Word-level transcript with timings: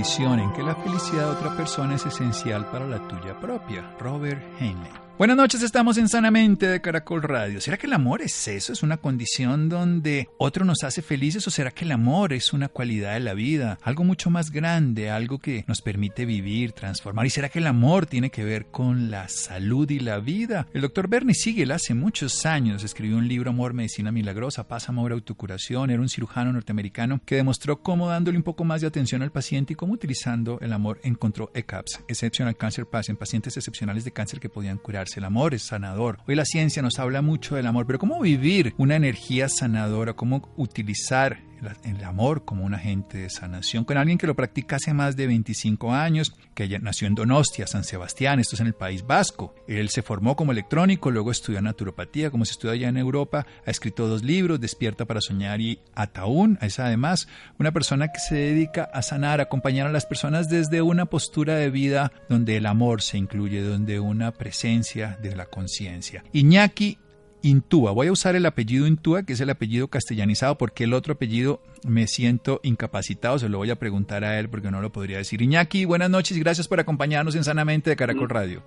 En 0.00 0.52
que 0.54 0.62
la 0.62 0.74
felicidad 0.74 1.26
de 1.26 1.32
otra 1.32 1.54
persona 1.54 1.94
es 1.94 2.06
esencial 2.06 2.66
para 2.70 2.86
la 2.86 3.06
tuya 3.06 3.38
propia. 3.38 3.94
Robert 3.98 4.42
Heinlein. 4.58 5.09
Buenas 5.20 5.36
noches, 5.36 5.62
estamos 5.62 5.98
en 5.98 6.08
Sanamente 6.08 6.66
de 6.66 6.80
Caracol 6.80 7.22
Radio. 7.22 7.60
¿Será 7.60 7.76
que 7.76 7.86
el 7.86 7.92
amor 7.92 8.22
es 8.22 8.48
eso? 8.48 8.72
¿Es 8.72 8.82
una 8.82 8.96
condición 8.96 9.68
donde 9.68 10.30
otro 10.38 10.64
nos 10.64 10.82
hace 10.82 11.02
felices 11.02 11.46
o 11.46 11.50
será 11.50 11.72
que 11.72 11.84
el 11.84 11.92
amor 11.92 12.32
es 12.32 12.54
una 12.54 12.68
cualidad 12.68 13.12
de 13.12 13.20
la 13.20 13.34
vida? 13.34 13.78
Algo 13.82 14.02
mucho 14.02 14.30
más 14.30 14.50
grande, 14.50 15.10
algo 15.10 15.38
que 15.38 15.66
nos 15.68 15.82
permite 15.82 16.24
vivir, 16.24 16.72
transformar. 16.72 17.26
¿Y 17.26 17.28
será 17.28 17.50
que 17.50 17.58
el 17.58 17.66
amor 17.66 18.06
tiene 18.06 18.30
que 18.30 18.44
ver 18.44 18.68
con 18.70 19.10
la 19.10 19.28
salud 19.28 19.90
y 19.90 20.00
la 20.00 20.20
vida? 20.20 20.66
El 20.72 20.80
doctor 20.80 21.06
Bernie 21.06 21.34
Siegel 21.34 21.72
hace 21.72 21.92
muchos 21.92 22.46
años 22.46 22.82
escribió 22.82 23.18
un 23.18 23.28
libro 23.28 23.50
Amor, 23.50 23.74
Medicina 23.74 24.10
Milagrosa, 24.12 24.68
Paz, 24.68 24.88
Amor, 24.88 25.12
Autocuración. 25.12 25.90
Era 25.90 26.00
un 26.00 26.08
cirujano 26.08 26.50
norteamericano 26.54 27.20
que 27.26 27.36
demostró 27.36 27.82
cómo 27.82 28.08
dándole 28.08 28.38
un 28.38 28.42
poco 28.42 28.64
más 28.64 28.80
de 28.80 28.86
atención 28.86 29.20
al 29.20 29.32
paciente 29.32 29.74
y 29.74 29.76
cómo 29.76 29.92
utilizando 29.92 30.58
el 30.62 30.72
amor 30.72 30.98
encontró 31.02 31.50
ECAPS, 31.52 32.04
Exceptional 32.08 32.56
Cancer 32.56 32.86
Pass, 32.86 33.10
en 33.10 33.18
pacientes 33.18 33.58
excepcionales 33.58 34.06
de 34.06 34.12
cáncer 34.12 34.40
que 34.40 34.48
podían 34.48 34.78
curarse 34.78 35.09
el 35.16 35.24
amor 35.24 35.54
es 35.54 35.62
sanador. 35.62 36.18
Hoy 36.26 36.34
la 36.34 36.44
ciencia 36.44 36.82
nos 36.82 36.98
habla 36.98 37.22
mucho 37.22 37.56
del 37.56 37.66
amor, 37.66 37.86
pero 37.86 37.98
¿cómo 37.98 38.20
vivir 38.20 38.74
una 38.78 38.96
energía 38.96 39.48
sanadora? 39.48 40.14
¿Cómo 40.14 40.48
utilizar 40.56 41.49
el 41.84 42.04
amor 42.04 42.44
como 42.44 42.64
un 42.64 42.74
agente 42.74 43.18
de 43.18 43.30
sanación, 43.30 43.84
con 43.84 43.96
alguien 43.96 44.18
que 44.18 44.26
lo 44.26 44.34
practica 44.34 44.76
hace 44.76 44.94
más 44.94 45.16
de 45.16 45.26
25 45.26 45.92
años, 45.92 46.32
que 46.54 46.78
nació 46.78 47.06
en 47.06 47.14
Donostia, 47.14 47.66
San 47.66 47.84
Sebastián, 47.84 48.40
esto 48.40 48.56
es 48.56 48.60
en 48.60 48.66
el 48.66 48.74
País 48.74 49.06
Vasco. 49.06 49.54
Él 49.66 49.88
se 49.88 50.02
formó 50.02 50.36
como 50.36 50.52
electrónico, 50.52 51.10
luego 51.10 51.30
estudió 51.30 51.60
naturopatía, 51.62 52.30
como 52.30 52.44
se 52.44 52.52
estudia 52.52 52.74
allá 52.74 52.88
en 52.88 52.96
Europa, 52.96 53.46
ha 53.66 53.70
escrito 53.70 54.08
dos 54.08 54.22
libros, 54.22 54.60
Despierta 54.60 55.04
para 55.04 55.20
Soñar 55.20 55.60
y 55.60 55.80
Ataún. 55.94 56.58
Es 56.60 56.78
además 56.78 57.28
una 57.58 57.72
persona 57.72 58.08
que 58.08 58.20
se 58.20 58.34
dedica 58.34 58.84
a 58.92 59.02
sanar, 59.02 59.40
acompañar 59.40 59.86
a 59.86 59.92
las 59.92 60.06
personas 60.06 60.48
desde 60.48 60.82
una 60.82 61.06
postura 61.06 61.56
de 61.56 61.70
vida 61.70 62.12
donde 62.28 62.56
el 62.56 62.66
amor 62.66 63.02
se 63.02 63.18
incluye, 63.18 63.62
donde 63.62 64.00
una 64.00 64.32
presencia 64.32 65.18
de 65.22 65.36
la 65.36 65.46
conciencia. 65.46 66.24
Iñaki 66.32 66.98
Intúa. 67.42 67.92
Voy 67.92 68.08
a 68.08 68.12
usar 68.12 68.36
el 68.36 68.46
apellido 68.46 68.86
Intúa, 68.86 69.24
que 69.24 69.32
es 69.32 69.40
el 69.40 69.50
apellido 69.50 69.88
castellanizado, 69.88 70.56
porque 70.56 70.84
el 70.84 70.94
otro 70.94 71.14
apellido 71.14 71.60
me 71.86 72.06
siento 72.06 72.60
incapacitado. 72.62 73.38
Se 73.38 73.48
lo 73.48 73.58
voy 73.58 73.70
a 73.70 73.76
preguntar 73.76 74.24
a 74.24 74.38
él 74.38 74.48
porque 74.48 74.70
no 74.70 74.80
lo 74.80 74.90
podría 74.90 75.18
decir. 75.18 75.42
Iñaki, 75.42 75.84
buenas 75.84 76.10
noches 76.10 76.36
y 76.36 76.40
gracias 76.40 76.68
por 76.68 76.80
acompañarnos 76.80 77.34
en 77.36 77.44
Sanamente 77.44 77.90
de 77.90 77.96
Caracol 77.96 78.26
mm. 78.26 78.30
Radio. 78.30 78.62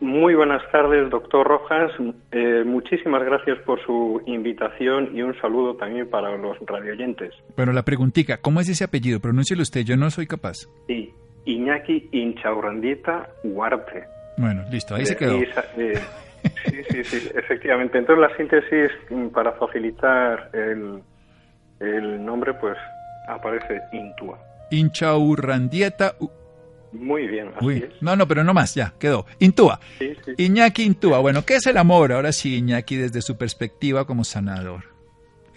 Muy 0.00 0.34
buenas 0.34 0.60
tardes, 0.70 1.08
doctor 1.08 1.46
Rojas. 1.46 1.90
Eh, 2.32 2.62
muchísimas 2.66 3.24
gracias 3.24 3.58
por 3.60 3.82
su 3.86 4.20
invitación 4.26 5.16
y 5.16 5.22
un 5.22 5.34
saludo 5.40 5.76
también 5.76 6.10
para 6.10 6.36
los 6.36 6.58
radioyentes. 6.66 7.32
Bueno, 7.56 7.72
la 7.72 7.84
preguntita, 7.84 8.38
¿cómo 8.38 8.60
es 8.60 8.68
ese 8.68 8.84
apellido? 8.84 9.20
Pronúncielo 9.20 9.62
usted, 9.62 9.82
yo 9.82 9.96
no 9.96 10.10
soy 10.10 10.26
capaz. 10.26 10.68
Sí, 10.88 11.14
Iñaki 11.46 12.08
Inchaurrandieta 12.12 13.30
Huarte. 13.44 14.04
Bueno, 14.36 14.64
listo, 14.70 14.94
ahí 14.94 15.06
se 15.06 15.16
quedó. 15.16 15.38
Sí, 16.66 16.82
sí, 16.90 17.04
sí, 17.04 17.30
efectivamente. 17.34 17.98
Entonces 17.98 18.28
la 18.28 18.36
síntesis, 18.36 18.90
mm, 19.10 19.28
para 19.28 19.52
facilitar 19.52 20.50
el, 20.52 21.02
el 21.80 22.24
nombre, 22.24 22.54
pues 22.54 22.76
aparece 23.28 23.80
Intua. 23.92 24.38
Inchaurrandieta. 24.70 26.14
Muy 26.92 27.26
bien, 27.26 27.50
así 27.56 27.84
No, 28.00 28.14
no, 28.14 28.28
pero 28.28 28.44
no 28.44 28.54
más, 28.54 28.74
ya, 28.74 28.94
quedó. 28.98 29.26
Intúa. 29.40 29.80
Iñaki 30.36 30.84
Intúa. 30.84 31.18
Bueno, 31.18 31.44
¿qué 31.44 31.56
es 31.56 31.66
el 31.66 31.76
amor? 31.76 32.12
Ahora 32.12 32.32
sí, 32.32 32.58
Iñaki, 32.58 32.96
desde 32.96 33.20
su 33.20 33.36
perspectiva 33.36 34.06
como 34.06 34.24
sanador. 34.24 34.84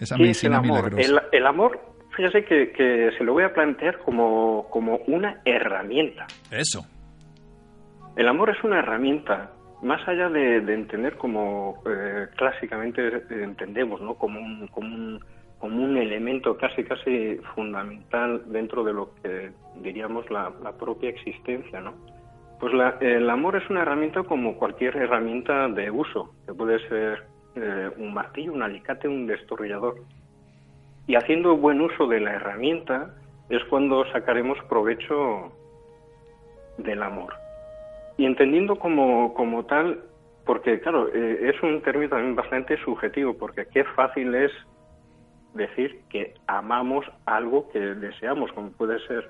Esa 0.00 0.16
medicina 0.16 0.60
milagrosa. 0.60 1.26
El, 1.32 1.46
amor, 1.46 1.80
fíjese 2.16 2.44
que, 2.44 2.72
que, 2.72 3.10
se 3.16 3.24
lo 3.24 3.32
voy 3.32 3.44
a 3.44 3.52
plantear 3.52 3.98
como, 3.98 4.68
como 4.70 4.96
una 5.06 5.40
herramienta. 5.44 6.26
Eso. 6.50 6.86
El 8.16 8.28
amor 8.28 8.50
es 8.50 8.62
una 8.64 8.80
herramienta 8.80 9.52
más 9.82 10.06
allá 10.08 10.28
de, 10.28 10.56
entender 10.56 11.16
como 11.16 11.82
eh, 11.86 12.26
clásicamente 12.36 13.22
entendemos, 13.30 14.00
¿no? 14.00 14.14
Como 14.14 14.40
un, 14.40 14.66
como 14.68 14.94
un, 14.94 15.20
como 15.58 15.84
un 15.84 15.96
elemento 15.96 16.56
casi 16.56 16.84
casi 16.84 17.36
fundamental 17.54 18.42
dentro 18.46 18.82
de 18.82 18.92
lo 18.92 19.14
que 19.22 19.52
diríamos 19.80 20.28
la, 20.30 20.50
propia 20.78 21.10
existencia, 21.10 21.80
¿no? 21.80 21.94
Pues 22.58 22.72
el 23.00 23.30
amor 23.30 23.54
es 23.54 23.70
una 23.70 23.82
herramienta 23.82 24.24
como 24.24 24.56
cualquier 24.56 24.96
herramienta 24.96 25.68
de 25.68 25.92
uso, 25.92 26.34
que 26.44 26.52
puede 26.54 26.80
ser 26.88 27.22
eh, 27.54 27.90
un 27.98 28.12
martillo, 28.12 28.52
un 28.52 28.62
alicate, 28.62 29.06
un 29.06 29.28
destornillador. 29.28 29.94
Y 31.06 31.14
haciendo 31.14 31.56
buen 31.56 31.80
uso 31.80 32.08
de 32.08 32.20
la 32.20 32.32
herramienta 32.32 33.14
es 33.48 33.62
cuando 33.66 34.04
sacaremos 34.10 34.58
provecho 34.68 35.52
del 36.78 37.00
amor 37.02 37.32
y 38.18 38.26
entendiendo 38.26 38.76
como, 38.76 39.32
como 39.32 39.64
tal, 39.64 40.02
porque 40.44 40.80
claro, 40.80 41.08
eh, 41.14 41.52
es 41.54 41.62
un 41.62 41.80
término 41.82 42.10
también 42.10 42.34
bastante 42.34 42.76
subjetivo, 42.84 43.38
porque 43.38 43.66
qué 43.72 43.84
fácil 43.84 44.34
es 44.34 44.50
decir 45.54 46.00
que 46.10 46.34
amamos 46.48 47.06
algo 47.26 47.70
que 47.70 47.78
deseamos, 47.78 48.52
como 48.52 48.72
puede 48.72 48.98
ser 49.06 49.26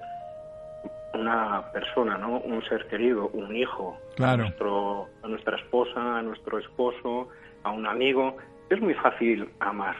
una 1.12 1.70
persona, 1.70 2.16
¿no? 2.16 2.40
Un 2.40 2.62
ser 2.64 2.86
querido, 2.88 3.28
un 3.28 3.54
hijo, 3.54 3.98
a, 4.18 4.36
nuestro, 4.38 5.08
a 5.22 5.28
nuestra 5.28 5.58
esposa, 5.58 6.18
a 6.18 6.22
nuestro 6.22 6.58
esposo, 6.58 7.28
a 7.64 7.70
un 7.70 7.86
amigo. 7.86 8.38
Es 8.70 8.80
muy 8.80 8.94
fácil 8.94 9.50
amar. 9.60 9.96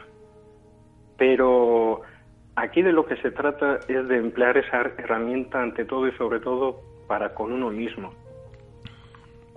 Pero 1.17 2.01
aquí 2.55 2.81
de 2.81 2.91
lo 2.91 3.05
que 3.05 3.17
se 3.17 3.29
trata 3.31 3.79
es 3.87 4.07
de 4.07 4.17
emplear 4.17 4.57
esa 4.57 4.81
herramienta 4.97 5.61
ante 5.61 5.85
todo 5.85 6.07
y 6.07 6.11
sobre 6.13 6.39
todo 6.39 6.81
para 7.07 7.35
con 7.35 7.51
uno 7.51 7.69
mismo 7.69 8.13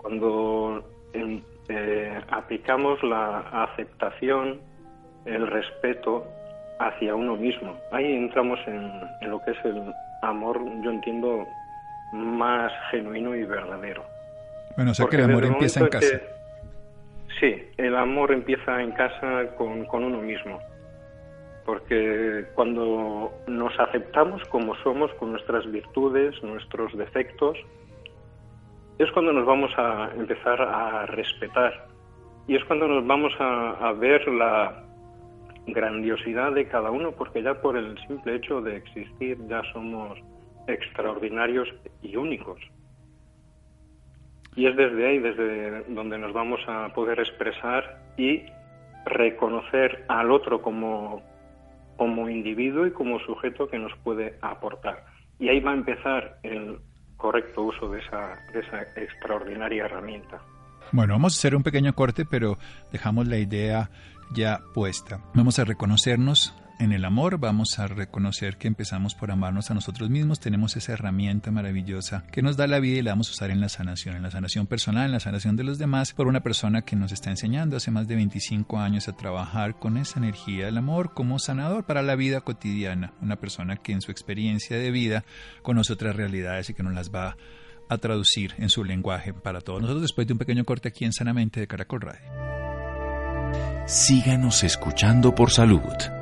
cuando 0.02 0.84
eh, 1.14 2.20
aplicamos 2.30 3.02
la 3.02 3.38
aceptación, 3.64 4.60
el 5.24 5.46
respeto 5.46 6.26
hacia 6.78 7.14
uno 7.14 7.36
mismo. 7.36 7.76
Ahí 7.92 8.12
entramos 8.12 8.58
en, 8.66 9.30
lo 9.30 9.40
que 9.44 9.52
es 9.52 9.64
el 9.64 9.82
amor, 10.22 10.60
yo 10.82 10.90
entiendo, 10.90 11.46
más 12.12 12.72
genuino 12.90 13.34
y 13.36 13.44
verdadero. 13.44 14.04
Bueno, 14.76 14.90
o 14.90 14.94
sea 14.94 15.06
que 15.06 15.16
el 15.16 15.24
amor 15.24 15.44
empieza 15.44 15.80
en 15.80 15.88
casa. 15.88 16.20
sí, 17.40 17.64
el 17.76 17.96
amor 17.96 18.32
empieza 18.32 18.82
en 18.82 18.92
casa 18.92 19.46
con, 19.56 19.84
con 19.86 20.04
uno 20.04 20.18
mismo. 20.18 20.58
Porque 21.64 22.44
cuando 22.56 23.32
nos 23.46 23.78
aceptamos 23.78 24.42
como 24.48 24.74
somos, 24.82 25.12
con 25.14 25.30
nuestras 25.30 25.70
virtudes, 25.70 26.34
nuestros 26.42 26.92
defectos, 26.98 27.56
es 29.02 29.12
cuando 29.12 29.32
nos 29.32 29.46
vamos 29.46 29.72
a 29.76 30.10
empezar 30.16 30.60
a 30.60 31.06
respetar 31.06 31.92
y 32.46 32.56
es 32.56 32.64
cuando 32.64 32.88
nos 32.88 33.06
vamos 33.06 33.32
a, 33.38 33.92
ver 33.92 34.26
la 34.28 34.84
grandiosidad 35.66 36.52
de 36.52 36.66
cada 36.66 36.90
uno, 36.90 37.12
porque 37.12 37.42
ya 37.42 37.60
por 37.60 37.76
el 37.76 37.96
simple 38.06 38.36
hecho 38.36 38.60
de 38.60 38.76
existir 38.76 39.38
ya 39.48 39.62
somos 39.72 40.18
extraordinarios 40.66 41.68
y 42.02 42.16
únicos. 42.16 42.60
Y 44.56 44.66
es 44.66 44.76
desde 44.76 45.06
ahí, 45.06 45.18
desde 45.18 45.84
donde 45.84 46.18
nos 46.18 46.32
vamos 46.32 46.60
a 46.66 46.92
poder 46.92 47.20
expresar 47.20 48.02
y 48.16 48.42
reconocer 49.06 50.04
al 50.08 50.30
otro 50.30 50.60
como, 50.60 51.22
como 51.96 52.28
individuo 52.28 52.86
y 52.86 52.90
como 52.90 53.20
sujeto 53.20 53.68
que 53.68 53.78
nos 53.78 53.96
puede 53.98 54.36
aportar. 54.42 55.04
Y 55.38 55.48
ahí 55.48 55.60
va 55.60 55.70
a 55.70 55.74
empezar 55.74 56.38
el 56.42 56.78
correcto 57.22 57.62
uso 57.62 57.88
de 57.88 58.00
esa, 58.00 58.36
de 58.52 58.60
esa 58.60 58.82
extraordinaria 59.00 59.84
herramienta. 59.84 60.42
Bueno, 60.90 61.14
vamos 61.14 61.34
a 61.34 61.38
hacer 61.38 61.54
un 61.54 61.62
pequeño 61.62 61.94
corte, 61.94 62.24
pero 62.26 62.58
dejamos 62.90 63.28
la 63.28 63.38
idea 63.38 63.90
ya 64.32 64.60
puesta. 64.74 65.20
Vamos 65.32 65.58
a 65.60 65.64
reconocernos 65.64 66.52
en 66.82 66.92
el 66.92 67.04
amor, 67.04 67.38
vamos 67.38 67.78
a 67.78 67.86
reconocer 67.86 68.56
que 68.56 68.66
empezamos 68.66 69.14
por 69.14 69.30
amarnos 69.30 69.70
a 69.70 69.74
nosotros 69.74 70.10
mismos, 70.10 70.40
tenemos 70.40 70.76
esa 70.76 70.92
herramienta 70.92 71.52
maravillosa 71.52 72.24
que 72.32 72.42
nos 72.42 72.56
da 72.56 72.66
la 72.66 72.80
vida 72.80 72.98
y 72.98 73.02
la 73.02 73.12
vamos 73.12 73.28
a 73.28 73.32
usar 73.32 73.50
en 73.52 73.60
la 73.60 73.68
sanación, 73.68 74.16
en 74.16 74.22
la 74.22 74.32
sanación 74.32 74.66
personal, 74.66 75.06
en 75.06 75.12
la 75.12 75.20
sanación 75.20 75.54
de 75.54 75.62
los 75.62 75.78
demás, 75.78 76.12
por 76.12 76.26
una 76.26 76.42
persona 76.42 76.82
que 76.82 76.96
nos 76.96 77.12
está 77.12 77.30
enseñando 77.30 77.76
hace 77.76 77.92
más 77.92 78.08
de 78.08 78.16
25 78.16 78.80
años 78.80 79.06
a 79.06 79.16
trabajar 79.16 79.78
con 79.78 79.96
esa 79.96 80.18
energía 80.18 80.66
del 80.66 80.76
amor 80.76 81.14
como 81.14 81.38
sanador 81.38 81.84
para 81.84 82.02
la 82.02 82.16
vida 82.16 82.40
cotidiana, 82.40 83.12
una 83.22 83.36
persona 83.36 83.76
que 83.76 83.92
en 83.92 84.00
su 84.00 84.10
experiencia 84.10 84.76
de 84.76 84.90
vida 84.90 85.24
conoce 85.62 85.92
otras 85.92 86.16
realidades 86.16 86.68
y 86.70 86.74
que 86.74 86.82
nos 86.82 86.94
las 86.94 87.10
va 87.10 87.36
a 87.88 87.98
traducir 87.98 88.54
en 88.58 88.70
su 88.70 88.82
lenguaje 88.84 89.32
para 89.32 89.60
todos 89.60 89.80
nosotros 89.80 90.02
después 90.02 90.26
de 90.26 90.32
un 90.32 90.38
pequeño 90.40 90.64
corte 90.64 90.88
aquí 90.88 91.04
en 91.04 91.12
Sanamente 91.12 91.60
de 91.60 91.68
Caracol 91.68 92.00
Radio. 92.00 92.28
Síganos 93.86 94.64
escuchando 94.64 95.34
por 95.34 95.50
salud. 95.50 96.21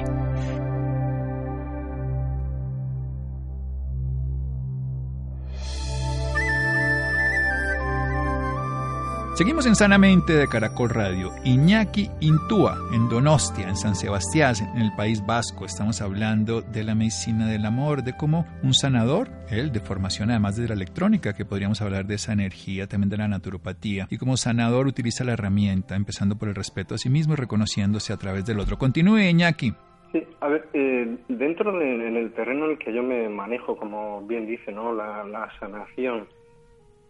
Seguimos 9.41 9.65
en 9.65 9.73
Sanamente 9.73 10.33
de 10.33 10.47
Caracol 10.47 10.91
Radio. 10.91 11.31
Iñaki 11.43 12.11
Intúa, 12.19 12.77
en 12.93 13.09
Donostia, 13.09 13.67
en 13.67 13.75
San 13.75 13.95
Sebastián, 13.95 14.53
en 14.75 14.83
el 14.83 14.91
País 14.95 15.25
Vasco. 15.25 15.65
Estamos 15.65 15.99
hablando 15.99 16.61
de 16.61 16.83
la 16.83 16.93
medicina 16.93 17.47
del 17.47 17.65
amor, 17.65 18.03
de 18.03 18.15
cómo 18.15 18.45
un 18.61 18.75
sanador, 18.75 19.29
él 19.49 19.71
de 19.71 19.79
formación 19.79 20.29
además 20.29 20.57
de 20.57 20.67
la 20.67 20.75
electrónica, 20.75 21.33
que 21.33 21.43
podríamos 21.43 21.81
hablar 21.81 22.05
de 22.05 22.13
esa 22.13 22.33
energía, 22.33 22.85
también 22.85 23.09
de 23.09 23.17
la 23.17 23.27
naturopatía, 23.27 24.05
y 24.11 24.19
como 24.19 24.37
sanador 24.37 24.85
utiliza 24.85 25.23
la 25.23 25.33
herramienta, 25.33 25.95
empezando 25.95 26.37
por 26.37 26.47
el 26.47 26.53
respeto 26.53 26.93
a 26.93 26.99
sí 26.99 27.09
mismo 27.09 27.33
y 27.33 27.37
reconociéndose 27.37 28.13
a 28.13 28.17
través 28.17 28.45
del 28.45 28.59
otro. 28.59 28.77
Continúe, 28.77 29.21
Iñaki. 29.21 29.73
Sí, 30.11 30.23
a 30.39 30.49
ver, 30.49 30.69
eh, 30.73 31.17
dentro 31.29 31.71
del 31.79 32.15
el 32.15 32.31
terreno 32.33 32.65
en 32.65 32.71
el 32.73 32.77
que 32.77 32.93
yo 32.93 33.01
me 33.01 33.27
manejo, 33.27 33.75
como 33.75 34.21
bien 34.21 34.45
dice, 34.45 34.71
¿no? 34.71 34.93
La, 34.93 35.23
la 35.23 35.49
sanación. 35.59 36.27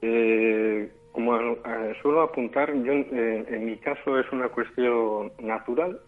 Eh, 0.01 0.89
como 1.11 1.37
suelo 2.01 2.21
apuntar, 2.21 2.73
yo 2.73 2.93
eh, 2.93 3.45
en 3.47 3.65
mi 3.65 3.77
caso 3.77 4.17
es 4.17 4.31
una 4.31 4.49
cuestión 4.49 5.31
natural 5.39 5.99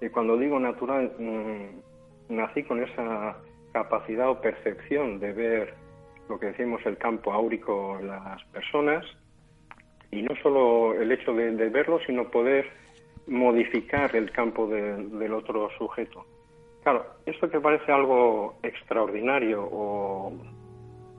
y 0.00 0.08
cuando 0.08 0.36
digo 0.36 0.58
natural 0.58 1.12
mm, 1.18 2.34
nací 2.34 2.64
con 2.64 2.82
esa 2.82 3.36
capacidad 3.72 4.30
o 4.30 4.40
percepción 4.40 5.20
de 5.20 5.32
ver 5.32 5.74
lo 6.28 6.38
que 6.38 6.46
decimos 6.46 6.84
el 6.84 6.98
campo 6.98 7.32
áurico 7.32 7.98
en 8.00 8.08
las 8.08 8.42
personas 8.46 9.04
y 10.10 10.22
no 10.22 10.34
solo 10.42 10.94
el 10.94 11.12
hecho 11.12 11.32
de, 11.34 11.68
verlo, 11.68 12.00
sino 12.06 12.30
poder 12.30 12.66
modificar 13.26 14.14
el 14.16 14.30
campo 14.30 14.66
del 14.66 15.34
otro 15.34 15.68
sujeto. 15.76 16.24
Claro, 16.82 17.04
esto 17.26 17.50
que 17.50 17.60
parece 17.60 17.92
algo 17.92 18.56
extraordinario 18.62 19.68
o 19.70 20.32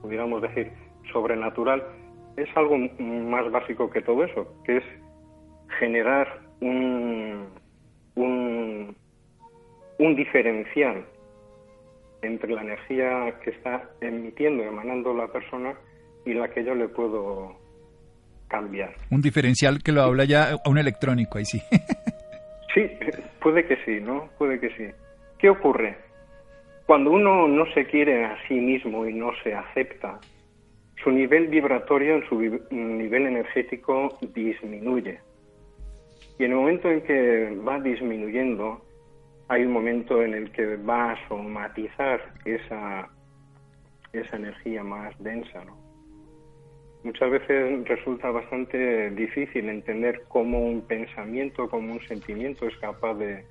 pudiéramos 0.02 0.42
decir 0.42 0.72
sobrenatural, 1.12 1.84
es 2.36 2.48
algo 2.56 2.76
más 2.98 3.50
básico 3.50 3.90
que 3.90 4.02
todo 4.02 4.24
eso, 4.24 4.54
que 4.64 4.78
es 4.78 4.84
generar 5.78 6.40
un, 6.60 7.48
un, 8.16 8.96
diferencial 10.16 11.04
entre 12.22 12.52
la 12.52 12.62
energía 12.62 13.38
que 13.42 13.50
está 13.50 13.88
emitiendo, 14.00 14.62
emanando 14.62 15.14
la 15.14 15.28
persona 15.28 15.74
y 16.26 16.34
la 16.34 16.48
que 16.48 16.64
yo 16.64 16.74
le 16.74 16.88
puedo 16.88 17.56
cambiar. 18.48 18.94
Un 19.10 19.22
diferencial 19.22 19.82
que 19.82 19.92
lo 19.92 20.02
habla 20.02 20.24
ya 20.24 20.52
a 20.52 20.68
un 20.68 20.78
electrónico, 20.78 21.38
ahí 21.38 21.44
sí. 21.44 21.60
sí, 22.74 22.82
puede 23.40 23.64
que 23.66 23.76
sí, 23.84 24.00
¿no? 24.00 24.28
Puede 24.36 24.60
que 24.60 24.68
sí. 24.76 24.88
¿Qué 25.38 25.48
ocurre? 25.48 25.96
Cuando 26.86 27.12
uno 27.12 27.48
no 27.48 27.64
se 27.72 27.86
quiere 27.86 28.24
a 28.24 28.36
sí 28.48 28.54
mismo 28.54 29.06
y 29.06 29.14
no 29.14 29.30
se 29.42 29.54
acepta, 29.54 30.18
su 31.02 31.10
nivel 31.10 31.48
vibratorio, 31.48 32.22
su 32.28 32.40
nivel 32.70 33.26
energético 33.26 34.18
disminuye. 34.34 35.20
Y 36.38 36.44
en 36.44 36.50
el 36.52 36.56
momento 36.56 36.90
en 36.90 37.02
que 37.02 37.56
va 37.66 37.80
disminuyendo, 37.80 38.82
hay 39.48 39.64
un 39.64 39.72
momento 39.72 40.22
en 40.22 40.34
el 40.34 40.52
que 40.52 40.76
va 40.76 41.12
a 41.12 41.28
somatizar 41.28 42.20
esa, 42.44 43.08
esa 44.12 44.36
energía 44.36 44.84
más 44.84 45.12
densa. 45.22 45.64
Muchas 47.02 47.30
veces 47.30 47.88
resulta 47.88 48.30
bastante 48.30 49.10
difícil 49.10 49.68
entender 49.68 50.22
cómo 50.28 50.60
un 50.60 50.82
pensamiento, 50.82 51.68
cómo 51.68 51.94
un 51.94 52.00
sentimiento 52.02 52.66
es 52.66 52.76
capaz 52.76 53.14
de, 53.14 53.44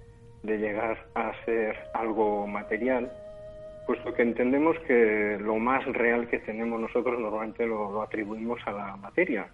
de 0.44 0.58
llegar 0.58 1.08
a 1.16 1.34
ser 1.46 1.76
algo 1.94 2.46
material 2.46 3.12
puesto 3.90 4.14
que 4.14 4.22
entendemos 4.22 4.78
que 4.86 5.40
lo 5.42 5.56
más 5.56 5.84
real 5.84 6.28
que 6.28 6.38
tenemos 6.38 6.80
nosotros 6.80 7.20
normalmente 7.20 7.66
lo, 7.66 8.04
atribuimos 8.04 8.60
a 8.68 8.72
la 8.72 8.96
materia. 8.98 9.48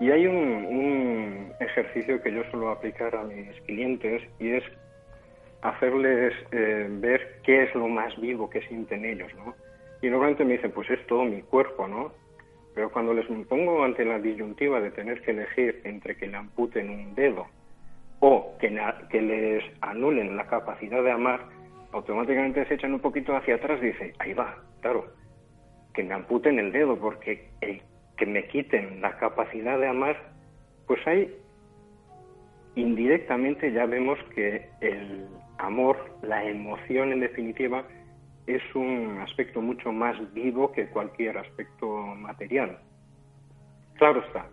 Y 0.00 0.10
hay 0.10 0.26
un, 0.26 1.52
ejercicio 1.60 2.20
que 2.20 2.32
yo 2.32 2.42
suelo 2.50 2.70
aplicar 2.70 3.14
a 3.14 3.22
mis 3.22 3.60
clientes 3.60 4.22
y 4.40 4.54
es 4.54 4.64
hacerles 5.62 6.34
eh, 6.50 6.88
ver 6.90 7.38
qué 7.44 7.62
es 7.62 7.74
lo 7.76 7.86
más 7.86 8.20
vivo 8.20 8.50
que 8.50 8.60
sienten 8.62 9.04
ellos, 9.04 9.32
¿no? 9.36 9.54
Y 10.02 10.10
normalmente 10.10 10.44
me 10.44 10.54
dicen, 10.54 10.72
pues 10.72 10.90
es 10.90 11.06
todo 11.06 11.22
mi 11.22 11.42
cuerpo, 11.42 11.86
¿no? 11.86 12.10
Pero 12.74 12.90
cuando 12.90 13.14
les 13.14 13.26
pongo 13.46 13.84
ante 13.84 14.04
la 14.04 14.18
disyuntiva 14.18 14.80
de 14.80 14.90
tener 14.90 15.22
que 15.22 15.30
elegir 15.30 15.80
entre 15.84 16.16
que 16.16 16.26
le 16.26 16.38
amputen 16.38 16.90
un 16.90 17.14
dedo 17.14 17.46
o 18.18 18.56
que, 18.58 18.76
que 19.10 19.22
les 19.22 19.62
anulen 19.80 20.36
la 20.36 20.48
capacidad 20.48 21.04
de 21.04 21.12
amar, 21.12 21.53
automáticamente 21.94 22.66
se 22.66 22.74
echan 22.74 22.92
un 22.92 23.00
poquito 23.00 23.36
hacia 23.36 23.54
atrás 23.54 23.78
y 23.80 23.86
dicen, 23.86 24.12
ahí 24.18 24.34
va, 24.34 24.58
claro, 24.80 25.06
que 25.94 26.02
me 26.02 26.12
amputen 26.12 26.58
el 26.58 26.72
dedo, 26.72 26.98
porque 26.98 27.48
el 27.60 27.80
que 28.16 28.26
me 28.26 28.46
quiten 28.48 29.00
la 29.00 29.16
capacidad 29.16 29.78
de 29.78 29.86
amar, 29.86 30.16
pues 30.88 31.00
ahí 31.06 31.32
indirectamente 32.74 33.72
ya 33.72 33.86
vemos 33.86 34.18
que 34.34 34.68
el 34.80 35.28
amor, 35.58 35.96
la 36.22 36.44
emoción 36.44 37.12
en 37.12 37.20
definitiva, 37.20 37.84
es 38.48 38.62
un 38.74 39.20
aspecto 39.20 39.62
mucho 39.62 39.92
más 39.92 40.16
vivo 40.34 40.72
que 40.72 40.88
cualquier 40.88 41.38
aspecto 41.38 41.86
material. 41.86 42.76
Claro 43.94 44.20
está. 44.26 44.46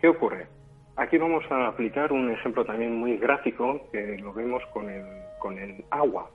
¿Qué 0.00 0.08
ocurre? 0.08 0.48
Aquí 0.96 1.16
vamos 1.18 1.44
a 1.50 1.68
aplicar 1.68 2.12
un 2.12 2.32
ejemplo 2.32 2.64
también 2.64 2.96
muy 2.96 3.16
gráfico 3.16 3.88
que 3.92 4.18
lo 4.18 4.32
vemos 4.32 4.62
con 4.72 4.90
el, 4.90 5.04
con 5.38 5.56
el 5.56 5.84
agua. 5.90 6.28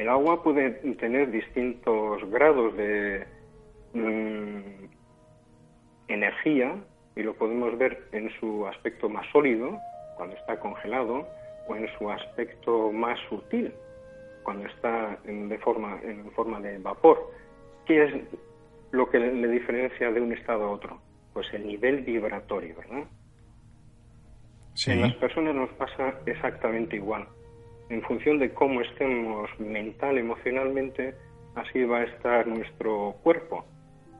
El 0.00 0.08
agua 0.08 0.42
puede 0.42 0.70
tener 0.94 1.30
distintos 1.30 2.24
grados 2.30 2.74
de 2.74 3.26
mm, 3.92 4.86
energía 6.08 6.74
y 7.14 7.22
lo 7.22 7.34
podemos 7.34 7.76
ver 7.76 8.08
en 8.12 8.30
su 8.40 8.66
aspecto 8.66 9.10
más 9.10 9.26
sólido, 9.30 9.78
cuando 10.16 10.36
está 10.36 10.58
congelado, 10.58 11.28
o 11.68 11.76
en 11.76 11.86
su 11.98 12.10
aspecto 12.10 12.90
más 12.90 13.18
sutil, 13.28 13.74
cuando 14.42 14.66
está 14.68 15.18
en, 15.26 15.50
de 15.50 15.58
forma, 15.58 16.00
en 16.02 16.30
forma 16.30 16.60
de 16.60 16.78
vapor. 16.78 17.30
¿Qué 17.84 18.04
es 18.04 18.14
lo 18.92 19.10
que 19.10 19.18
le, 19.18 19.48
diferencia 19.48 20.10
de 20.10 20.20
un 20.22 20.32
estado 20.32 20.64
a 20.64 20.70
otro? 20.70 20.98
Pues 21.34 21.46
el 21.52 21.66
nivel 21.66 22.04
vibratorio, 22.04 22.74
¿verdad? 22.74 23.04
En 24.86 25.02
las 25.02 25.14
personas 25.16 25.54
nos 25.54 25.68
pasa 25.74 26.20
exactamente 26.24 26.96
igual 26.96 27.28
en 27.90 28.02
función 28.02 28.38
de 28.38 28.54
cómo 28.54 28.80
estemos 28.80 29.50
mental, 29.58 30.16
emocionalmente, 30.16 31.14
así 31.56 31.84
va 31.84 31.98
a 31.98 32.04
estar 32.04 32.46
nuestro 32.46 33.16
cuerpo 33.22 33.64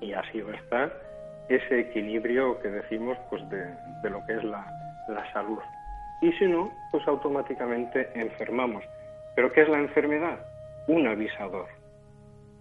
y 0.01 0.13
así 0.13 0.41
va 0.41 0.53
a 0.53 0.57
estar 0.57 1.03
ese 1.49 1.81
equilibrio 1.81 2.61
que 2.61 2.69
decimos 2.69 3.17
pues 3.31 3.49
de, 3.49 4.11
lo 4.11 4.25
que 4.27 4.35
es 4.35 4.45
la, 4.45 4.67
la 5.09 5.33
salud. 5.33 5.59
Y 6.21 6.33
si 6.33 6.47
no, 6.47 6.71
pues 6.91 7.07
automáticamente 7.07 8.09
enfermamos. 8.15 8.85
¿Pero 9.37 9.53
qué 9.53 9.63
es 9.63 9.69
la 9.69 9.79
enfermedad? 9.79 10.45
Un 10.87 11.07
avisador. 11.07 11.67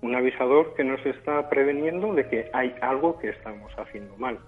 Un 0.01 0.15
avisador 0.15 0.73
que 0.75 0.83
nos 0.83 1.03
está 1.05 1.49
preveniendo 1.49 2.13
de 2.13 2.27
que 2.27 2.49
hay 2.53 2.73
algo 2.81 3.19
que 3.19 3.29
estamos 3.29 3.71
haciendo 3.77 4.15
mal. 4.17 4.39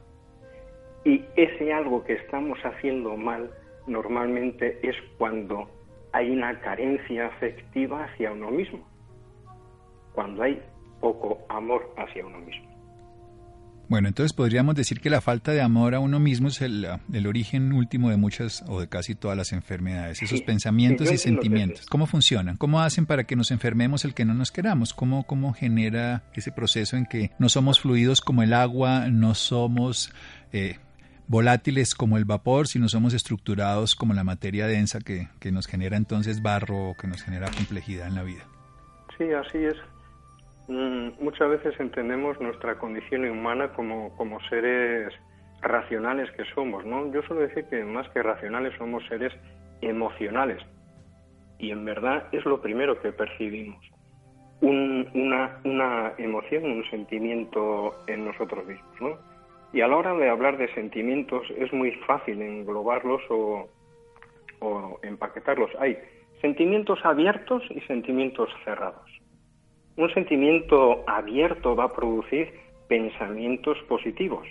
Y 1.04 1.26
ese 1.36 1.74
algo 1.74 2.04
que 2.04 2.14
estamos 2.14 2.60
haciendo 2.64 3.18
mal 3.18 3.50
normalmente 3.88 4.80
es 4.84 4.96
cuando 5.18 5.68
hay 6.14 6.30
una 6.30 6.60
carencia 6.60 7.28
afectiva 7.28 8.06
hacia 8.06 8.32
uno 8.32 8.52
mismo, 8.52 8.88
cuando 10.14 10.44
hay 10.44 10.62
poco 11.00 11.40
amor 11.50 11.94
hacia 11.98 12.26
uno 12.26 12.40
mismo. 12.40 12.72
Bueno, 13.92 14.08
entonces 14.08 14.32
podríamos 14.32 14.76
decir 14.76 15.02
que 15.02 15.10
la 15.10 15.20
falta 15.20 15.52
de 15.52 15.60
amor 15.60 15.96
a 15.96 16.00
uno 16.00 16.18
mismo 16.18 16.48
es 16.48 16.62
el, 16.62 16.88
el 17.12 17.28
origen 17.28 17.74
último 17.74 18.10
de 18.10 18.16
muchas 18.16 18.64
o 18.70 18.80
de 18.80 18.88
casi 18.88 19.16
todas 19.16 19.36
las 19.36 19.52
enfermedades, 19.52 20.24
esos 20.24 20.42
pensamientos 20.44 21.12
y 21.12 21.18
sentimientos. 21.18 21.88
¿Cómo 21.88 22.06
funcionan? 22.06 22.56
¿Cómo 22.56 22.80
hacen 22.80 23.06
para 23.06 23.26
que 23.26 23.36
nos 23.36 23.52
enfermemos 23.52 24.06
el 24.06 24.14
que 24.14 24.24
no 24.24 24.34
nos 24.34 24.50
queramos? 24.54 24.94
¿Cómo, 24.94 25.24
¿Cómo 25.28 25.52
genera 25.52 26.24
ese 26.34 26.54
proceso 26.54 26.96
en 26.96 27.06
que 27.06 27.32
no 27.38 27.50
somos 27.50 27.82
fluidos 27.82 28.22
como 28.22 28.44
el 28.44 28.54
agua, 28.54 29.10
no 29.10 29.36
somos... 29.36 30.14
Eh, 30.54 30.78
volátiles 31.32 31.96
como 31.96 32.18
el 32.18 32.26
vapor, 32.26 32.68
sino 32.68 32.90
somos 32.90 33.14
estructurados 33.14 33.96
como 33.96 34.14
la 34.14 34.26
materia 34.26 34.68
densa 34.68 35.00
que, 35.00 35.30
que 35.40 35.54
nos 35.54 35.66
genera 35.66 35.96
entonces 35.96 36.44
barro 36.44 36.90
o 36.90 36.96
que 36.96 37.08
nos 37.08 37.24
genera 37.24 37.48
complejidad 37.48 38.08
en 38.08 38.16
la 38.16 38.24
vida. 38.24 38.44
Sí, 39.18 39.32
así 39.32 39.60
es. 39.60 39.78
Mm, 40.68 41.24
muchas 41.24 41.50
veces 41.50 41.74
entendemos 41.80 42.40
nuestra 42.42 42.78
condición 42.78 43.26
humana 43.30 43.70
como, 43.70 44.16
como 44.18 44.42
seres 44.50 45.14
racionales 45.62 46.30
que 46.32 46.44
somos, 46.54 46.86
¿no? 46.86 47.12
Yo 47.14 47.22
suelo 47.24 47.44
decir 47.44 47.66
que 47.70 47.82
más 47.86 48.10
que 48.10 48.22
racionales 48.22 48.74
somos 48.78 49.02
seres 49.08 49.34
emocionales. 49.80 50.62
Y 51.60 51.72
en 51.72 51.86
verdad 51.86 52.28
es 52.34 52.44
lo 52.44 52.62
primero 52.62 53.02
que 53.02 53.14
percibimos. 53.14 53.80
una, 54.62 55.60
una 55.64 56.14
emoción, 56.18 56.66
un 56.66 56.84
sentimiento 56.90 57.96
en 58.08 58.26
nosotros 58.26 58.66
mismos, 58.66 59.02
¿no? 59.02 59.31
Y 59.74 59.82
a 59.82 59.88
la 59.88 59.98
hora 59.98 60.14
de 60.14 60.30
hablar 60.30 60.58
de 60.58 60.74
sentimientos 60.74 61.44
es 61.58 61.72
muy 61.72 61.92
fácil 62.08 62.42
englobarlos 62.42 63.22
o, 63.30 63.68
empaquetarlos. 65.02 65.72
Hay 65.80 65.98
sentimientos 66.40 67.00
abiertos 67.04 67.64
y 67.70 67.80
sentimientos 67.82 68.50
cerrados. 68.64 69.10
Un 69.96 70.14
sentimiento 70.14 71.04
abierto 71.08 71.76
va 71.76 71.86
a 71.86 71.94
producir 71.94 72.54
pensamientos 72.88 73.78
positivos 73.88 74.48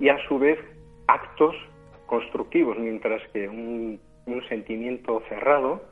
y 0.00 0.08
a 0.08 0.18
su 0.26 0.38
vez 0.38 0.58
actos 1.06 1.54
constructivos, 2.06 2.78
mientras 2.78 3.22
que 3.32 3.48
un, 3.48 4.00
sentimiento 4.48 5.22
cerrado 5.28 5.82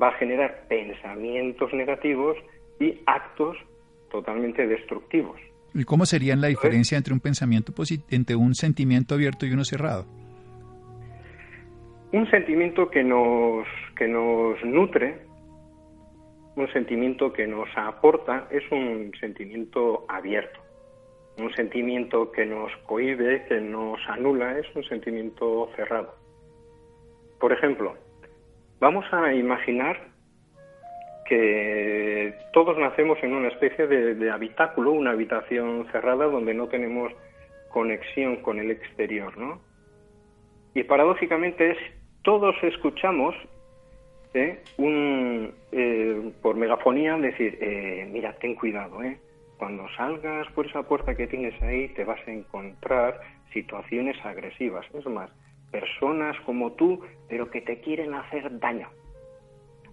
va 0.00 0.08
a 0.08 0.12
generar 0.12 0.66
pensamientos 0.68 1.72
negativos 1.72 2.36
y 2.78 3.00
actos 3.06 3.56
totalmente 4.10 4.66
destructivos. 4.66 5.40
¿Y 5.76 5.84
cómo 5.84 6.06
sería 6.06 6.34
la 6.36 6.48
diferencia 6.48 6.96
entre 6.96 7.12
un 7.12 7.20
pensamiento 7.20 7.72
entre 8.10 8.34
un 8.34 8.54
sentimiento 8.54 9.14
abierto 9.14 9.44
y 9.44 9.52
uno 9.52 9.62
cerrado? 9.62 10.06
Un 12.12 12.30
sentimiento 12.30 12.88
que 12.88 13.04
nos 13.04 13.66
que 13.94 14.08
nos 14.08 14.64
nutre 14.64 15.26
un 16.56 16.72
sentimiento 16.72 17.34
que 17.34 17.46
nos 17.46 17.68
aporta 17.76 18.48
es 18.50 18.62
un 18.72 19.12
sentimiento 19.20 20.06
abierto. 20.08 20.58
Un 21.36 21.52
sentimiento 21.54 22.32
que 22.32 22.46
nos 22.46 22.74
cohibe, 22.86 23.44
que 23.46 23.60
nos 23.60 24.00
anula, 24.08 24.58
es 24.58 24.66
un 24.74 24.82
sentimiento 24.84 25.68
cerrado. 25.76 26.14
Por 27.38 27.52
ejemplo, 27.52 27.94
vamos 28.80 29.04
a 29.12 29.34
imaginar 29.34 30.15
que 31.28 32.34
todos 32.52 32.78
nacemos 32.78 33.18
en 33.22 33.34
una 33.34 33.48
especie 33.48 33.86
de, 33.86 34.30
habitáculo, 34.30 34.92
una 34.92 35.10
habitación 35.12 35.86
cerrada 35.92 36.26
donde 36.26 36.54
no 36.54 36.68
tenemos 36.68 37.12
conexión 37.68 38.36
con 38.36 38.58
el 38.58 38.70
exterior, 38.70 39.36
¿no? 39.36 39.60
Y 40.74 40.84
paradójicamente 40.84 41.72
es, 41.72 41.78
todos 42.22 42.54
escuchamos 42.62 43.34
un, 44.76 45.54
eh, 45.72 46.32
por 46.42 46.56
megafonía 46.56 47.16
decir, 47.16 47.56
eh, 47.60 48.06
mira, 48.10 48.34
ten 48.34 48.54
cuidado, 48.54 49.02
¿eh? 49.02 49.18
cuando 49.58 49.88
salgas 49.96 50.46
por 50.52 50.66
esa 50.66 50.82
puerta 50.82 51.14
que 51.14 51.26
tienes 51.26 51.60
ahí 51.62 51.88
te 51.88 52.04
vas 52.04 52.20
a 52.26 52.30
encontrar 52.30 53.20
situaciones 53.52 54.16
agresivas. 54.24 54.84
Es 54.94 55.06
más, 55.06 55.30
personas 55.70 56.38
como 56.44 56.72
tú, 56.72 57.00
pero 57.28 57.50
que 57.50 57.62
te 57.62 57.80
quieren 57.80 58.14
hacer 58.14 58.58
daño. 58.58 58.88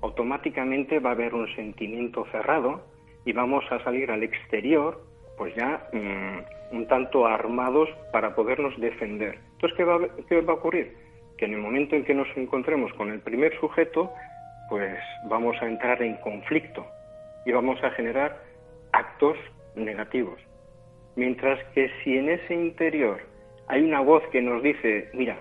Automáticamente 0.04 1.00
va 1.00 1.12
a 1.12 1.14
haber 1.14 1.34
un 1.34 1.48
sentimiento 1.56 2.26
cerrado 2.30 2.84
y 3.24 3.32
vamos 3.32 3.64
a 3.72 3.82
salir 3.86 4.12
al 4.12 4.22
exterior, 4.22 5.02
pues 5.38 5.56
ya 5.56 5.88
mm, 5.94 6.76
un 6.76 6.88
tanto 6.88 7.26
armados 7.26 7.88
para 8.12 8.36
podernos 8.36 8.78
defender. 8.82 9.40
Entonces, 9.54 9.78
¿qué 9.78 9.86
va, 9.86 10.00
¿qué 10.28 10.42
va 10.42 10.54
a 10.54 10.56
ocurrir? 10.58 10.94
Que 11.38 11.46
en 11.46 11.54
el 11.54 11.62
momento 11.62 11.96
en 11.96 12.04
que 12.04 12.14
nos 12.14 12.28
encontremos 12.36 12.92
con 12.96 13.12
el 13.12 13.22
primer 13.22 13.58
sujeto, 13.62 14.12
pues 14.70 15.00
vamos 15.30 15.56
a 15.62 15.68
entrar 15.68 16.02
en 16.02 16.18
conflicto 16.18 16.86
y 17.46 17.54
vamos 17.54 17.82
a 17.82 17.92
generar 17.92 18.44
actos 18.92 19.38
negativos. 19.76 20.38
Mientras 21.16 21.64
que 21.74 21.90
si 22.04 22.18
en 22.18 22.30
ese 22.30 22.54
interior 22.54 23.22
hay 23.68 23.84
una 23.84 24.02
voz 24.02 24.22
que 24.34 24.42
nos 24.42 24.62
dice, 24.62 25.10
mira, 25.14 25.40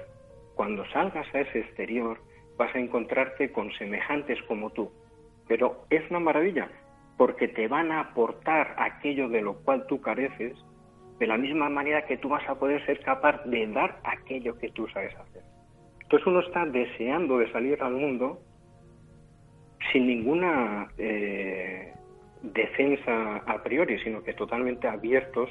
cuando 0.54 0.84
salgas 0.90 1.26
a 1.34 1.40
ese 1.40 1.58
exterior 1.58 2.18
vas 2.62 2.74
a 2.76 2.78
encontrarte 2.78 3.50
con 3.50 3.72
semejantes 3.72 4.40
como 4.46 4.70
tú. 4.70 4.90
Pero 5.48 5.84
es 5.90 6.08
una 6.10 6.20
maravilla, 6.20 6.70
porque 7.16 7.48
te 7.48 7.66
van 7.66 7.90
a 7.90 8.00
aportar 8.00 8.74
aquello 8.78 9.28
de 9.28 9.42
lo 9.42 9.54
cual 9.64 9.84
tú 9.88 10.00
careces, 10.00 10.56
de 11.18 11.26
la 11.26 11.36
misma 11.36 11.68
manera 11.68 12.06
que 12.06 12.18
tú 12.18 12.28
vas 12.28 12.48
a 12.48 12.54
poder 12.54 12.84
ser 12.86 13.00
capaz 13.00 13.44
de 13.44 13.66
dar 13.66 14.00
aquello 14.04 14.56
que 14.58 14.70
tú 14.70 14.86
sabes 14.88 15.14
hacer. 15.16 15.42
Entonces 16.02 16.26
uno 16.26 16.40
está 16.40 16.64
deseando 16.66 17.38
de 17.38 17.50
salir 17.50 17.82
al 17.82 17.94
mundo 17.94 18.40
sin 19.90 20.06
ninguna 20.06 20.88
eh, 20.98 21.92
defensa 22.42 23.36
a 23.38 23.62
priori, 23.62 23.98
sino 24.04 24.22
que 24.22 24.34
totalmente 24.34 24.86
abiertos, 24.86 25.50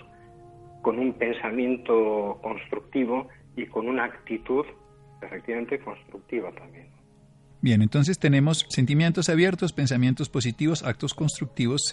con 0.81 0.97
un 0.97 1.13
pensamiento 1.13 2.39
constructivo 2.41 3.27
y 3.55 3.65
con 3.65 3.87
una 3.87 4.05
actitud 4.05 4.65
efectivamente 5.21 5.79
constructiva 5.79 6.51
también. 6.53 7.00
Bien, 7.63 7.83
entonces 7.83 8.17
tenemos 8.17 8.65
sentimientos 8.69 9.29
abiertos, 9.29 9.71
pensamientos 9.71 10.29
positivos, 10.29 10.81
actos 10.81 11.13
constructivos, 11.13 11.83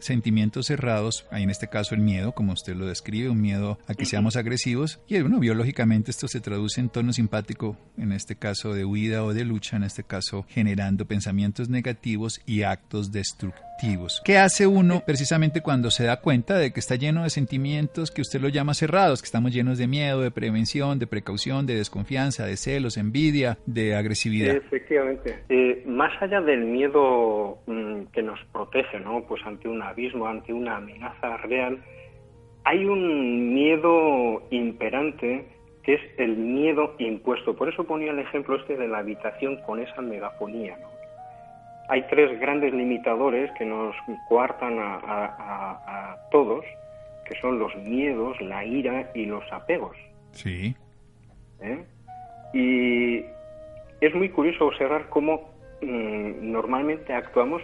sentimientos 0.00 0.66
cerrados, 0.66 1.26
hay 1.32 1.42
en 1.42 1.50
este 1.50 1.68
caso 1.68 1.96
el 1.96 2.02
miedo, 2.02 2.32
como 2.32 2.52
usted 2.52 2.76
lo 2.76 2.86
describe, 2.86 3.28
un 3.28 3.40
miedo 3.40 3.80
a 3.88 3.94
que 3.94 4.06
seamos 4.06 4.36
agresivos, 4.36 5.00
y 5.08 5.20
bueno, 5.20 5.40
biológicamente 5.40 6.12
esto 6.12 6.28
se 6.28 6.40
traduce 6.40 6.80
en 6.80 6.88
tono 6.88 7.12
simpático, 7.12 7.76
en 7.96 8.12
este 8.12 8.36
caso 8.36 8.74
de 8.74 8.84
huida 8.84 9.24
o 9.24 9.34
de 9.34 9.44
lucha, 9.44 9.76
en 9.76 9.82
este 9.82 10.04
caso 10.04 10.46
generando 10.48 11.06
pensamientos 11.06 11.68
negativos 11.68 12.40
y 12.46 12.62
actos 12.62 13.10
destructivos. 13.10 13.67
¿Qué 14.24 14.38
hace 14.38 14.66
uno 14.66 15.02
precisamente 15.06 15.60
cuando 15.60 15.90
se 15.90 16.04
da 16.04 16.20
cuenta 16.20 16.58
de 16.58 16.72
que 16.72 16.80
está 16.80 16.96
lleno 16.96 17.22
de 17.22 17.30
sentimientos 17.30 18.10
que 18.10 18.22
usted 18.22 18.40
lo 18.40 18.48
llama 18.48 18.74
cerrados, 18.74 19.22
que 19.22 19.26
estamos 19.26 19.54
llenos 19.54 19.78
de 19.78 19.86
miedo, 19.86 20.20
de 20.20 20.32
prevención, 20.32 20.98
de 20.98 21.06
precaución, 21.06 21.64
de 21.64 21.76
desconfianza, 21.76 22.44
de 22.44 22.56
celos, 22.56 22.96
envidia, 22.96 23.58
de 23.66 23.94
agresividad? 23.94 24.56
Efectivamente. 24.56 25.44
Eh, 25.48 25.84
más 25.86 26.10
allá 26.20 26.40
del 26.40 26.64
miedo 26.64 27.60
mm, 27.66 28.06
que 28.12 28.22
nos 28.22 28.40
protege, 28.52 28.98
¿no? 28.98 29.22
Pues 29.28 29.42
ante 29.46 29.68
un 29.68 29.80
abismo, 29.80 30.26
ante 30.26 30.52
una 30.52 30.78
amenaza 30.78 31.36
real, 31.36 31.78
hay 32.64 32.84
un 32.84 33.54
miedo 33.54 34.42
imperante 34.50 35.46
que 35.84 35.94
es 35.94 36.00
el 36.18 36.36
miedo 36.36 36.96
impuesto. 36.98 37.54
Por 37.54 37.68
eso 37.68 37.84
ponía 37.84 38.10
el 38.10 38.18
ejemplo 38.18 38.56
este 38.56 38.76
de 38.76 38.88
la 38.88 38.98
habitación 38.98 39.56
con 39.62 39.78
esa 39.78 40.02
megafonía, 40.02 40.76
¿no? 40.78 40.97
Hay 41.88 42.02
tres 42.08 42.38
grandes 42.38 42.72
limitadores 42.72 43.50
que 43.52 43.64
nos 43.64 43.96
coartan 44.28 44.78
a, 44.78 46.16
todos, 46.30 46.64
que 47.24 47.34
son 47.40 47.58
los 47.58 47.74
miedos, 47.76 48.38
la 48.42 48.64
ira 48.64 49.10
y 49.14 49.24
los 49.24 49.42
apegos. 49.50 49.96
Sí. 50.32 50.76
¿Eh? 51.60 51.84
Y 52.52 53.24
es 54.04 54.14
muy 54.14 54.28
curioso 54.28 54.66
observar 54.66 55.08
cómo 55.08 55.50
mm, 55.80 56.52
normalmente 56.52 57.14
actuamos 57.14 57.62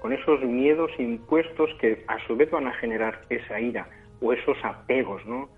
con 0.00 0.12
esos 0.12 0.40
miedos 0.42 0.90
impuestos 0.98 1.70
que 1.80 2.02
a 2.08 2.18
su 2.26 2.36
vez 2.36 2.50
van 2.50 2.66
a 2.66 2.72
generar 2.74 3.20
esa 3.28 3.60
ira 3.60 3.88
o 4.20 4.32
esos 4.32 4.56
apegos, 4.64 5.24
¿no? 5.26 5.50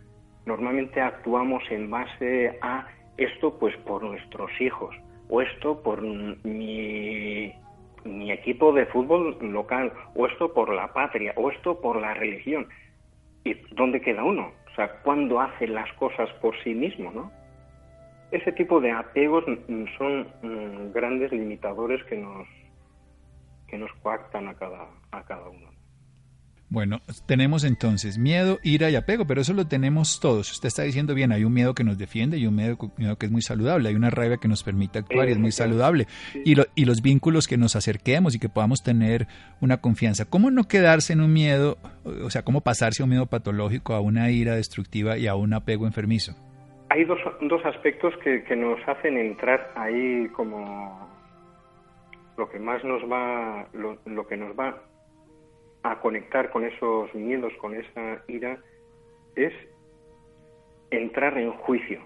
Normalmente 0.44 1.00
actuamos 1.00 1.62
en 1.70 1.90
base 1.90 2.58
a 2.62 2.88
esto 3.16 3.58
pues 3.58 3.76
por 3.78 4.02
nuestros 4.02 4.50
hijos 4.60 4.94
o 5.28 5.42
esto 5.42 5.82
por 5.82 6.00
mi 6.02 7.52
mi 8.08 8.30
equipo 8.32 8.72
de 8.72 8.86
fútbol 8.86 9.36
local, 9.40 9.92
o 10.14 10.26
esto 10.26 10.52
por 10.52 10.72
la 10.72 10.92
patria, 10.92 11.32
o 11.36 11.50
esto 11.50 11.80
por 11.80 12.00
la 12.00 12.14
religión. 12.14 12.68
¿Y 13.44 13.54
dónde 13.74 14.00
queda 14.00 14.24
uno? 14.24 14.52
O 14.70 14.74
sea, 14.74 14.88
¿cuándo 15.02 15.40
hace 15.40 15.66
las 15.66 15.92
cosas 15.94 16.30
por 16.40 16.56
sí 16.62 16.74
mismo, 16.74 17.10
no? 17.10 17.30
Ese 18.30 18.52
tipo 18.52 18.80
de 18.80 18.90
apegos 18.90 19.44
son 19.96 20.28
mm, 20.42 20.92
grandes 20.92 21.32
limitadores 21.32 22.02
que 22.04 22.16
nos, 22.16 22.46
que 23.66 23.78
nos 23.78 23.92
coactan 24.02 24.48
a 24.48 24.54
cada, 24.54 24.86
a 25.12 25.22
cada 25.24 25.48
uno. 25.48 25.77
Bueno, 26.70 27.00
tenemos 27.26 27.64
entonces 27.64 28.18
miedo, 28.18 28.58
ira 28.62 28.90
y 28.90 28.96
apego, 28.96 29.26
pero 29.26 29.40
eso 29.40 29.54
lo 29.54 29.66
tenemos 29.66 30.20
todos. 30.20 30.52
Usted 30.52 30.66
está 30.66 30.82
diciendo 30.82 31.14
bien, 31.14 31.32
hay 31.32 31.44
un 31.44 31.54
miedo 31.54 31.74
que 31.74 31.82
nos 31.82 31.96
defiende 31.96 32.36
y 32.36 32.46
un 32.46 32.56
miedo, 32.56 32.76
que 32.76 33.26
es 33.26 33.32
muy 33.32 33.40
saludable, 33.40 33.88
hay 33.88 33.94
una 33.94 34.10
rabia 34.10 34.36
que 34.36 34.48
nos 34.48 34.64
permite 34.64 34.98
actuar 34.98 35.30
y 35.30 35.32
es 35.32 35.38
muy 35.38 35.50
saludable. 35.50 36.06
Y, 36.44 36.56
y 36.74 36.84
los 36.84 37.00
vínculos 37.00 37.46
que 37.46 37.56
nos 37.56 37.74
acerquemos 37.74 38.34
y 38.34 38.38
que 38.38 38.50
podamos 38.50 38.82
tener 38.82 39.28
una 39.62 39.78
confianza. 39.78 40.26
¿Cómo 40.26 40.50
no 40.50 40.64
quedarse 40.64 41.14
en 41.14 41.22
un 41.22 41.32
miedo, 41.32 41.78
o 42.04 42.28
sea, 42.28 42.42
cómo 42.42 42.60
pasarse 42.60 43.02
a 43.02 43.04
un 43.04 43.10
miedo 43.10 43.26
patológico, 43.26 43.94
a 43.94 44.00
una 44.00 44.30
ira 44.30 44.54
destructiva 44.54 45.16
y 45.16 45.26
a 45.26 45.34
un 45.36 45.54
apego 45.54 45.86
enfermizo? 45.86 46.34
Hay 46.90 47.04
dos, 47.04 47.18
dos 47.40 47.64
aspectos 47.64 48.12
que, 48.22 48.44
que 48.44 48.56
nos 48.56 48.78
hacen 48.86 49.16
entrar 49.16 49.72
ahí 49.74 50.28
como 50.34 51.08
lo 52.36 52.48
que 52.50 52.58
más 52.58 52.84
nos 52.84 53.02
va, 53.10 53.66
lo, 53.72 53.98
lo 54.04 54.26
que 54.26 54.36
nos 54.36 54.50
va 54.58 54.82
a 55.82 56.00
conectar 56.00 56.50
con 56.50 56.64
esos 56.64 57.14
miedos, 57.14 57.52
con 57.60 57.74
esa 57.74 58.22
ira, 58.28 58.62
es 59.36 59.52
entrar 60.90 61.38
en 61.38 61.52
juicio. 61.52 62.00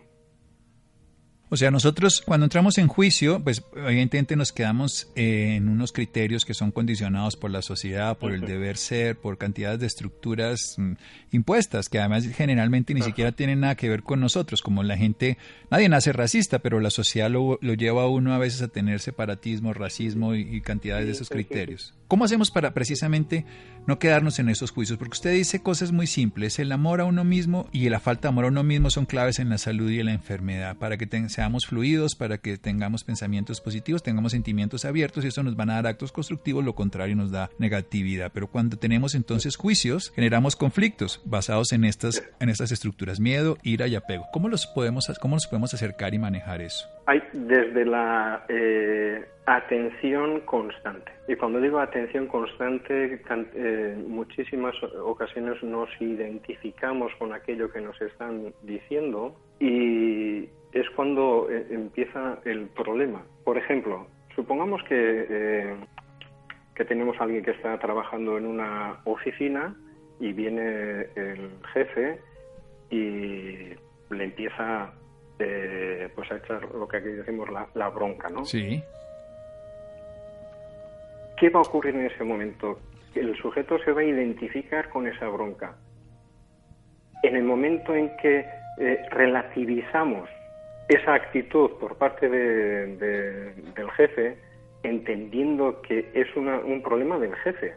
O 1.52 1.56
sea, 1.58 1.70
nosotros 1.70 2.22
cuando 2.24 2.46
entramos 2.46 2.78
en 2.78 2.88
juicio, 2.88 3.38
pues 3.44 3.62
evidentemente 3.76 4.36
nos 4.36 4.52
quedamos 4.52 5.08
en 5.14 5.68
unos 5.68 5.92
criterios 5.92 6.46
que 6.46 6.54
son 6.54 6.72
condicionados 6.72 7.36
por 7.36 7.50
la 7.50 7.60
sociedad, 7.60 8.16
por 8.16 8.32
el 8.32 8.40
deber 8.40 8.78
ser, 8.78 9.18
por 9.18 9.36
cantidades 9.36 9.78
de 9.80 9.86
estructuras 9.86 10.76
mm, 10.78 10.92
impuestas, 11.30 11.90
que 11.90 11.98
además 11.98 12.26
generalmente 12.26 12.94
ni 12.94 13.02
siquiera 13.02 13.32
tienen 13.32 13.60
nada 13.60 13.74
que 13.74 13.90
ver 13.90 14.02
con 14.02 14.18
nosotros, 14.18 14.62
como 14.62 14.82
la 14.82 14.96
gente, 14.96 15.36
nadie 15.70 15.90
nace 15.90 16.14
racista, 16.14 16.60
pero 16.60 16.80
la 16.80 16.88
sociedad 16.88 17.28
lo, 17.28 17.58
lleva 17.60 18.04
a 18.04 18.08
uno 18.08 18.32
a 18.32 18.38
veces 18.38 18.62
a 18.62 18.68
tener 18.68 19.00
separatismo, 19.00 19.74
racismo 19.74 20.34
y, 20.34 20.62
cantidades 20.62 21.04
de 21.04 21.12
esos 21.12 21.28
criterios. 21.28 21.92
¿Cómo 22.08 22.24
hacemos 22.24 22.50
para 22.50 22.72
precisamente 22.72 23.44
no 23.86 23.98
quedarnos 23.98 24.38
en 24.38 24.48
esos 24.48 24.70
juicios? 24.70 24.98
Porque 24.98 25.16
usted 25.16 25.32
dice 25.32 25.62
cosas 25.62 25.92
muy 25.92 26.06
simples, 26.06 26.58
el 26.58 26.72
amor 26.72 27.02
a 27.02 27.04
uno 27.04 27.24
mismo 27.24 27.68
y 27.72 27.88
la 27.90 28.00
falta 28.00 28.22
de 28.22 28.28
amor 28.28 28.46
a 28.46 28.48
uno 28.48 28.62
mismo 28.62 28.90
son 28.90 29.06
claves 29.06 29.38
en 29.38 29.50
la 29.50 29.58
salud 29.58 29.90
y 29.90 30.00
en 30.00 30.06
la 30.06 30.12
enfermedad, 30.12 30.76
para 30.76 30.96
que 30.96 31.06
fluidos, 31.66 32.14
para 32.14 32.38
que 32.38 32.56
tengamos 32.56 33.04
pensamientos 33.04 33.60
positivos, 33.60 34.02
tengamos 34.02 34.32
sentimientos 34.32 34.84
abiertos 34.84 35.24
y 35.24 35.28
eso 35.28 35.42
nos 35.42 35.56
van 35.56 35.70
a 35.70 35.74
dar 35.74 35.86
actos 35.86 36.12
constructivos, 36.12 36.64
lo 36.64 36.74
contrario 36.74 37.16
nos 37.16 37.30
da 37.30 37.50
negatividad. 37.58 38.30
Pero 38.32 38.46
cuando 38.46 38.76
tenemos 38.76 39.14
entonces 39.14 39.56
juicios, 39.56 40.12
generamos 40.14 40.56
conflictos 40.56 41.20
basados 41.24 41.72
en 41.72 41.84
estas, 41.84 42.22
en 42.40 42.48
estas 42.48 42.72
estructuras, 42.72 43.20
miedo, 43.20 43.58
ira 43.62 43.86
y 43.86 43.96
apego. 43.96 44.26
¿Cómo, 44.32 44.48
los 44.48 44.66
podemos, 44.66 45.06
cómo 45.20 45.36
nos 45.36 45.46
podemos 45.46 45.74
acercar 45.74 46.14
y 46.14 46.18
manejar 46.18 46.60
eso? 46.60 46.86
Hay 47.06 47.20
desde 47.32 47.84
la 47.84 48.44
eh, 48.48 49.26
atención 49.46 50.40
constante. 50.40 51.10
Y 51.28 51.34
cuando 51.36 51.60
digo 51.60 51.80
atención 51.80 52.26
constante, 52.26 53.20
eh, 53.54 54.04
muchísimas 54.06 54.74
ocasiones 55.04 55.62
nos 55.62 55.88
identificamos 56.00 57.12
con 57.18 57.32
aquello 57.32 57.70
que 57.72 57.80
nos 57.80 58.00
están 58.00 58.52
diciendo 58.62 59.34
y 59.58 60.48
es 60.72 60.88
cuando 60.90 61.48
eh, 61.50 61.66
empieza 61.70 62.38
el 62.44 62.66
problema. 62.68 63.22
Por 63.44 63.58
ejemplo, 63.58 64.06
supongamos 64.34 64.82
que, 64.84 65.76
que 66.74 66.84
tenemos 66.84 67.20
a 67.20 67.24
alguien 67.24 67.44
que 67.44 67.50
está 67.52 67.78
trabajando 67.78 68.38
en 68.38 68.46
una 68.46 69.00
oficina 69.04 69.74
y 70.20 70.32
viene 70.32 71.08
el 71.16 71.50
jefe 71.72 72.20
y 72.90 73.74
le 74.10 74.24
empieza 74.24 74.92
eh, 75.38 76.08
pues 76.14 76.30
a 76.30 76.36
echar 76.36 76.62
lo 76.74 76.86
que 76.86 76.98
aquí 76.98 77.08
decimos 77.08 77.48
la, 77.74 77.88
bronca, 77.88 78.28
¿no? 78.28 78.44
Sí. 78.44 78.82
¿Qué 81.36 81.50
va 81.50 81.58
a 81.60 81.62
ocurrir 81.62 81.96
en 81.96 82.06
ese 82.06 82.22
momento? 82.22 82.78
El 83.14 83.36
sujeto 83.36 83.78
se 83.80 83.92
va 83.92 84.02
a 84.02 84.04
identificar 84.04 84.88
con 84.90 85.08
esa 85.08 85.28
bronca. 85.28 85.74
En 87.22 87.36
el 87.36 87.44
momento 87.44 87.94
en 87.94 88.16
que 88.18 88.46
eh, 88.78 89.04
relativizamos 89.10 90.28
esa 90.88 91.14
actitud 91.14 91.70
por 91.80 91.96
parte 91.96 92.28
del 92.28 93.90
jefe, 93.96 94.36
entendiendo 94.82 95.80
que 95.82 96.10
es 96.14 96.26
un 96.36 96.82
problema 96.82 97.18
del 97.18 97.34
jefe. 97.36 97.74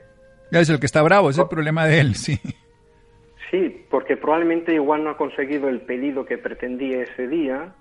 Es 0.51 0.69
el 0.69 0.79
que 0.79 0.85
está 0.85 1.01
bravo, 1.01 1.29
es 1.29 1.37
el 1.37 1.47
problema 1.47 1.85
de 1.85 1.99
él, 1.99 2.15
sí. 2.15 2.39
Sí, 3.51 3.85
porque 3.89 4.17
probablemente 4.17 4.73
igual 4.73 5.03
no 5.03 5.11
ha 5.11 5.17
conseguido 5.17 5.69
el 5.69 5.81
pedido 5.81 6.25
que 6.25 6.37
pretendía 6.37 7.03
ese 7.03 7.27
día 7.27 7.73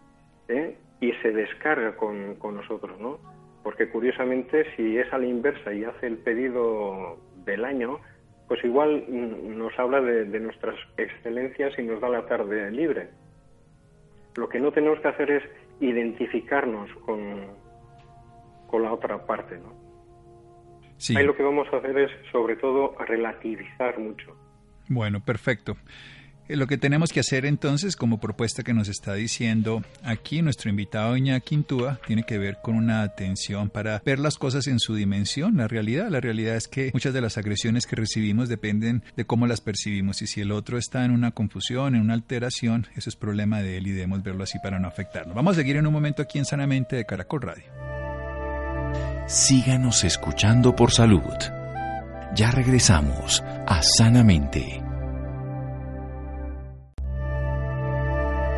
¿eh? 0.48 0.76
y 1.00 1.12
se 1.22 1.32
descarga 1.32 1.96
con, 1.96 2.38
nosotros, 2.54 3.00
¿no? 3.00 3.18
Porque 3.62 3.88
curiosamente 3.88 4.66
si 4.76 4.98
es 4.98 5.10
a 5.12 5.18
la 5.18 5.26
inversa 5.26 5.72
y 5.72 5.84
hace 5.84 6.06
el 6.06 6.18
pedido 6.18 7.18
del 7.44 7.64
año, 7.64 7.98
pues 8.46 8.62
igual 8.64 9.04
nos 9.08 9.76
habla 9.78 10.00
de, 10.02 10.38
nuestras 10.38 10.76
excelencias 10.98 11.72
y 11.78 11.82
nos 11.82 12.00
da 12.00 12.10
la 12.10 12.26
tarde 12.26 12.70
libre. 12.70 13.08
Lo 14.36 14.48
que 14.48 14.58
no 14.60 14.72
tenemos 14.72 15.00
que 15.00 15.08
hacer 15.08 15.30
es 15.30 15.42
identificarnos 15.80 16.90
con, 17.04 17.46
con 18.66 18.82
la 18.82 18.92
otra 18.92 19.24
parte, 19.26 19.58
¿no? 19.58 19.74
Sí. 20.96 21.16
Ahí 21.16 21.24
lo 21.24 21.36
que 21.36 21.42
vamos 21.42 21.66
a 21.72 21.76
hacer 21.76 21.98
es, 21.98 22.10
sobre 22.30 22.56
todo, 22.56 22.96
relativizar 22.98 23.98
mucho. 23.98 24.36
Bueno, 24.88 25.20
perfecto. 25.24 25.76
Eh, 26.48 26.56
lo 26.56 26.66
que 26.66 26.76
tenemos 26.76 27.12
que 27.12 27.20
hacer 27.20 27.46
entonces, 27.46 27.96
como 27.96 28.18
propuesta 28.18 28.62
que 28.62 28.74
nos 28.74 28.88
está 28.88 29.14
diciendo 29.14 29.82
aquí 30.02 30.42
nuestro 30.42 30.70
invitado 30.70 31.16
Iñaki 31.16 31.54
Intúa, 31.54 31.98
tiene 32.06 32.24
que 32.24 32.38
ver 32.38 32.58
con 32.62 32.76
una 32.76 33.02
atención 33.02 33.70
para 33.70 34.02
ver 34.04 34.18
las 34.18 34.36
cosas 34.36 34.66
en 34.66 34.78
su 34.78 34.94
dimensión, 34.94 35.56
la 35.56 35.68
realidad. 35.68 36.08
La 36.10 36.20
realidad 36.20 36.56
es 36.56 36.68
que 36.68 36.90
muchas 36.92 37.14
de 37.14 37.20
las 37.20 37.38
agresiones 37.38 37.86
que 37.86 37.96
recibimos 37.96 38.48
dependen 38.48 39.02
de 39.16 39.24
cómo 39.24 39.46
las 39.46 39.60
percibimos 39.60 40.20
y 40.22 40.26
si 40.26 40.40
el 40.40 40.52
otro 40.52 40.76
está 40.76 41.04
en 41.04 41.12
una 41.12 41.30
confusión, 41.30 41.94
en 41.94 42.02
una 42.02 42.14
alteración, 42.14 42.86
eso 42.94 43.08
es 43.08 43.16
problema 43.16 43.62
de 43.62 43.78
él 43.78 43.86
y 43.86 43.92
debemos 43.92 44.22
verlo 44.22 44.44
así 44.44 44.58
para 44.58 44.78
no 44.78 44.88
afectarlo. 44.88 45.34
Vamos 45.34 45.56
a 45.56 45.60
seguir 45.60 45.76
en 45.76 45.86
un 45.86 45.92
momento 45.92 46.22
aquí 46.22 46.38
en 46.38 46.44
Sanamente 46.44 46.96
de 46.96 47.06
Caracol 47.06 47.42
Radio. 47.42 47.64
Síganos 49.26 50.04
escuchando 50.04 50.76
por 50.76 50.90
salud. 50.90 51.22
Ya 52.34 52.50
regresamos 52.50 53.42
a 53.66 53.80
Sanamente. 53.82 54.83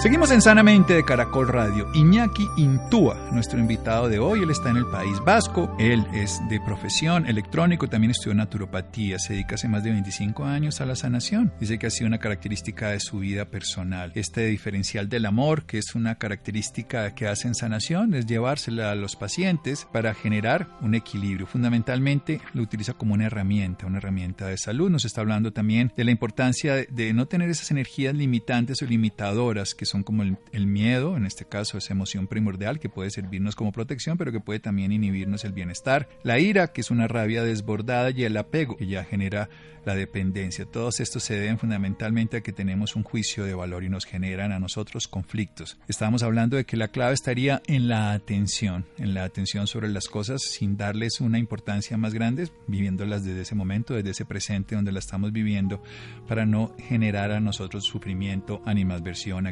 Seguimos 0.00 0.30
en 0.30 0.40
Sanamente 0.40 0.94
de 0.94 1.04
Caracol 1.04 1.46
Radio. 1.48 1.90
Iñaki 1.92 2.48
Intúa, 2.56 3.28
nuestro 3.32 3.58
invitado 3.58 4.08
de 4.08 4.18
hoy, 4.18 4.42
él 4.42 4.50
está 4.50 4.70
en 4.70 4.78
el 4.78 4.86
País 4.86 5.18
Vasco, 5.26 5.76
él 5.78 6.06
es 6.14 6.40
de 6.48 6.58
profesión 6.58 7.26
electrónico, 7.26 7.86
también 7.86 8.12
estudió 8.12 8.32
naturopatía, 8.34 9.18
se 9.18 9.34
dedica 9.34 9.56
hace 9.56 9.68
más 9.68 9.84
de 9.84 9.90
25 9.90 10.42
años 10.44 10.80
a 10.80 10.86
la 10.86 10.96
sanación. 10.96 11.52
Dice 11.60 11.78
que 11.78 11.86
ha 11.86 11.90
sido 11.90 12.06
una 12.06 12.16
característica 12.16 12.88
de 12.88 12.98
su 12.98 13.18
vida 13.18 13.44
personal. 13.44 14.10
Este 14.14 14.46
diferencial 14.46 15.10
del 15.10 15.26
amor, 15.26 15.66
que 15.66 15.76
es 15.76 15.94
una 15.94 16.14
característica 16.14 17.14
que 17.14 17.28
hace 17.28 17.48
en 17.48 17.54
sanación, 17.54 18.14
es 18.14 18.24
llevársela 18.24 18.92
a 18.92 18.94
los 18.94 19.16
pacientes 19.16 19.86
para 19.92 20.14
generar 20.14 20.78
un 20.80 20.94
equilibrio. 20.94 21.46
Fundamentalmente 21.46 22.40
lo 22.54 22.62
utiliza 22.62 22.94
como 22.94 23.12
una 23.12 23.26
herramienta, 23.26 23.84
una 23.84 23.98
herramienta 23.98 24.46
de 24.46 24.56
salud. 24.56 24.88
Nos 24.88 25.04
está 25.04 25.20
hablando 25.20 25.52
también 25.52 25.92
de 25.94 26.04
la 26.04 26.10
importancia 26.10 26.74
de, 26.74 27.12
no 27.12 27.26
tener 27.26 27.50
esas 27.50 27.70
energías 27.70 28.14
limitantes 28.14 28.80
o 28.80 28.86
limitadoras 28.86 29.74
que 29.74 29.89
son 29.90 30.02
como 30.02 30.22
el, 30.22 30.66
miedo, 30.66 31.16
en 31.16 31.26
este 31.26 31.44
caso 31.44 31.78
es 31.78 31.90
emoción 31.90 32.26
primordial 32.26 32.78
que 32.78 32.88
puede 32.88 33.10
servirnos 33.10 33.56
como 33.56 33.72
protección, 33.72 34.16
pero 34.16 34.32
que 34.32 34.40
puede 34.40 34.60
también 34.60 34.92
inhibirnos 34.92 35.44
el 35.44 35.52
bienestar. 35.52 36.08
La 36.22 36.38
ira, 36.38 36.68
que 36.68 36.80
es 36.80 36.90
una 36.90 37.08
rabia 37.08 37.42
desbordada, 37.42 38.10
y 38.10 38.24
el 38.24 38.36
apego, 38.36 38.76
que 38.76 38.86
ya 38.86 39.04
genera 39.04 39.48
la 39.84 39.94
dependencia. 39.94 40.64
Todos 40.64 41.00
estos 41.00 41.22
se 41.22 41.34
deben 41.34 41.58
fundamentalmente 41.58 42.38
a 42.38 42.40
que 42.42 42.52
tenemos 42.52 42.96
un 42.96 43.02
juicio 43.02 43.44
de 43.44 43.54
valor 43.54 43.84
y 43.84 43.88
nos 43.88 44.04
generan 44.04 44.52
a 44.52 44.58
nosotros 44.58 45.08
conflictos. 45.08 45.78
Estábamos 45.88 46.22
hablando 46.22 46.56
de 46.56 46.64
que 46.64 46.76
la 46.76 46.88
clave 46.88 47.14
estaría 47.14 47.62
en 47.66 47.88
la 47.88 48.12
atención, 48.12 48.86
en 48.98 49.14
la 49.14 49.24
atención 49.24 49.66
sobre 49.66 49.88
las 49.88 50.08
cosas 50.08 50.42
sin 50.42 50.76
darles 50.76 51.20
una 51.20 51.38
importancia 51.38 51.96
más 51.96 52.14
grande, 52.14 52.48
viviéndolas 52.66 53.24
desde 53.24 53.42
ese 53.42 53.54
momento, 53.54 53.94
desde 53.94 54.10
ese 54.10 54.24
presente 54.24 54.74
donde 54.74 54.92
la 54.92 54.98
estamos 54.98 55.32
viviendo, 55.32 55.82
para 56.28 56.46
no 56.46 56.74
generar 56.78 57.32
a 57.32 57.40
nosotros 57.40 57.84
sufrimiento, 57.84 58.62
animadversión, 58.64 59.46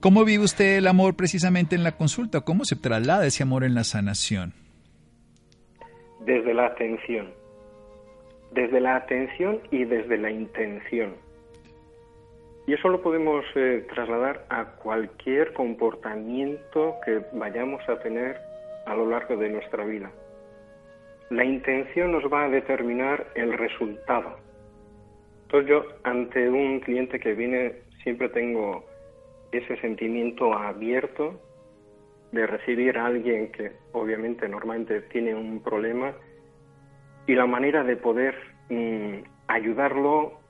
¿Cómo 0.00 0.24
vive 0.24 0.44
usted 0.44 0.78
el 0.78 0.86
amor 0.86 1.16
precisamente 1.16 1.74
en 1.74 1.84
la 1.84 1.92
consulta? 1.92 2.42
¿Cómo 2.42 2.64
se 2.64 2.76
traslada 2.76 3.26
ese 3.26 3.42
amor 3.42 3.64
en 3.64 3.74
la 3.74 3.84
sanación? 3.84 4.52
Desde 6.24 6.54
la 6.54 6.66
atención 6.66 7.28
desde 8.56 8.80
la 8.80 8.96
atención 8.96 9.60
y 9.70 9.84
desde 9.84 10.16
la 10.16 10.30
intención. 10.30 11.14
Y 12.66 12.72
eso 12.72 12.88
lo 12.88 13.00
podemos 13.00 13.44
eh, 13.54 13.86
trasladar 13.94 14.44
a 14.48 14.64
cualquier 14.76 15.52
comportamiento 15.52 16.96
que 17.04 17.22
vayamos 17.32 17.86
a 17.88 17.98
tener 18.00 18.38
a 18.86 18.94
lo 18.94 19.08
largo 19.08 19.36
de 19.36 19.50
nuestra 19.50 19.84
vida. 19.84 20.10
La 21.30 21.44
intención 21.44 22.12
nos 22.12 22.24
va 22.24 22.44
a 22.44 22.48
determinar 22.48 23.26
el 23.34 23.52
resultado. 23.52 24.36
Entonces 25.42 25.70
yo 25.70 25.84
ante 26.02 26.48
un 26.48 26.80
cliente 26.80 27.20
que 27.20 27.34
viene 27.34 27.72
siempre 28.02 28.28
tengo 28.30 28.84
ese 29.52 29.76
sentimiento 29.80 30.52
abierto 30.52 31.40
de 32.32 32.46
recibir 32.46 32.98
a 32.98 33.06
alguien 33.06 33.52
que 33.52 33.72
obviamente 33.92 34.48
normalmente 34.48 35.00
tiene 35.02 35.34
un 35.34 35.62
problema 35.62 36.14
y 37.26 37.34
la 37.34 37.46
manera 37.46 37.82
de 37.84 37.96
poder 37.96 38.34
mm, 38.68 39.18
ayudarlo 39.48 40.40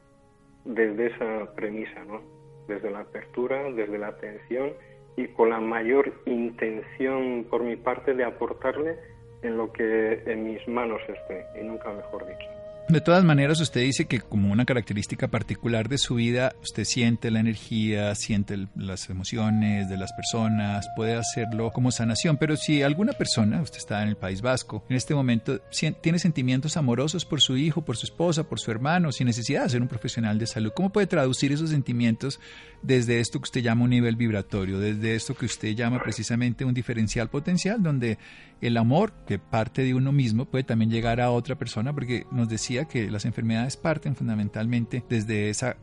desde 0.65 1.07
esa 1.07 1.55
premisa, 1.55 2.05
¿no? 2.05 2.21
Desde 2.67 2.91
la 2.91 3.01
apertura, 3.01 3.71
desde 3.71 3.99
la 3.99 4.09
atención 4.09 4.73
y 5.17 5.29
con 5.29 5.51
la 5.51 5.61
mayor 5.61 6.13
intención 6.27 7.47
por 7.49 7.63
mi 7.63 7.77
parte 7.77 8.15
de 8.15 8.25
aportarle 8.25 8.99
en 9.43 9.57
lo 9.57 9.73
que 9.73 10.23
en 10.27 10.45
mis 10.45 10.67
manos 10.69 11.01
esté, 11.09 11.45
y 11.61 11.65
nunca 11.65 11.93
mejor 11.93 12.27
dicho. 12.27 12.56
De 12.89 13.01
todas 13.01 13.25
maneras, 13.25 13.61
usted 13.61 13.81
dice 13.81 14.05
que 14.05 14.21
como 14.21 14.53
una 14.53 14.65
característica 14.65 15.27
particular 15.27 15.89
de 15.89 15.99
su 15.99 16.15
vida, 16.15 16.55
usted 16.63 16.85
siente 16.85 17.33
la 17.33 17.41
energía, 17.41 18.15
siente 18.15 18.69
las 18.77 19.11
emociones 19.11 19.89
de 19.89 19.97
las 19.97 20.13
personas, 20.13 20.87
puede 20.95 21.17
hacerlo 21.17 21.73
como 21.73 21.91
sanación, 21.91 22.37
pero 22.37 22.57
si 22.57 22.83
alguna 22.83 23.13
persona, 23.13 23.61
usted 23.61 23.79
está 23.79 24.05
en 24.05 24.11
el 24.11 24.17
País 24.17 24.41
Vasco, 24.41 24.85
en 24.89 24.95
este 24.95 25.17
momento 25.17 25.61
tiene 26.01 26.21
sentimientos 26.21 26.77
amorosos 26.77 27.25
por 27.25 27.41
su 27.41 27.57
hijo, 27.57 27.85
por 27.85 27.97
su 27.97 28.07
esposa, 28.07 28.45
por 28.45 28.61
su 28.61 28.71
hermano, 28.71 29.11
sin 29.11 29.27
necesidad 29.27 29.65
de 29.65 29.71
ser 29.71 29.83
un 29.83 29.89
profesional 29.89 30.39
de 30.39 30.47
salud, 30.47 30.71
¿cómo 30.73 30.91
puede 30.91 31.09
traducir 31.09 31.51
esos 31.51 31.71
sentimientos 31.71 32.39
desde 32.83 33.19
esto 33.19 33.41
que 33.41 33.47
usted 33.47 33.63
llama 33.63 33.83
un 33.83 33.91
nivel 33.91 34.15
vibratorio, 34.15 34.79
desde 34.79 35.17
esto 35.17 35.35
que 35.35 35.47
usted 35.47 35.75
llama 35.75 36.01
precisamente 36.01 36.65
un 36.65 36.73
diferencial 36.73 37.29
potencial, 37.29 37.83
donde 37.83 38.19
el 38.61 38.77
amor 38.77 39.13
que 39.27 39.39
parte 39.39 39.83
de 39.83 39.95
uno 39.95 40.13
mismo 40.13 40.47
puede 40.47 40.65
también 40.65 40.91
llegar 40.91 41.21
a 41.21 41.31
otra 41.31 41.57
persona, 41.57 41.93
porque 41.93 42.25
nos 42.31 42.49
decía 42.49 42.87
que 42.87 43.11
las 43.11 43.25
enfermedades 43.25 43.77
parten 43.77 44.17
fundamentalmente 44.17 45.03
desde 45.09 45.51
esa 45.51 45.77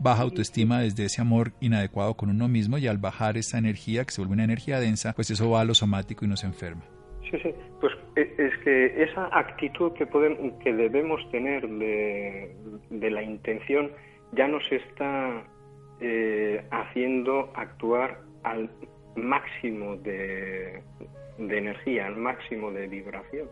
baja 0.00 0.22
autoestima 0.22 0.80
desde 0.80 1.04
ese 1.06 1.22
amor 1.22 1.52
inadecuado 1.60 2.14
con 2.14 2.28
uno 2.28 2.48
mismo 2.48 2.78
y 2.78 2.86
al 2.86 2.98
bajar 2.98 3.36
esa 3.36 3.58
energía 3.58 4.04
que 4.04 4.10
se 4.10 4.20
vuelve 4.20 4.34
una 4.34 4.44
energía 4.44 4.80
densa, 4.80 5.14
pues 5.14 5.30
eso 5.30 5.50
va 5.50 5.62
a 5.62 5.64
lo 5.64 5.74
somático 5.74 6.24
y 6.24 6.28
nos 6.28 6.44
enferma. 6.44 6.82
Sí, 7.30 7.38
sí, 7.42 7.54
pues 7.80 7.92
e, 8.16 8.22
es 8.38 8.56
que 8.64 9.02
esa 9.02 9.28
actitud 9.32 9.92
que, 9.92 10.06
que 10.62 10.72
debemos 10.72 11.20
tener 11.30 11.68
de, 11.68 12.54
de 12.90 13.10
la 13.10 13.22
intención 13.22 13.90
ya 14.32 14.48
nos 14.48 14.62
está 14.70 15.44
eh, 16.00 16.64
haciendo 16.70 17.52
actuar 17.54 18.20
al 18.44 18.70
máximo 19.16 19.96
de, 19.96 20.82
de 21.38 21.58
energía, 21.58 22.06
al 22.06 22.16
máximo 22.16 22.70
de 22.70 22.86
vibración. 22.88 23.48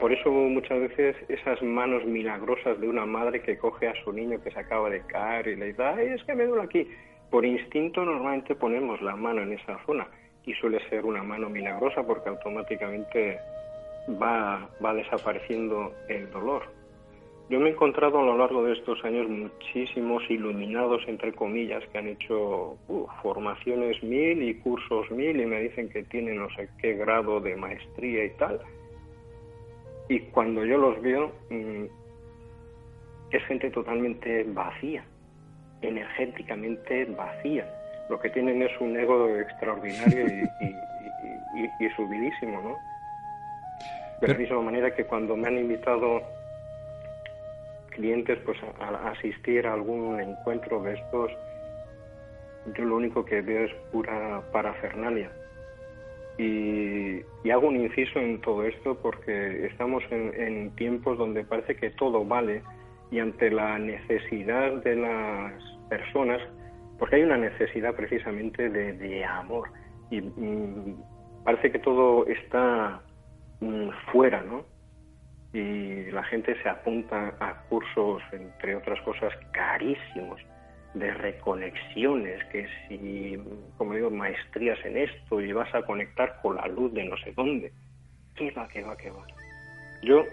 Por 0.00 0.12
eso 0.12 0.30
muchas 0.30 0.80
veces 0.80 1.16
esas 1.28 1.62
manos 1.62 2.04
milagrosas 2.04 2.78
de 2.80 2.88
una 2.88 3.06
madre 3.06 3.40
que 3.40 3.56
coge 3.56 3.88
a 3.88 3.94
su 4.04 4.12
niño 4.12 4.42
que 4.42 4.50
se 4.50 4.58
acaba 4.58 4.90
de 4.90 5.00
caer 5.06 5.48
y 5.48 5.56
le 5.56 5.66
dice, 5.66 5.82
Ay, 5.82 6.08
es 6.08 6.24
que 6.24 6.34
me 6.34 6.44
duele 6.44 6.64
aquí. 6.64 6.90
Por 7.30 7.44
instinto 7.46 8.04
normalmente 8.04 8.54
ponemos 8.54 9.00
la 9.00 9.16
mano 9.16 9.42
en 9.42 9.52
esa 9.52 9.78
zona 9.86 10.06
y 10.44 10.52
suele 10.54 10.86
ser 10.88 11.04
una 11.04 11.22
mano 11.22 11.48
milagrosa 11.48 12.06
porque 12.06 12.28
automáticamente 12.28 13.38
va, 14.22 14.68
va 14.84 14.94
desapareciendo 14.94 15.92
el 16.08 16.30
dolor. 16.30 16.75
Yo 17.48 17.60
me 17.60 17.68
he 17.68 17.72
encontrado 17.72 18.18
a 18.18 18.24
lo 18.24 18.36
largo 18.36 18.64
de 18.64 18.72
estos 18.72 19.04
años 19.04 19.28
muchísimos 19.28 20.22
iluminados, 20.28 21.02
entre 21.06 21.32
comillas, 21.32 21.84
que 21.92 21.98
han 21.98 22.08
hecho 22.08 22.76
uh, 22.88 23.06
formaciones 23.22 24.02
mil 24.02 24.42
y 24.42 24.54
cursos 24.54 25.08
mil 25.12 25.40
y 25.40 25.46
me 25.46 25.60
dicen 25.60 25.88
que 25.88 26.02
tienen 26.02 26.38
no 26.38 26.48
sé 26.56 26.68
qué 26.80 26.94
grado 26.94 27.38
de 27.38 27.54
maestría 27.54 28.24
y 28.24 28.30
tal. 28.30 28.60
Y 30.08 30.20
cuando 30.20 30.64
yo 30.64 30.76
los 30.76 31.00
veo, 31.00 31.30
mm, 31.50 31.84
es 33.30 33.44
gente 33.44 33.70
totalmente 33.70 34.42
vacía, 34.48 35.04
energéticamente 35.82 37.04
vacía. 37.04 37.64
Lo 38.10 38.18
que 38.18 38.30
tienen 38.30 38.62
es 38.62 38.72
un 38.80 38.96
ego 38.96 39.28
extraordinario 39.36 40.26
y, 40.26 41.88
subidísimo, 41.96 42.60
¿no? 42.60 42.76
De 44.20 44.28
la 44.28 44.34
misma 44.34 44.62
manera 44.62 44.94
que 44.94 45.04
cuando 45.04 45.36
me 45.36 45.46
han 45.46 45.58
invitado 45.58 46.22
clientes 47.96 48.38
pues 48.44 48.58
a, 48.80 49.10
asistir 49.10 49.66
a 49.66 49.72
algún 49.72 50.20
encuentro 50.20 50.82
de 50.82 50.94
estos, 50.94 51.32
yo 52.76 52.84
lo 52.84 52.96
único 52.96 53.24
que 53.24 53.40
veo 53.40 53.64
es 53.64 53.74
pura 53.90 54.42
parafernalia. 54.52 55.30
Y, 56.38 57.22
hago 57.50 57.68
un 57.68 57.76
inciso 57.76 58.18
en 58.18 58.40
todo 58.40 58.64
esto 58.64 58.98
porque 59.00 59.66
estamos 59.66 60.02
en, 60.10 60.70
tiempos 60.76 61.16
donde 61.16 61.44
parece 61.44 61.76
que 61.76 61.90
todo 61.90 62.24
vale 62.24 62.62
y 63.10 63.20
ante 63.20 63.50
la 63.50 63.78
necesidad 63.78 64.72
de 64.82 64.96
las 64.96 65.54
personas, 65.88 66.42
porque 66.98 67.16
hay 67.16 67.22
una 67.22 67.38
necesidad 67.38 67.94
precisamente 67.94 68.68
de, 68.68 69.24
amor 69.24 69.70
y 70.10 70.20
mm, 70.20 70.96
parece 71.44 71.70
que 71.70 71.78
todo 71.78 72.26
está 72.26 73.00
mm, 73.60 73.88
fuera, 74.12 74.42
¿no? 74.42 74.64
Y 75.52 76.10
la 76.10 76.22
gente 76.24 76.60
se 76.62 76.68
apunta 76.68 77.34
a 77.40 77.62
cursos, 77.68 78.22
entre 78.32 78.76
otras 78.76 79.00
cosas, 79.02 79.32
carísimos 79.52 80.40
de 80.94 81.12
reconexiones, 81.12 82.42
que 82.46 82.66
si, 82.88 83.38
como 83.76 83.94
digo, 83.94 84.10
maestrías 84.10 84.78
en 84.84 84.96
esto 84.96 85.40
y 85.40 85.52
vas 85.52 85.72
a 85.74 85.82
conectar 85.82 86.40
con 86.42 86.56
la 86.56 86.66
luz 86.66 86.92
de 86.94 87.04
no 87.04 87.16
sé 87.18 87.32
dónde. 87.36 87.72
¿Qué 88.34 88.50
va, 88.50 88.66
qué 88.68 88.82
va, 88.82 88.96
qué 88.96 89.10
va? 89.10 89.26
Yo 90.02 90.24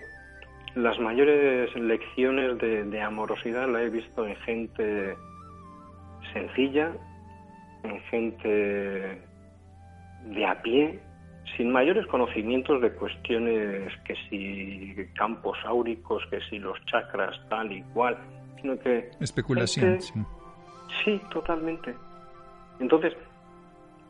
las 0.76 0.98
mayores 1.00 1.74
lecciones 1.76 2.58
de, 2.60 2.84
de 2.84 3.02
amorosidad 3.02 3.70
la 3.70 3.84
he 3.84 3.90
visto 3.90 4.26
en 4.28 4.36
gente 4.38 5.16
sencilla, 6.34 6.92
en 7.84 8.00
gente 8.04 9.22
de 10.26 10.46
a 10.46 10.62
pie, 10.62 11.00
sin 11.58 11.72
mayores 11.72 12.06
conocimientos 12.08 12.82
de 12.82 12.92
cuestiones 12.94 13.92
que 14.06 14.16
si 14.30 14.96
campos 15.16 15.58
áuricos, 15.66 16.24
que 16.30 16.40
si 16.50 16.60
los 16.60 16.84
chakras 16.86 17.40
tal 17.50 17.72
y 17.72 17.82
cual, 17.94 18.18
sino 18.62 18.78
que... 18.80 19.10
Especulación, 19.20 20.02
sí. 20.02 20.14
Sí, 21.04 21.22
totalmente. 21.32 21.94
Entonces, 22.80 23.14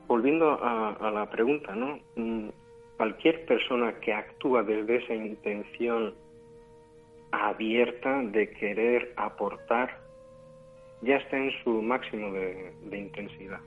volviendo 0.07 0.59
a, 0.61 1.11
la 1.11 1.29
pregunta, 1.29 1.75
¿no? 1.75 1.99
Mm, 2.15 2.49
cualquier 2.97 3.45
persona 3.45 3.93
que 3.99 4.13
actúa 4.13 4.63
desde 4.63 5.03
esa 5.03 5.13
intención 5.13 6.13
abierta 7.31 8.21
de 8.21 8.49
querer 8.51 9.13
aportar, 9.17 9.97
ya 11.01 11.15
está 11.15 11.37
en 11.37 11.51
su 11.63 11.81
máximo 11.81 12.31
de, 12.31 12.73
intensidad. 12.91 13.59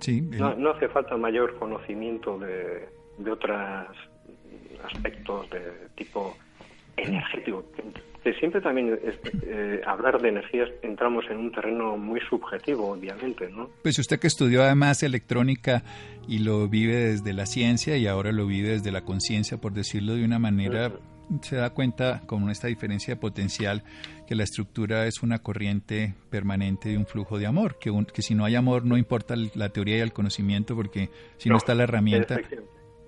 Sí, 0.00 0.22
no 0.22 0.70
hace 0.70 0.88
falta 0.88 1.16
mayor 1.16 1.58
conocimiento 1.58 2.38
de, 2.38 2.88
de 3.22 3.30
otros 3.30 3.60
aspectos 4.84 5.48
de 5.50 5.60
tipo 5.94 6.36
energético, 6.96 7.64
que 8.22 8.34
siempre 8.34 8.60
también 8.60 8.98
eh, 9.42 9.80
hablar 9.86 10.20
de 10.20 10.28
energías 10.28 10.68
entramos 10.82 11.24
en 11.30 11.38
un 11.38 11.52
terreno 11.52 11.96
muy 11.96 12.20
subjetivo, 12.28 12.90
obviamente, 12.90 13.48
¿no? 13.50 13.70
Pues 13.82 13.98
usted 13.98 14.18
que 14.18 14.26
estudió 14.26 14.62
además 14.62 15.02
electrónica 15.02 15.82
y 16.28 16.40
lo 16.40 16.68
vive 16.68 16.96
desde 16.96 17.32
la 17.32 17.46
ciencia 17.46 17.96
y 17.96 18.06
ahora 18.06 18.32
lo 18.32 18.46
vive 18.46 18.70
desde 18.70 18.92
la 18.92 19.02
conciencia, 19.02 19.58
por 19.58 19.72
decirlo 19.72 20.14
de 20.14 20.24
una 20.24 20.38
manera, 20.38 20.92
se 21.42 21.56
da 21.56 21.70
cuenta 21.70 22.22
con 22.26 22.50
esta 22.50 22.66
diferencia 22.66 23.14
de 23.14 23.20
potencial 23.20 23.84
que 24.26 24.34
la 24.34 24.44
estructura 24.44 25.06
es 25.06 25.22
una 25.22 25.38
corriente 25.38 26.14
permanente 26.28 26.90
de 26.90 26.98
un 26.98 27.06
flujo 27.06 27.38
de 27.38 27.46
amor, 27.46 27.78
que, 27.78 27.90
que 28.12 28.22
si 28.22 28.34
no 28.34 28.44
hay 28.44 28.54
amor 28.54 28.84
no 28.84 28.98
importa 28.98 29.34
la 29.54 29.70
teoría 29.70 29.98
y 29.98 30.00
el 30.00 30.12
conocimiento 30.12 30.76
porque 30.76 31.08
si 31.38 31.48
no 31.48 31.56
está 31.56 31.74
la 31.74 31.84
herramienta 31.84 32.40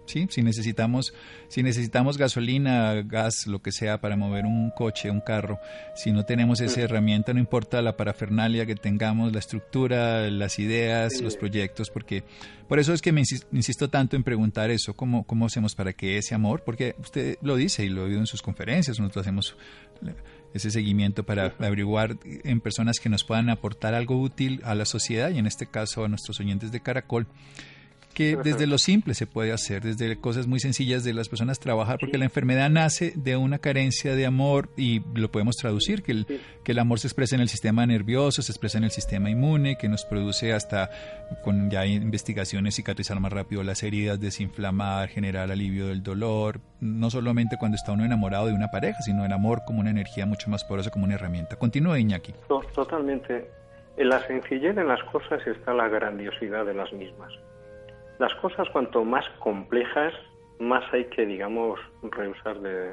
¿sí? 0.07 0.27
Si 0.31 0.43
necesitamos, 0.43 1.15
si 1.49 1.63
necesitamos 1.63 2.19
gasolina, 2.19 3.03
gas, 3.03 3.47
lo 3.47 3.61
que 3.61 3.73
sea 3.73 4.01
para 4.01 4.17
mover 4.17 4.45
un 4.45 4.71
coche, 4.71 5.11
un 5.11 5.21
carro, 5.21 5.59
si 5.95 6.13
no 6.13 6.25
tenemos 6.25 6.61
esa 6.61 6.81
herramienta, 6.81 7.33
no 7.33 7.41
importa 7.41 7.83
la 7.83 7.97
parafernalia 7.97 8.67
que 8.67 8.75
tengamos, 8.75 9.33
la 9.33 9.39
estructura, 9.39 10.31
las 10.31 10.59
ideas, 10.59 11.21
los 11.21 11.37
proyectos, 11.37 11.91
porque 11.91 12.25
por 12.69 12.79
eso 12.79 12.93
es 12.93 13.03
que 13.03 13.13
me 13.13 13.23
insisto 13.53 13.91
tanto 13.91 14.17
en 14.17 14.23
preguntar 14.23 14.71
eso, 14.71 14.95
¿cómo, 14.95 15.25
cómo 15.25 15.47
hacemos 15.47 15.75
para 15.75 15.93
que 15.93 16.19
ese 16.19 16.35
amor, 16.35 16.63
porque 16.65 16.95
usted 16.99 17.37
lo 17.43 17.57
dice 17.57 17.85
y 17.85 17.89
lo 17.89 18.03
ha 18.03 18.05
oído 18.05 18.21
en 18.21 18.27
sus 18.27 18.43
conferencias, 18.43 18.99
nosotros 18.99 19.27
hacemos 19.27 19.57
ese 20.55 20.71
seguimiento 20.71 21.25
para 21.25 21.55
averiguar 21.59 22.17
en 22.25 22.61
personas 22.61 22.99
que 23.01 23.09
nos 23.09 23.25
puedan 23.25 23.51
aportar 23.51 23.95
algo 23.95 24.21
útil 24.21 24.61
a 24.65 24.75
la 24.75 24.85
sociedad 24.85 25.31
y 25.31 25.39
en 25.39 25.47
este 25.47 25.67
caso 25.67 26.05
a 26.05 26.09
nuestros 26.09 26.41
oyentes 26.41 26.73
de 26.73 26.81
Caracol 26.81 27.27
que 28.13 28.37
desde 28.37 28.67
lo 28.67 28.79
simple 28.79 29.15
se 29.15 29.27
puede 29.27 29.53
hacer, 29.53 29.83
desde 29.83 30.19
cosas 30.21 30.47
muy 30.47 30.61
sencillas 30.61 31.05
de 31.05 31.13
las 31.13 31.29
personas 31.29 31.59
trabajar, 31.59 31.99
porque 31.99 32.19
la 32.19 32.25
enfermedad 32.25 32.71
nace 32.71 33.13
de 33.17 33.37
una 33.37 33.59
carencia 33.59 34.15
de 34.15 34.27
amor 34.27 34.69
y 34.77 35.03
lo 35.15 35.31
podemos 35.31 35.57
traducir, 35.57 36.03
que 36.03 36.13
el, 36.13 36.27
que 36.65 36.73
el 36.73 36.79
amor 36.79 36.99
se 36.99 37.09
expresa 37.09 37.35
en 37.35 37.43
el 37.43 37.49
sistema 37.49 37.87
nervioso, 37.87 38.43
se 38.43 38.53
expresa 38.53 38.79
en 38.79 38.85
el 38.85 38.91
sistema 38.91 39.31
inmune, 39.31 39.77
que 39.77 39.89
nos 39.89 40.05
produce 40.05 40.53
hasta, 40.53 40.91
con 41.43 41.71
ya 41.71 41.87
investigaciones, 41.87 42.77
cicatrizar 42.77 43.19
más 43.21 43.33
rápido 43.33 43.63
las 43.63 43.83
heridas, 43.83 44.21
desinflamar, 44.21 45.09
generar 45.09 45.51
alivio 45.51 45.87
del 45.89 46.03
dolor, 46.03 46.61
no 46.81 47.11
solamente 47.11 47.57
cuando 47.59 47.77
está 47.77 47.93
uno 47.93 48.05
enamorado 48.05 48.47
de 48.47 48.53
una 48.53 48.71
pareja, 48.71 49.01
sino 49.03 49.25
el 49.25 49.33
amor 49.33 49.63
como 49.67 49.81
una 49.81 49.91
energía 49.91 50.27
mucho 50.27 50.51
más 50.51 50.65
poderosa, 50.65 50.91
como 50.91 51.05
una 51.05 51.15
herramienta. 51.15 51.57
Continúa, 51.57 51.99
Iñaki. 51.99 52.35
Totalmente. 52.75 53.51
En 53.97 54.09
la 54.09 54.27
sencillez 54.27 54.75
de 54.75 54.85
las 54.85 55.03
cosas 55.05 55.47
está 55.47 55.75
la 55.75 55.89
grandiosidad 55.89 56.65
de 56.65 56.75
las 56.75 56.93
mismas. 56.93 57.33
Las 58.19 58.35
cosas 58.37 58.69
cuanto 58.71 59.05
más 59.05 59.29
complejas, 59.39 60.13
más 60.59 60.85
hay 60.93 61.07
que, 61.07 61.27
digamos, 61.27 61.81
rehusar 62.03 62.61
de, 62.61 62.93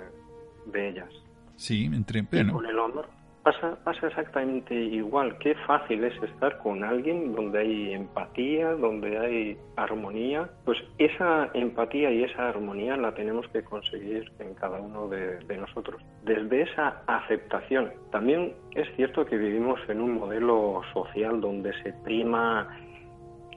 ellas. 0.74 1.10
Sí, 1.56 1.86
entre 1.86 2.24
pleno. 2.24 2.54
con 2.54 2.66
el 2.66 2.80
honor 2.80 3.20
pasa, 3.44 3.78
pasa 3.84 4.08
exactamente 4.08 4.74
igual. 4.74 5.38
Qué 5.40 5.56
fácil 5.68 6.04
es 6.04 6.22
estar 6.24 6.58
con 6.60 6.84
alguien 6.84 7.34
donde 7.34 7.60
hay 7.60 7.94
empatía, 7.94 8.72
donde 8.72 9.18
hay 9.18 9.58
armonía. 9.76 10.50
Pues 10.66 10.78
esa 10.98 11.50
empatía 11.54 12.12
y 12.12 12.24
esa 12.24 12.50
armonía 12.50 12.98
la 12.98 13.14
tenemos 13.14 13.48
que 13.50 13.64
conseguir 13.64 14.32
en 14.40 14.54
cada 14.56 14.80
uno 14.80 15.08
de, 15.08 15.40
nosotros. 15.58 16.02
Desde 16.24 16.62
esa 16.62 17.02
aceptación. 17.08 17.92
También 18.12 18.54
es 18.76 18.88
cierto 18.96 19.26
que 19.26 19.38
vivimos 19.38 19.80
en 19.90 20.02
un 20.02 20.14
modelo 20.14 20.82
social 20.94 21.42
donde 21.42 21.74
se 21.84 21.94
prima 22.04 22.68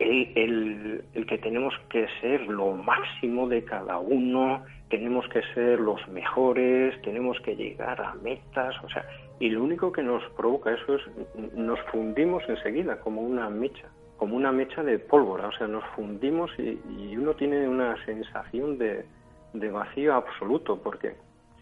el, 0.02 1.04
que 1.26 1.38
tenemos 1.38 1.74
que 1.88 2.06
ser 2.20 2.42
lo 2.48 2.72
máximo 2.72 3.48
de 3.48 3.64
cada 3.64 3.98
uno, 3.98 4.64
tenemos 4.88 5.26
que 5.28 5.42
ser 5.54 5.80
los 5.80 6.06
mejores, 6.08 7.00
tenemos 7.02 7.38
que 7.40 7.56
llegar 7.56 8.00
a 8.00 8.14
metas, 8.14 8.74
o 8.84 8.88
sea, 8.88 9.04
y 9.40 9.50
lo 9.50 9.62
único 9.62 9.92
que 9.92 10.02
nos 10.02 10.22
provoca 10.36 10.72
eso 10.72 10.96
es 10.96 11.02
nos 11.54 11.80
fundimos 11.90 12.42
enseguida 12.48 13.00
como 13.00 13.22
una 13.22 13.48
mecha, 13.48 13.88
como 14.16 14.36
una 14.36 14.52
mecha 14.52 14.82
de 14.82 14.98
pólvora, 14.98 15.48
o 15.48 15.52
sea, 15.52 15.66
nos 15.66 15.84
fundimos 15.96 16.50
y, 16.58 17.16
uno 17.16 17.34
tiene 17.34 17.68
una 17.68 17.96
sensación 18.04 18.78
de, 18.78 19.04
de 19.52 19.70
vacío 19.70 20.14
absoluto, 20.14 20.80
porque 20.82 21.14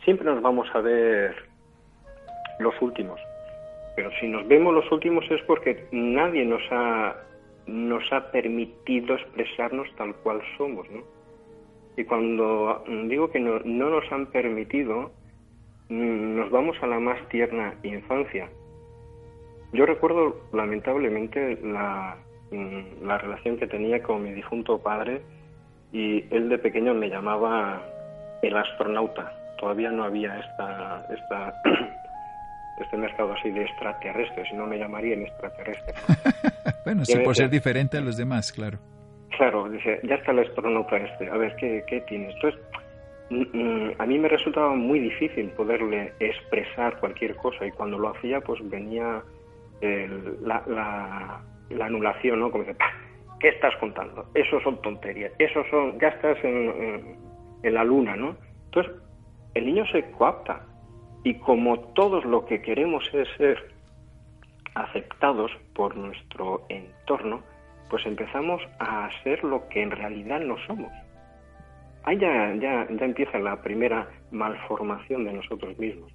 siempre 0.04 0.26
nos 0.26 0.42
vamos 0.42 0.68
a 0.74 0.80
ver 0.80 1.34
los 2.58 2.74
últimos. 2.80 3.20
Pero 3.96 4.10
si 4.20 4.28
nos 4.28 4.46
vemos 4.48 4.74
los 4.74 4.90
últimos 4.92 5.24
es 5.30 5.42
porque 5.42 5.86
nadie 5.92 6.44
nos 6.44 6.62
ha 6.70 7.16
nos 7.70 8.12
ha 8.12 8.32
permitido 8.32 9.14
expresarnos 9.14 9.88
tal 9.96 10.14
cual 10.16 10.42
somos, 10.56 10.90
¿no? 10.90 11.02
Y 11.96 12.04
cuando 12.04 12.84
digo 13.06 13.30
que 13.30 13.38
no, 13.38 13.60
nos 13.64 14.12
han 14.12 14.26
permitido, 14.26 15.12
mm, 15.88 16.36
nos 16.36 16.50
vamos 16.50 16.76
a 16.82 16.86
la 16.86 16.98
más 16.98 17.20
tierna 17.28 17.74
infancia. 17.82 18.48
Yo 19.72 19.86
recuerdo 19.86 20.40
lamentablemente 20.52 21.58
la, 21.62 22.16
mm, 22.50 23.06
la 23.06 23.18
relación 23.18 23.56
que 23.56 23.66
tenía 23.66 24.02
con 24.02 24.22
mi 24.24 24.32
difunto 24.32 24.78
padre 24.78 25.22
y 25.92 26.24
él 26.34 26.48
de 26.48 26.58
pequeño 26.58 26.94
me 26.94 27.08
llamaba 27.08 27.82
el 28.42 28.56
astronauta. 28.56 29.32
Todavía 29.58 29.90
no 29.90 30.04
había 30.04 30.38
esta, 30.40 31.06
este 32.80 32.96
mercado 32.96 33.32
así 33.34 33.50
de 33.50 33.62
extraterrestres, 33.62 34.48
si 34.48 34.56
no 34.56 34.66
me 34.66 34.78
llamarían 34.78 35.22
extraterrestre. 35.22 35.94
bueno, 36.84 37.04
sí, 37.04 37.18
por 37.18 37.36
ser 37.36 37.50
diferente 37.50 37.98
a 37.98 38.00
los 38.00 38.16
demás, 38.16 38.52
claro. 38.52 38.78
Claro, 39.36 39.68
dice, 39.68 40.00
ya 40.02 40.16
está 40.16 40.32
el 40.32 40.40
astronauta 40.40 40.96
este, 40.96 41.28
a 41.28 41.36
ver, 41.36 41.54
¿qué, 41.56 41.84
qué 41.86 42.00
tienes? 42.02 42.34
Entonces, 42.34 42.60
mm, 43.30 43.56
mm, 43.56 43.92
a 43.98 44.06
mí 44.06 44.18
me 44.18 44.28
resultaba 44.28 44.74
muy 44.74 44.98
difícil 44.98 45.48
poderle 45.50 46.12
expresar 46.20 46.98
cualquier 47.00 47.36
cosa 47.36 47.66
y 47.66 47.70
cuando 47.70 47.98
lo 47.98 48.08
hacía, 48.08 48.40
pues 48.40 48.60
venía 48.68 49.22
la, 49.80 50.62
la, 51.70 51.86
anulación, 51.86 52.40
¿no? 52.40 52.50
Como 52.50 52.64
dice, 52.64 52.76
¿qué 53.38 53.48
estás 53.48 53.74
contando? 53.76 54.26
Eso 54.34 54.60
son 54.60 54.82
tonterías, 54.82 55.32
eso 55.38 55.64
son, 55.70 55.98
ya 55.98 56.08
estás 56.08 56.36
en, 56.44 57.16
en 57.62 57.74
la 57.74 57.84
luna, 57.84 58.16
¿no? 58.16 58.36
Entonces, 58.66 58.92
el 59.54 59.66
niño 59.66 59.86
se 59.86 60.02
coapta 60.12 60.66
y 61.24 61.34
como 61.34 61.78
todos 61.94 62.24
lo 62.24 62.46
que 62.46 62.62
queremos 62.62 63.04
es 63.12 63.28
ser 63.36 63.58
aceptados 64.82 65.50
por 65.74 65.96
nuestro 65.96 66.64
entorno, 66.68 67.42
pues 67.88 68.04
empezamos 68.06 68.62
a 68.78 69.08
ser 69.22 69.42
lo 69.44 69.68
que 69.68 69.82
en 69.82 69.90
realidad 69.90 70.40
no 70.40 70.56
somos. 70.66 70.92
Ahí 72.04 72.18
ya, 72.18 72.54
ya, 72.54 72.86
ya 72.88 73.04
empieza 73.04 73.38
la 73.38 73.60
primera 73.62 74.08
malformación 74.30 75.24
de 75.24 75.32
nosotros 75.34 75.78
mismos. 75.78 76.12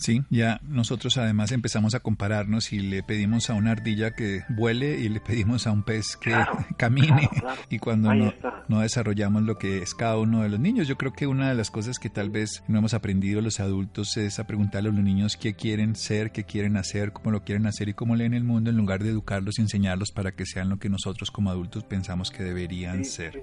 Sí, 0.00 0.22
ya 0.30 0.60
nosotros 0.62 1.18
además 1.18 1.52
empezamos 1.52 1.94
a 1.94 2.00
compararnos 2.00 2.72
y 2.72 2.80
le 2.80 3.02
pedimos 3.02 3.50
a 3.50 3.54
una 3.54 3.72
ardilla 3.72 4.12
que 4.12 4.44
vuele 4.48 4.98
y 4.98 5.10
le 5.10 5.20
pedimos 5.20 5.66
a 5.66 5.72
un 5.72 5.82
pez 5.82 6.16
que 6.16 6.32
camine. 6.78 7.28
Y 7.68 7.78
cuando 7.78 8.14
no, 8.14 8.32
no, 8.66 8.80
desarrollamos 8.80 9.42
lo 9.42 9.58
que 9.58 9.82
es 9.82 9.94
cada 9.94 10.16
uno 10.16 10.42
de 10.42 10.48
los 10.48 10.58
niños. 10.58 10.88
Yo 10.88 10.96
creo 10.96 11.12
que 11.12 11.26
una 11.26 11.50
de 11.50 11.54
las 11.54 11.70
cosas 11.70 11.98
que 11.98 12.08
tal 12.08 12.30
vez 12.30 12.64
no 12.66 12.78
hemos 12.78 12.94
aprendido 12.94 13.42
los 13.42 13.60
adultos 13.60 14.16
es 14.16 14.38
a 14.38 14.46
preguntarle 14.46 14.88
a 14.88 14.92
los 14.92 15.04
niños 15.04 15.36
qué 15.36 15.52
quieren 15.52 15.94
ser, 15.94 16.32
qué 16.32 16.44
quieren 16.44 16.78
hacer, 16.78 17.12
cómo 17.12 17.30
lo 17.30 17.44
quieren 17.44 17.66
hacer 17.66 17.90
y 17.90 17.94
cómo 17.94 18.16
leen 18.16 18.32
el 18.32 18.44
mundo 18.44 18.70
en 18.70 18.78
lugar 18.78 19.02
de 19.02 19.10
educarlos 19.10 19.58
y 19.58 19.62
enseñarlos 19.62 20.12
para 20.12 20.32
que 20.32 20.46
sean 20.46 20.70
lo 20.70 20.78
que 20.78 20.88
nosotros 20.88 21.30
como 21.30 21.50
adultos 21.50 21.84
pensamos 21.84 22.30
que 22.30 22.42
deberían 22.42 23.04
ser. 23.04 23.42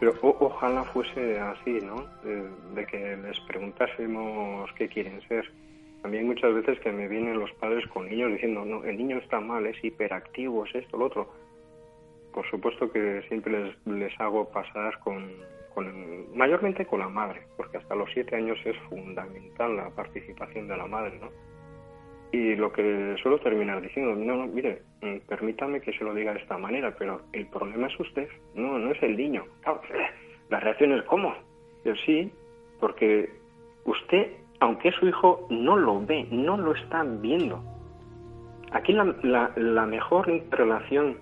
Pero 0.00 0.14
ojalá 0.20 0.84
fuese 0.84 1.38
así, 1.38 1.80
¿no? 1.80 2.06
De, 2.74 2.86
que 2.86 3.16
les 3.16 3.38
preguntásemos 3.40 4.70
qué 4.72 4.88
quieren 4.88 5.20
ser. 5.28 5.50
También 6.02 6.26
muchas 6.26 6.52
veces 6.52 6.78
que 6.80 6.92
me 6.92 7.08
vienen 7.08 7.38
los 7.38 7.52
padres 7.52 7.86
con 7.88 8.08
niños 8.08 8.32
diciendo, 8.32 8.64
no, 8.64 8.84
el 8.84 8.98
niño 8.98 9.18
está 9.18 9.40
mal, 9.40 9.66
es 9.66 9.82
hiperactivo, 9.82 10.66
es 10.66 10.74
esto, 10.74 10.98
lo 10.98 11.06
otro. 11.06 11.32
Por 12.32 12.48
supuesto 12.50 12.90
que 12.90 13.22
siempre 13.28 13.52
les, 13.52 13.86
les 13.86 14.20
hago 14.20 14.50
pasar 14.50 14.98
con, 14.98 15.30
con, 15.72 16.36
mayormente 16.36 16.84
con 16.84 16.98
la 17.00 17.08
madre, 17.08 17.42
porque 17.56 17.78
hasta 17.78 17.94
los 17.94 18.10
siete 18.12 18.36
años 18.36 18.58
es 18.64 18.76
fundamental 18.88 19.76
la 19.76 19.90
participación 19.90 20.68
de 20.68 20.76
la 20.76 20.86
madre, 20.86 21.18
¿no? 21.20 21.30
Y 22.34 22.56
lo 22.56 22.72
que 22.72 23.14
suelo 23.22 23.38
terminar 23.38 23.80
diciendo, 23.80 24.16
no, 24.16 24.34
no, 24.34 24.46
mire, 24.48 24.82
mm, 25.02 25.18
permítame 25.28 25.80
que 25.80 25.92
se 25.92 26.02
lo 26.02 26.12
diga 26.12 26.32
de 26.32 26.40
esta 26.40 26.58
manera, 26.58 26.92
pero 26.98 27.20
el 27.32 27.46
problema 27.46 27.86
es 27.86 28.00
usted, 28.00 28.28
no, 28.56 28.76
no 28.76 28.90
es 28.90 29.00
el 29.04 29.16
niño. 29.16 29.44
la 30.50 30.58
reacción 30.58 30.90
es 30.90 31.04
¿cómo? 31.04 31.32
Yo 31.84 31.94
sí, 32.04 32.32
porque 32.80 33.30
usted, 33.84 34.32
aunque 34.58 34.90
su 34.90 35.06
hijo, 35.06 35.46
no 35.48 35.76
lo 35.76 36.04
ve, 36.04 36.26
no 36.32 36.56
lo 36.56 36.74
está 36.74 37.04
viendo. 37.04 37.62
Aquí 38.72 38.92
la, 38.92 39.14
la, 39.22 39.52
la 39.54 39.86
mejor 39.86 40.26
relación 40.50 41.18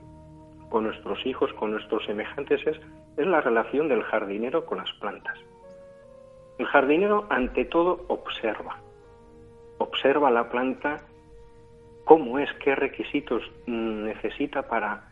con 0.70 0.84
nuestros 0.84 1.26
hijos, 1.26 1.52
con 1.52 1.72
nuestros 1.72 2.06
semejantes, 2.06 2.66
es, 2.66 2.80
es 3.18 3.26
la 3.26 3.42
relación 3.42 3.86
del 3.86 4.02
jardinero 4.04 4.64
con 4.64 4.78
las 4.78 4.90
plantas. 4.92 5.38
El 6.56 6.64
jardinero, 6.64 7.26
ante 7.28 7.66
todo, 7.66 8.02
observa 8.08 8.78
observa 9.82 10.30
la 10.30 10.48
planta 10.48 11.02
cómo 12.04 12.38
es, 12.38 12.52
qué 12.64 12.74
requisitos 12.74 13.42
necesita 13.66 14.62
para 14.68 15.08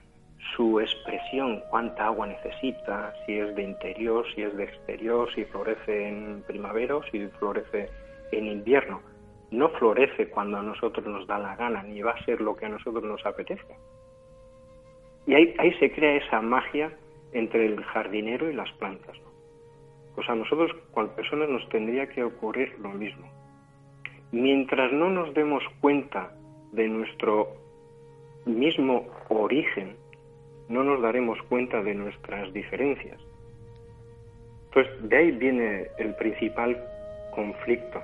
su 0.57 0.81
expresión, 0.81 1.63
cuánta 1.71 2.07
agua 2.07 2.27
necesita, 2.27 3.13
si 3.25 3.39
es 3.39 3.55
de 3.55 3.63
interior, 3.63 4.25
si 4.35 4.43
es 4.43 4.57
de 4.57 4.65
exterior, 4.65 5.33
si 5.35 5.45
florece 5.45 6.09
en 6.09 6.43
primavera 6.47 6.97
o 6.97 7.03
si 7.05 7.27
florece 7.39 7.91
en 8.33 8.47
invierno. 8.47 9.03
No 9.51 9.69
florece 9.71 10.29
cuando 10.31 10.59
a 10.59 10.63
nosotros 10.63 11.07
nos 11.07 11.27
da 11.27 11.39
la 11.39 11.57
gana, 11.57 11.83
ni 11.83 12.01
va 12.03 12.13
a 12.13 12.25
ser 12.25 12.41
lo 12.41 12.57
que 12.57 12.67
a 12.67 12.69
nosotros 12.69 13.05
nos 13.05 13.25
apetezca. 13.27 13.75
Y 15.27 15.35
ahí, 15.35 15.55
ahí 15.59 15.73
se 15.75 15.93
crea 15.93 16.17
esa 16.17 16.41
magia 16.41 16.93
entre 17.33 17.67
el 17.67 17.83
jardinero 17.85 18.49
y 18.49 18.55
las 18.55 18.71
plantas. 18.73 19.17
Pues 20.15 20.29
a 20.29 20.35
nosotros, 20.35 20.73
cual 20.93 21.11
personas, 21.15 21.49
nos 21.49 21.69
tendría 21.69 22.09
que 22.09 22.25
ocurrir 22.25 22.77
lo 22.81 22.91
mismo 22.91 23.29
mientras 24.33 24.93
no 24.93 25.11
nos 25.11 25.35
demos 25.35 25.63
cuenta 25.81 26.33
de 26.73 26.89
nuestro 26.89 27.49
mismo 28.47 29.07
origen, 29.29 29.97
no 30.69 30.85
nos 30.85 31.03
daremos 31.03 31.39
cuenta 31.49 31.83
de 31.83 31.95
nuestras 31.95 32.53
diferencias. 32.53 33.21
Pues 34.73 34.87
de 35.09 35.17
ahí 35.17 35.31
viene 35.33 35.89
el 35.99 36.15
principal 36.15 36.81
conflicto. 37.35 38.01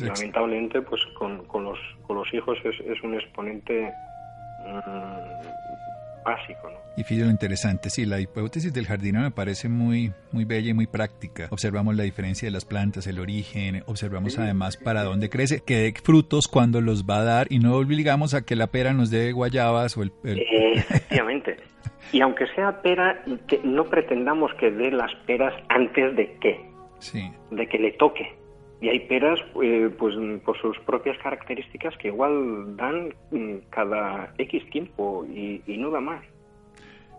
Lamentablemente, 0.00 0.82
pues 0.82 1.00
con, 1.18 1.44
con, 1.46 1.64
los, 1.64 1.78
con 2.06 2.16
los 2.16 2.34
hijos 2.34 2.58
es, 2.64 2.74
es 2.80 3.02
un 3.02 3.14
exponente 3.14 3.92
mm, 4.66 5.56
básico. 6.26 6.68
¿no? 6.68 6.76
Y 6.96 7.04
fíjate 7.04 7.26
lo 7.26 7.30
interesante, 7.30 7.90
sí, 7.90 8.04
la 8.04 8.20
hipótesis 8.20 8.72
del 8.72 8.86
jardinero 8.86 9.24
me 9.24 9.30
parece 9.30 9.68
muy, 9.68 10.12
muy 10.32 10.44
bella 10.44 10.70
y 10.70 10.74
muy 10.74 10.86
práctica. 10.86 11.46
Observamos 11.50 11.94
la 11.94 12.02
diferencia 12.02 12.46
de 12.46 12.52
las 12.52 12.64
plantas, 12.64 13.06
el 13.06 13.18
origen, 13.18 13.82
observamos 13.86 14.38
además 14.38 14.76
para 14.76 15.04
dónde 15.04 15.30
crece, 15.30 15.60
que 15.60 15.76
dé 15.76 15.94
frutos 16.02 16.48
cuando 16.48 16.80
los 16.80 17.04
va 17.04 17.18
a 17.18 17.24
dar 17.24 17.46
y 17.50 17.58
no 17.58 17.76
obligamos 17.76 18.34
a 18.34 18.44
que 18.44 18.56
la 18.56 18.66
pera 18.66 18.92
nos 18.92 19.10
dé 19.10 19.32
guayabas 19.32 19.96
o 19.96 20.02
el... 20.02 20.12
efectivamente. 20.24 21.56
y 22.12 22.20
aunque 22.20 22.46
sea 22.54 22.82
pera, 22.82 23.22
que 23.46 23.60
no 23.62 23.84
pretendamos 23.84 24.52
que 24.54 24.70
dé 24.70 24.90
las 24.90 25.14
peras 25.26 25.54
antes 25.68 26.16
de 26.16 26.36
qué, 26.40 26.60
sí. 26.98 27.30
de 27.50 27.68
que 27.68 27.78
le 27.78 27.92
toque. 27.92 28.45
Y 28.80 28.88
hay 28.88 29.00
peras, 29.00 29.40
eh, 29.62 29.90
pues 29.98 30.14
por 30.44 30.60
sus 30.60 30.78
propias 30.80 31.16
características, 31.22 31.96
que 31.96 32.08
igual 32.08 32.76
dan 32.76 33.14
mm, 33.30 33.68
cada 33.70 34.34
X 34.38 34.68
tiempo 34.70 35.24
y, 35.26 35.62
no 35.78 35.90
da 35.90 36.00
más. 36.00 36.22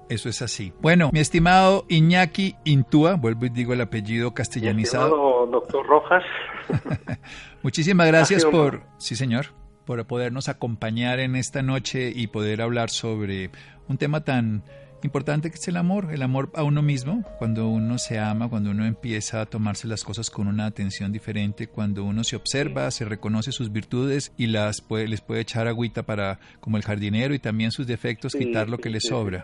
Eso 0.10 0.30
es 0.30 0.42
así. 0.42 0.72
Bueno, 0.80 1.10
mi 1.12 1.20
estimado 1.20 1.86
Iñaki 1.90 2.56
Intúa, 2.64 3.16
vuelvo 3.16 3.46
y 3.46 3.50
digo 3.50 3.74
el 3.74 3.82
apellido 3.82 4.34
castellanizado. 4.34 5.08
Mi 5.08 5.14
estimado 5.16 5.48
doctor 5.48 5.86
Rojas. 5.86 6.24
Muchísimas 7.64 8.08
gracias 8.08 8.46
por, 8.46 8.84
sí 8.98 9.16
señor, 9.16 9.48
por 9.86 10.06
podernos 10.06 10.48
acompañar 10.50 11.20
en 11.20 11.36
esta 11.36 11.62
noche 11.62 12.12
y 12.16 12.28
poder 12.28 12.62
hablar 12.62 12.90
sobre 12.90 13.50
un 13.90 13.98
tema 13.98 14.24
tan 14.24 14.64
importante 15.04 15.50
que 15.50 15.56
es 15.56 15.68
el 15.68 15.78
amor, 15.78 16.08
el 16.12 16.22
amor 16.22 16.50
a 16.56 16.64
uno 16.64 16.82
mismo, 16.82 17.24
cuando 17.38 17.68
uno 17.68 17.98
se 17.98 18.20
ama, 18.20 18.50
cuando 18.50 18.72
uno 18.72 18.86
empieza 18.86 19.42
a 19.42 19.46
tomarse 19.46 19.88
las 19.88 20.04
cosas 20.04 20.30
con 20.30 20.48
una 20.48 20.66
atención 20.66 21.12
diferente, 21.12 21.68
cuando 21.68 22.04
uno 22.04 22.24
se 22.24 22.36
observa, 22.36 22.90
se 22.92 23.06
reconoce 23.06 23.52
sus 23.52 23.72
virtudes 23.72 24.34
y 24.38 24.48
las 24.48 24.82
puede, 24.82 25.08
les 25.08 25.22
puede 25.22 25.42
echar 25.42 25.68
agüita 25.68 26.04
para, 26.04 26.40
como 26.60 26.78
el 26.78 26.84
jardinero, 26.84 27.34
y 27.34 27.40
también 27.40 27.72
sus 27.72 27.88
defectos, 27.88 28.34
quitar 28.34 28.70
lo 28.70 28.78
que 28.78 28.90
le 28.90 29.00
sobra. 29.00 29.44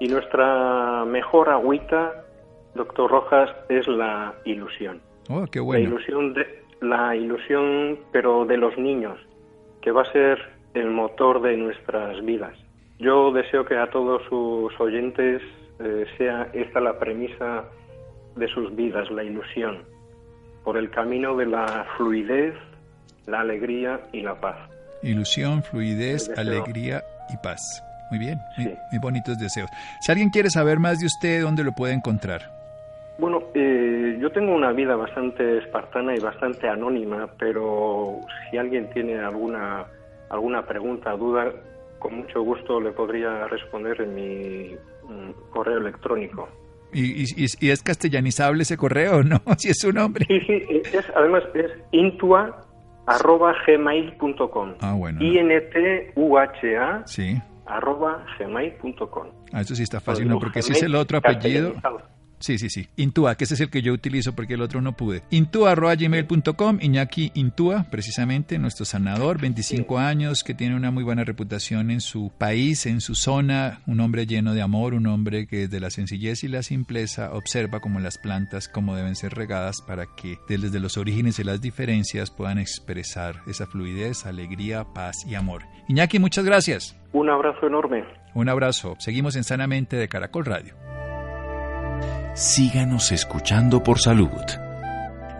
Y 0.00 0.08
nuestra 0.08 1.04
mejor 1.04 1.48
agüita, 1.48 2.12
doctor 2.74 3.10
Rojas, 3.10 3.50
es 3.68 3.86
la 3.88 4.34
ilusión. 4.44 5.00
Oh, 5.28 5.46
qué 5.46 5.60
bueno. 5.60 5.84
La 5.84 5.88
ilusión, 5.90 6.34
de, 6.34 6.64
la 6.80 7.16
ilusión, 7.16 7.98
pero 8.12 8.44
de 8.44 8.56
los 8.56 8.76
niños, 8.76 9.18
que 9.80 9.90
va 9.92 10.02
a 10.02 10.12
ser 10.12 10.38
el 10.74 10.90
motor 10.90 11.42
de 11.42 11.56
nuestras 11.56 12.24
vidas. 12.24 12.56
Yo 13.02 13.32
deseo 13.32 13.64
que 13.64 13.76
a 13.76 13.90
todos 13.90 14.22
sus 14.28 14.80
oyentes 14.80 15.42
eh, 15.80 16.06
sea 16.16 16.48
esta 16.52 16.80
la 16.80 17.00
premisa 17.00 17.64
de 18.36 18.46
sus 18.46 18.74
vidas, 18.76 19.10
la 19.10 19.24
ilusión, 19.24 19.78
por 20.62 20.76
el 20.76 20.88
camino 20.88 21.36
de 21.36 21.46
la 21.46 21.84
fluidez, 21.96 22.54
la 23.26 23.40
alegría 23.40 24.00
y 24.12 24.20
la 24.20 24.36
paz. 24.40 24.56
Ilusión, 25.02 25.64
fluidez, 25.64 26.30
alegría 26.38 27.02
y 27.28 27.36
paz. 27.38 27.82
Muy 28.10 28.20
bien, 28.20 28.38
muy, 28.56 29.00
bonitos 29.00 29.36
deseos. 29.36 29.68
Si 30.00 30.12
alguien 30.12 30.30
quiere 30.30 30.48
saber 30.48 30.78
más 30.78 31.00
de 31.00 31.06
usted, 31.06 31.42
¿dónde 31.42 31.64
lo 31.64 31.72
puede 31.72 31.94
encontrar? 31.94 32.42
Bueno, 33.18 33.42
eh, 33.54 34.16
yo 34.20 34.30
tengo 34.30 34.54
una 34.54 34.70
vida 34.70 34.94
bastante 34.94 35.58
espartana 35.58 36.14
y 36.14 36.20
bastante 36.20 36.68
anónima, 36.68 37.28
pero 37.36 38.20
si 38.48 38.58
alguien 38.58 38.88
tiene 38.90 39.18
alguna 39.18 39.86
alguna 40.32 40.64
pregunta, 40.64 41.10
duda, 41.12 41.52
con 42.02 42.16
mucho 42.16 42.42
gusto 42.42 42.80
le 42.80 42.90
podría 42.90 43.46
responder 43.46 44.00
en 44.00 44.14
mi 44.14 44.74
mm, 45.08 45.50
correo 45.50 45.78
electrónico. 45.78 46.48
¿Y, 46.92 47.22
y, 47.22 47.70
es 47.70 47.82
castellanizable 47.82 48.64
ese 48.64 48.76
correo, 48.76 49.22
no? 49.24 49.40
Si 49.56 49.68
es 49.70 49.78
su 49.78 49.92
nombre. 49.92 50.26
Sí, 50.26 50.40
sí, 50.40 50.82
es, 50.92 51.06
además 51.14 51.44
es 51.54 51.70
intua 51.92 52.66
arroba 53.06 53.54
gmail.com. 53.66 54.74
Ah, 54.80 54.94
bueno. 54.94 55.22
I-N-T-U-H-A 55.22 57.06
sí. 57.06 57.40
arroba 57.66 58.26
gmail.com. 58.38 59.28
Ah, 59.52 59.60
eso 59.60 59.74
sí 59.74 59.84
está 59.84 60.00
fácil, 60.00 60.28
¿no? 60.28 60.38
Porque 60.40 60.60
si 60.62 60.72
es 60.72 60.82
el 60.82 60.96
otro 60.96 61.18
apellido... 61.18 61.74
Sí, 62.42 62.58
sí, 62.58 62.70
sí. 62.70 62.88
Intúa, 62.96 63.36
que 63.36 63.44
ese 63.44 63.54
es 63.54 63.60
el 63.60 63.70
que 63.70 63.82
yo 63.82 63.92
utilizo 63.92 64.34
porque 64.34 64.54
el 64.54 64.62
otro 64.62 64.82
no 64.82 64.96
pude. 64.96 65.22
Intúa.gmail.com, 65.30 66.78
Iñaki 66.80 67.30
Intúa, 67.34 67.86
precisamente, 67.88 68.58
nuestro 68.58 68.84
sanador, 68.84 69.40
25 69.40 69.98
años, 69.98 70.42
que 70.42 70.52
tiene 70.52 70.74
una 70.74 70.90
muy 70.90 71.04
buena 71.04 71.22
reputación 71.22 71.92
en 71.92 72.00
su 72.00 72.32
país, 72.36 72.86
en 72.86 73.00
su 73.00 73.14
zona, 73.14 73.82
un 73.86 74.00
hombre 74.00 74.26
lleno 74.26 74.54
de 74.54 74.60
amor, 74.62 74.94
un 74.94 75.06
hombre 75.06 75.46
que 75.46 75.68
desde 75.68 75.78
la 75.78 75.90
sencillez 75.90 76.42
y 76.42 76.48
la 76.48 76.64
simpleza 76.64 77.32
observa 77.32 77.78
como 77.78 78.00
las 78.00 78.18
plantas, 78.18 78.68
cómo 78.68 78.96
deben 78.96 79.14
ser 79.14 79.34
regadas 79.34 79.80
para 79.80 80.06
que 80.16 80.36
desde 80.48 80.80
los 80.80 80.96
orígenes 80.96 81.38
y 81.38 81.44
las 81.44 81.60
diferencias 81.60 82.32
puedan 82.32 82.58
expresar 82.58 83.36
esa 83.46 83.68
fluidez, 83.68 84.26
alegría, 84.26 84.84
paz 84.92 85.24
y 85.28 85.36
amor. 85.36 85.62
Iñaki, 85.86 86.18
muchas 86.18 86.44
gracias. 86.44 86.96
Un 87.12 87.30
abrazo 87.30 87.68
enorme. 87.68 88.02
Un 88.34 88.48
abrazo. 88.48 88.96
Seguimos 88.98 89.36
en 89.36 89.44
Sanamente 89.44 89.94
de 89.94 90.08
Caracol 90.08 90.44
Radio 90.44 90.91
síganos 92.34 93.12
escuchando 93.12 93.82
por 93.82 94.00
salud. 94.00 94.42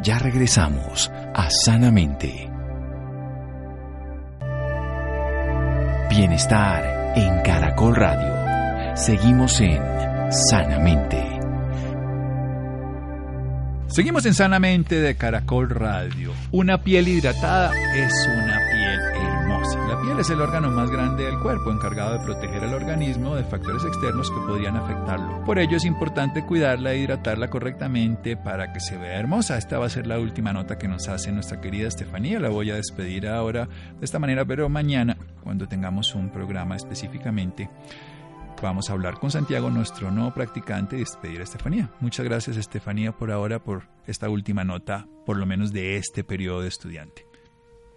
Ya 0.02 0.18
regresamos 0.18 1.10
a 1.34 1.48
Sanamente. 1.50 2.50
Bienestar 6.10 7.14
en 7.16 7.40
Caracol 7.42 7.94
Radio. 7.96 8.96
Seguimos 8.96 9.60
en 9.60 9.80
Sanamente. 10.30 11.22
Seguimos 13.86 14.26
en 14.26 14.34
Sanamente 14.34 15.00
de 15.00 15.16
Caracol 15.16 15.70
Radio. 15.70 16.32
Una 16.50 16.82
piel 16.82 17.08
hidratada 17.08 17.72
es 17.94 18.12
una 18.26 18.58
piel 18.70 18.81
la 19.88 20.00
piel 20.00 20.18
es 20.18 20.28
el 20.30 20.40
órgano 20.40 20.70
más 20.70 20.90
grande 20.90 21.24
del 21.24 21.38
cuerpo, 21.38 21.70
encargado 21.70 22.18
de 22.18 22.24
proteger 22.24 22.64
al 22.64 22.74
organismo 22.74 23.36
de 23.36 23.44
factores 23.44 23.84
externos 23.84 24.28
que 24.30 24.40
podrían 24.40 24.76
afectarlo. 24.76 25.44
Por 25.44 25.58
ello 25.58 25.76
es 25.76 25.84
importante 25.84 26.44
cuidarla 26.44 26.92
e 26.92 26.98
hidratarla 26.98 27.48
correctamente 27.48 28.36
para 28.36 28.72
que 28.72 28.80
se 28.80 28.98
vea 28.98 29.20
hermosa. 29.20 29.56
Esta 29.56 29.78
va 29.78 29.86
a 29.86 29.90
ser 29.90 30.06
la 30.06 30.18
última 30.18 30.52
nota 30.52 30.78
que 30.78 30.88
nos 30.88 31.08
hace 31.08 31.30
nuestra 31.30 31.60
querida 31.60 31.88
Estefanía. 31.88 32.40
La 32.40 32.48
voy 32.48 32.70
a 32.70 32.74
despedir 32.74 33.28
ahora 33.28 33.66
de 33.66 34.04
esta 34.04 34.18
manera, 34.18 34.44
pero 34.44 34.68
mañana, 34.68 35.16
cuando 35.44 35.68
tengamos 35.68 36.14
un 36.14 36.30
programa 36.30 36.74
específicamente, 36.74 37.70
vamos 38.60 38.90
a 38.90 38.94
hablar 38.94 39.14
con 39.20 39.30
Santiago, 39.30 39.70
nuestro 39.70 40.10
nuevo 40.10 40.34
practicante, 40.34 40.96
y 40.96 41.00
despedir 41.00 41.40
a 41.40 41.44
Estefanía. 41.44 41.90
Muchas 42.00 42.26
gracias, 42.26 42.56
Estefanía, 42.56 43.12
por 43.12 43.30
ahora, 43.30 43.62
por 43.62 43.84
esta 44.06 44.28
última 44.28 44.64
nota, 44.64 45.06
por 45.24 45.36
lo 45.36 45.46
menos 45.46 45.72
de 45.72 45.96
este 45.96 46.24
periodo 46.24 46.62
de 46.62 46.68
estudiante. 46.68 47.31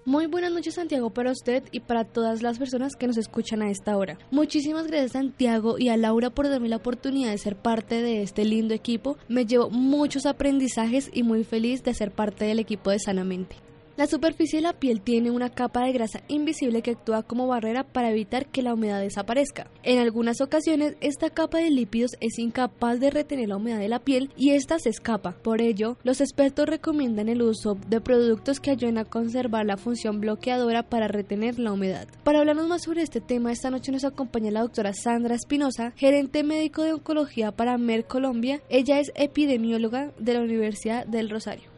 Muy 0.07 0.27
buenas 0.27 0.51
noches 0.51 0.75
Santiago 0.75 1.09
para 1.09 1.31
usted 1.31 1.63
y 1.71 1.79
para 1.79 2.03
todas 2.03 2.43
las 2.43 2.59
personas 2.59 2.95
que 2.95 3.07
nos 3.07 3.17
escuchan 3.17 3.63
a 3.63 3.71
esta 3.71 3.97
hora. 3.97 4.19
Muchísimas 4.29 4.85
gracias 4.85 5.13
Santiago 5.13 5.77
y 5.79 5.89
a 5.89 5.97
Laura 5.97 6.29
por 6.29 6.47
darme 6.47 6.69
la 6.69 6.75
oportunidad 6.75 7.31
de 7.31 7.39
ser 7.39 7.55
parte 7.55 8.03
de 8.03 8.21
este 8.21 8.45
lindo 8.45 8.75
equipo. 8.75 9.17
Me 9.27 9.47
llevo 9.47 9.71
muchos 9.71 10.27
aprendizajes 10.27 11.09
y 11.11 11.23
muy 11.23 11.43
feliz 11.43 11.83
de 11.83 11.95
ser 11.95 12.11
parte 12.11 12.45
del 12.45 12.59
equipo 12.59 12.91
de 12.91 12.99
Sanamente. 12.99 13.64
La 13.97 14.07
superficie 14.07 14.57
de 14.57 14.63
la 14.63 14.73
piel 14.73 14.99
tiene 14.99 15.31
una 15.31 15.49
capa 15.49 15.85
de 15.85 15.93
grasa 15.93 16.19
invisible 16.27 16.81
que 16.81 16.91
actúa 16.91 17.23
como 17.23 17.47
barrera 17.47 17.85
para 17.85 18.11
evitar 18.11 18.45
que 18.47 18.61
la 18.61 18.73
humedad 18.73 18.99
desaparezca. 18.99 19.67
En 19.83 19.99
algunas 19.99 20.41
ocasiones, 20.41 20.97
esta 20.99 21.29
capa 21.29 21.59
de 21.59 21.69
lípidos 21.69 22.11
es 22.19 22.37
incapaz 22.37 22.99
de 22.99 23.09
retener 23.09 23.47
la 23.47 23.55
humedad 23.55 23.79
de 23.79 23.87
la 23.87 23.99
piel 23.99 24.31
y 24.35 24.49
ésta 24.49 24.79
se 24.79 24.89
escapa. 24.89 25.37
Por 25.41 25.61
ello, 25.61 25.95
los 26.03 26.19
expertos 26.19 26.67
recomiendan 26.67 27.29
el 27.29 27.41
uso 27.41 27.77
de 27.87 28.01
productos 28.01 28.59
que 28.59 28.71
ayuden 28.71 28.97
a 28.97 29.05
conservar 29.05 29.65
la 29.65 29.77
función 29.77 30.19
bloqueadora 30.19 30.83
para 30.83 31.07
retener 31.07 31.57
la 31.57 31.71
humedad. 31.71 32.09
Para 32.25 32.39
hablarnos 32.39 32.67
más 32.67 32.83
sobre 32.83 33.01
este 33.01 33.21
tema, 33.21 33.53
esta 33.53 33.71
noche 33.71 33.93
nos 33.93 34.03
acompaña 34.03 34.51
la 34.51 34.61
doctora 34.61 34.91
Sandra 34.93 35.35
Espinosa, 35.35 35.93
gerente 35.95 36.43
médico 36.43 36.83
de 36.83 36.91
oncología 36.91 37.53
para 37.53 37.77
MER 37.77 38.05
Colombia. 38.05 38.61
Ella 38.67 38.99
es 38.99 39.13
epidemióloga 39.15 40.11
de 40.19 40.33
la 40.33 40.41
Universidad 40.41 41.05
del 41.05 41.29
Rosario. 41.29 41.74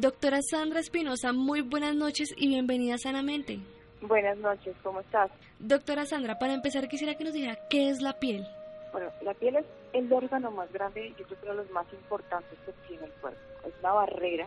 Doctora 0.00 0.38
Sandra 0.42 0.78
Espinosa, 0.78 1.32
muy 1.32 1.60
buenas 1.60 1.92
noches 1.92 2.32
y 2.36 2.46
bienvenida 2.46 2.98
Sanamente. 2.98 3.58
Buenas 4.00 4.38
noches, 4.38 4.76
¿cómo 4.84 5.00
estás? 5.00 5.28
Doctora 5.58 6.06
Sandra, 6.06 6.38
para 6.38 6.54
empezar 6.54 6.86
quisiera 6.86 7.16
que 7.16 7.24
nos 7.24 7.32
dijera 7.32 7.58
qué 7.68 7.90
es 7.90 8.00
la 8.00 8.12
piel. 8.20 8.46
Bueno, 8.92 9.10
la 9.22 9.34
piel 9.34 9.56
es 9.56 9.66
el 9.92 10.12
órgano 10.12 10.52
más 10.52 10.72
grande 10.72 11.08
y 11.08 11.10
yo 11.16 11.26
creo 11.26 11.40
que 11.40 11.46
uno 11.46 11.50
de 11.54 11.64
los 11.64 11.70
más 11.72 11.92
importantes 11.92 12.56
que 12.64 12.72
tiene 12.86 13.06
el 13.06 13.12
cuerpo. 13.14 13.40
Es 13.66 13.74
una 13.80 13.92
barrera 13.92 14.46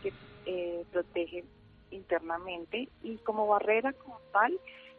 que 0.00 0.12
eh, 0.46 0.84
protege 0.92 1.42
internamente 1.90 2.88
y 3.02 3.16
como 3.16 3.48
barrera 3.48 3.92
como 3.94 4.20
tal 4.32 4.56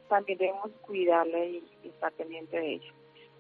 también 0.10 0.38
debemos 0.40 0.72
cuidarla 0.82 1.40
y, 1.46 1.64
estar 1.86 2.12
pendiente 2.12 2.58
de 2.58 2.74
ella. 2.74 2.94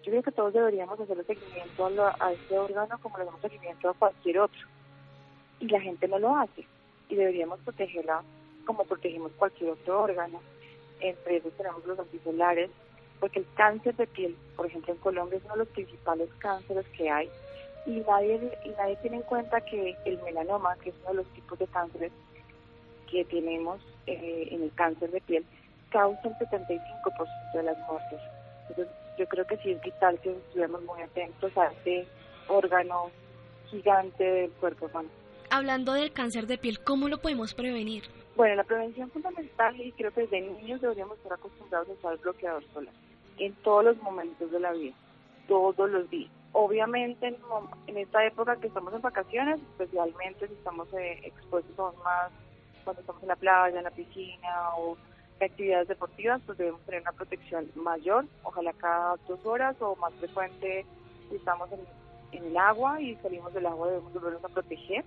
Yo 0.04 0.12
creo 0.12 0.24
que 0.24 0.32
todos 0.32 0.54
deberíamos 0.54 0.98
hacer 1.02 1.20
el 1.20 1.26
seguimiento 1.26 1.86
a, 1.86 2.16
a 2.18 2.32
este 2.32 2.58
órgano 2.58 2.98
como 3.02 3.18
le 3.18 3.26
damos 3.26 3.42
seguimiento 3.42 3.90
a 3.90 3.94
cualquier 3.94 4.40
otro 4.40 4.62
y 5.60 5.68
la 5.68 5.82
gente 5.82 6.08
no 6.08 6.20
lo 6.20 6.36
hace. 6.36 6.66
Y 7.10 7.16
deberíamos 7.16 7.60
protegerla 7.60 8.24
como 8.66 8.84
protegemos 8.84 9.32
cualquier 9.38 9.72
otro 9.72 10.04
órgano. 10.04 10.42
Entre 11.00 11.38
ellos 11.38 11.54
tenemos 11.58 11.86
los 11.86 12.00
anticelares, 12.00 12.70
porque 13.20 13.40
el 13.40 13.46
cáncer 13.56 13.96
de 13.96 14.08
piel, 14.08 14.36
por 14.56 14.66
ejemplo 14.66 14.94
en 14.94 15.00
Colombia, 15.00 15.38
es 15.38 15.46
uno 15.46 15.54
de 15.54 15.60
los 15.60 15.68
principales 15.70 16.30
cánceres 16.40 16.86
que 16.98 17.10
hay. 17.10 17.30
Y 17.86 18.02
nadie, 18.08 18.40
y 18.66 18.70
nadie 18.70 18.96
tiene 18.98 19.18
en 19.18 19.24
cuenta 19.24 19.62
que 19.62 19.96
el 20.06 20.22
melanoma, 20.24 20.76
que 20.78 20.90
es 20.90 20.96
uno 21.02 21.10
de 21.10 21.16
los 21.18 21.28
tipos 21.34 21.60
de 21.60 21.68
cánceres 21.68 22.12
que 23.10 23.24
tenemos 23.26 23.80
eh, 24.08 24.48
en 24.52 24.64
el 24.64 24.74
cáncer 24.74 25.12
de 25.12 25.22
piel, 25.22 25.46
causa 25.92 26.28
el 26.28 26.36
75% 26.36 27.28
de 27.54 27.64
las 27.64 27.78
muertes. 27.88 28.20
Entonces, 28.70 28.88
yo 29.18 29.28
creo 29.28 29.46
que 29.46 29.58
sí 29.58 29.72
es 29.72 29.82
vital 29.82 30.20
que 30.20 30.32
estuviéramos 30.32 30.82
muy 30.84 31.02
atentos 31.02 31.56
a 31.58 31.68
este 31.68 32.08
órgano 32.48 33.12
gigante 33.70 34.24
del 34.24 34.52
cuerpo 34.52 34.88
humano. 34.88 35.10
Hablando 35.56 35.94
del 35.94 36.12
cáncer 36.12 36.48
de 36.48 36.58
piel, 36.58 36.84
¿cómo 36.84 37.08
lo 37.08 37.18
podemos 37.20 37.54
prevenir? 37.54 38.04
Bueno, 38.36 38.56
la 38.56 38.66
prevención 38.66 39.10
fundamental 39.10 39.80
y 39.80 39.94
creo 39.94 40.12
que 40.12 40.24
desde 40.24 40.42
niños 40.42 40.82
deberíamos 40.82 41.18
estar 41.20 41.32
acostumbrados 41.32 41.88
a 41.88 41.94
usar 41.94 42.18
bloqueador 42.18 42.62
solar 42.74 42.94
en 43.38 43.54
todos 43.64 43.86
los 43.86 43.98
momentos 44.02 44.52
de 44.52 44.60
la 44.60 44.74
vida, 44.74 44.94
todos 45.48 45.90
los 45.90 46.10
días. 46.10 46.30
Obviamente 46.52 47.38
en, 47.88 47.98
esta 47.98 48.26
época 48.26 48.58
que 48.58 48.68
estamos 48.68 48.94
en 48.96 49.02
vacaciones, 49.02 49.62
especialmente 49.62 50.46
si 50.46 50.54
estamos 50.56 50.94
eh, 50.94 51.22
expuestos 51.24 51.80
aún 51.80 52.04
más 52.04 52.34
cuando 52.84 53.00
estamos 53.00 53.22
en 53.22 53.30
la 53.30 53.38
playa, 53.38 53.78
en 53.78 53.86
la 53.86 53.92
piscina 53.92 54.76
o 54.78 54.98
actividades 55.40 55.88
deportivas, 55.88 56.42
pues 56.46 56.58
debemos 56.58 56.82
tener 56.82 57.00
una 57.00 57.14
protección 57.14 57.72
mayor, 57.76 58.26
ojalá 58.44 58.74
cada 58.74 59.16
dos 59.26 59.40
horas 59.46 59.78
o 59.80 59.96
más 59.96 60.14
frecuente 60.16 60.86
si 61.30 61.38
estamos 61.38 61.72
en, 61.72 61.80
en 62.34 62.44
el 62.44 62.58
agua 62.58 63.00
y 63.00 63.16
salimos 63.24 63.54
del 63.54 63.68
agua 63.68 63.88
debemos 63.88 64.14
volvernos 64.14 64.44
a 64.44 64.50
proteger, 64.50 65.06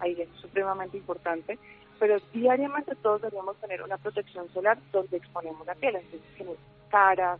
ahí 0.00 0.20
es 0.20 0.28
supremamente 0.40 0.96
importante, 0.96 1.58
pero 1.98 2.18
diariamente 2.32 2.94
todos 2.96 3.22
deberíamos 3.22 3.56
tener 3.56 3.82
una 3.82 3.98
protección 3.98 4.48
solar 4.52 4.78
donde 4.92 5.16
exponemos 5.16 5.66
la 5.66 5.74
piel, 5.74 5.96
entonces 5.96 6.56
cara, 6.90 7.38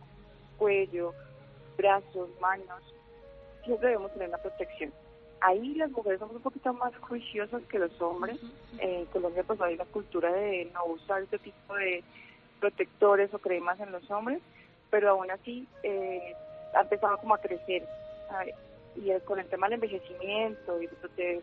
cuello, 0.57 1.13
brazos, 1.77 2.29
manos, 2.41 2.83
siempre 3.63 3.89
debemos 3.89 4.11
tener 4.13 4.29
una 4.29 4.37
protección. 4.37 4.91
Ahí 5.41 5.75
las 5.75 5.89
mujeres 5.91 6.19
somos 6.19 6.35
un 6.35 6.41
poquito 6.41 6.73
más 6.73 6.95
juiciosas 6.97 7.61
que 7.69 7.79
los 7.79 8.01
hombres. 8.01 8.37
En 8.79 9.05
Colombia 9.05 9.43
pues 9.43 9.61
hay 9.61 9.77
la 9.77 9.85
cultura 9.85 10.31
de 10.33 10.69
no 10.73 10.85
usar 10.85 11.21
este 11.21 11.39
tipo 11.39 11.75
de 11.75 12.03
protectores 12.59 13.33
o 13.33 13.39
cremas 13.39 13.79
en 13.79 13.91
los 13.93 14.09
hombres, 14.11 14.41
pero 14.89 15.11
aún 15.11 15.31
así 15.31 15.65
eh, 15.83 16.35
ha 16.75 16.81
empezado 16.81 17.17
como 17.19 17.35
a 17.35 17.41
crecer. 17.41 17.87
Y 18.95 19.17
con 19.21 19.39
el 19.39 19.47
tema 19.47 19.67
del 19.67 19.75
envejecimiento 19.75 20.81
y 20.81 20.89
de, 21.15 21.41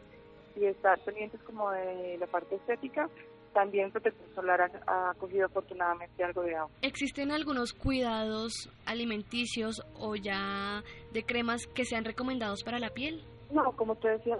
y 0.57 0.67
estar 0.67 0.99
pendientes 1.01 1.41
como 1.43 1.71
de 1.71 2.17
la 2.19 2.27
parte 2.27 2.57
estética, 2.57 3.09
también 3.57 3.91
protección 3.91 4.35
solar 4.35 4.71
ha, 4.87 5.15
cogido 5.19 5.47
afortunadamente 5.47 6.23
algo 6.23 6.43
de 6.43 6.57
agua. 6.57 6.71
¿Existen 6.83 7.31
algunos 7.31 7.73
cuidados 7.73 8.71
alimenticios 8.85 9.83
o 9.99 10.15
ya 10.15 10.83
de 11.13 11.23
cremas 11.25 11.67
que 11.67 11.87
sean 11.87 12.05
recomendados 12.05 12.63
para 12.63 12.79
la 12.79 12.91
piel? 12.91 13.25
No, 13.51 13.73
como 13.73 13.95
te 13.97 14.09
decía, 14.09 14.37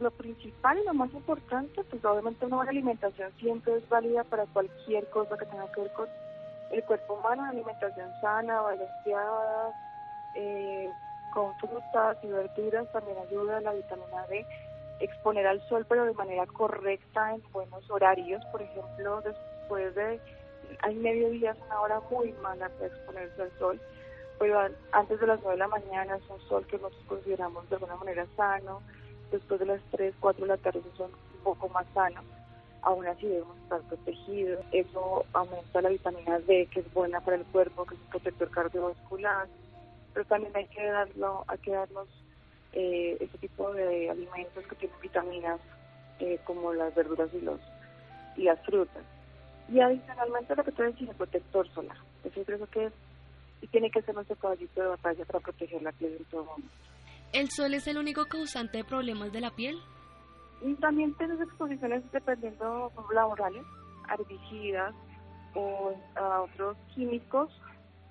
lo, 0.00 0.10
principal 0.12 0.78
y 0.78 0.84
lo 0.86 0.94
más 0.94 1.12
importante, 1.12 1.84
pues 1.84 2.02
obviamente 2.04 2.46
una 2.46 2.56
buena 2.56 2.70
alimentación 2.70 3.30
siempre 3.38 3.76
es 3.76 3.88
válida 3.90 4.24
para 4.24 4.46
cualquier 4.46 5.08
cosa 5.10 5.36
que 5.36 5.44
tenga 5.44 5.70
que 5.72 5.82
ver 5.82 5.92
con 5.92 6.08
el 6.72 6.82
cuerpo 6.84 7.14
humano, 7.14 7.44
alimentación 7.44 8.10
sana, 8.22 8.62
balanceada, 8.62 9.72
eh, 10.36 10.90
con 11.34 11.54
frutas 11.58 12.16
y 12.22 12.28
verduras 12.28 12.90
también 12.92 13.18
ayuda 13.18 13.58
a 13.58 13.60
la 13.60 13.74
vitamina 13.74 14.26
D 14.28 14.46
exponer 15.00 15.46
al 15.46 15.66
sol, 15.68 15.84
pero 15.88 16.04
de 16.04 16.12
manera 16.12 16.46
correcta, 16.46 17.34
en 17.34 17.42
buenos 17.52 17.88
horarios. 17.90 18.44
Por 18.46 18.62
ejemplo, 18.62 19.22
después 19.22 19.94
de, 19.94 20.20
hay 20.82 20.94
mediodía 20.94 21.52
es 21.52 21.58
una 21.66 21.80
hora 21.80 22.00
muy 22.10 22.32
mala 22.34 22.68
para 22.68 22.86
exponerse 22.86 23.42
al 23.42 23.58
sol, 23.58 23.80
pero 24.38 24.60
antes 24.92 25.20
de 25.20 25.26
las 25.26 25.40
9 25.40 25.52
de 25.52 25.58
la 25.58 25.68
mañana 25.68 26.16
es 26.16 26.28
un 26.28 26.40
sol 26.48 26.66
que 26.66 26.76
nosotros 26.76 27.04
consideramos 27.06 27.68
de 27.68 27.76
alguna 27.76 27.96
manera 27.96 28.26
sano. 28.36 28.82
Después 29.30 29.60
de 29.60 29.66
las 29.66 29.80
3, 29.90 30.14
4 30.20 30.42
de 30.42 30.48
la 30.48 30.56
tarde 30.58 30.82
son 30.96 31.10
un 31.10 31.40
poco 31.42 31.68
más 31.68 31.86
sano. 31.94 32.20
Aún 32.82 33.06
así 33.06 33.26
debemos 33.26 33.56
estar 33.58 33.80
protegidos. 33.82 34.64
Eso 34.72 35.24
aumenta 35.32 35.80
la 35.80 35.88
vitamina 35.88 36.38
D, 36.40 36.68
que 36.70 36.80
es 36.80 36.92
buena 36.92 37.20
para 37.20 37.36
el 37.36 37.44
cuerpo, 37.46 37.86
que 37.86 37.94
es 37.94 38.00
protector 38.10 38.50
cardiovascular. 38.50 39.48
Pero 40.12 40.26
también 40.26 40.54
hay 40.54 40.66
que 40.66 40.84
darlo, 40.84 41.44
hay 41.48 41.58
que 41.58 41.72
darnos 41.72 42.08
eh, 42.74 43.16
ese 43.20 43.38
tipo 43.38 43.72
de 43.72 44.10
alimentos 44.10 44.66
que 44.66 44.76
tienen 44.76 45.00
vitaminas 45.00 45.60
eh, 46.18 46.38
como 46.44 46.72
las 46.74 46.94
verduras 46.94 47.28
y 47.32 47.40
los 47.40 47.60
y 48.36 48.42
las 48.42 48.60
frutas. 48.64 49.02
Y 49.68 49.80
adicionalmente 49.80 50.54
lo 50.54 50.64
que 50.64 50.72
tú 50.72 50.82
decías, 50.82 51.10
el 51.10 51.16
protector 51.16 51.68
solar. 51.72 51.96
Eso 52.24 52.42
creo 52.44 52.66
que 52.66 52.86
es 52.86 52.92
y 53.64 53.66
tiene 53.68 53.90
que 53.90 54.02
ser 54.02 54.14
nuestro 54.14 54.36
caballito 54.36 54.82
de 54.82 54.88
batalla 54.88 55.24
para 55.24 55.40
proteger 55.40 55.80
la 55.82 55.92
piel 55.92 56.16
en 56.18 56.24
todo 56.26 56.44
momento. 56.44 56.70
¿El 57.32 57.50
sol 57.50 57.72
es 57.72 57.86
el 57.86 57.96
único 57.96 58.26
causante 58.26 58.78
de 58.78 58.84
problemas 58.84 59.32
de 59.32 59.40
la 59.40 59.50
piel? 59.50 59.76
Y 60.60 60.74
también 60.74 61.14
tienes 61.14 61.40
exposiciones 61.40 62.02
dependiendo 62.12 62.92
laborales, 63.14 63.64
herbicidas 64.12 64.94
o 65.54 65.94
a 66.14 66.42
otros 66.42 66.76
químicos 66.94 67.50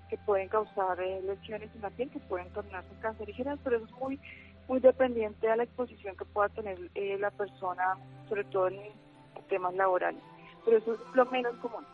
que 0.09 0.17
pueden 0.25 0.49
causar 0.49 0.99
eh, 0.99 1.21
lesiones 1.21 1.69
en 1.75 1.81
la 1.81 1.89
piel, 1.91 2.09
que 2.09 2.19
pueden 2.19 2.51
tornarse 2.53 2.89
cancerígenas, 3.01 3.59
pero 3.63 3.77
eso 3.77 3.85
es 3.85 3.91
muy 3.93 4.19
muy 4.67 4.79
dependiente 4.79 5.49
a 5.49 5.55
la 5.55 5.63
exposición 5.63 6.15
que 6.15 6.25
pueda 6.25 6.49
tener 6.49 6.77
eh, 6.95 7.17
la 7.19 7.31
persona, 7.31 7.97
sobre 8.29 8.43
todo 8.45 8.67
en 8.67 8.79
temas 9.49 9.73
laborales. 9.75 10.21
Pero 10.65 10.77
eso 10.77 10.93
es 10.93 10.99
lo 11.13 11.25
menos 11.25 11.55
común. 11.57 11.85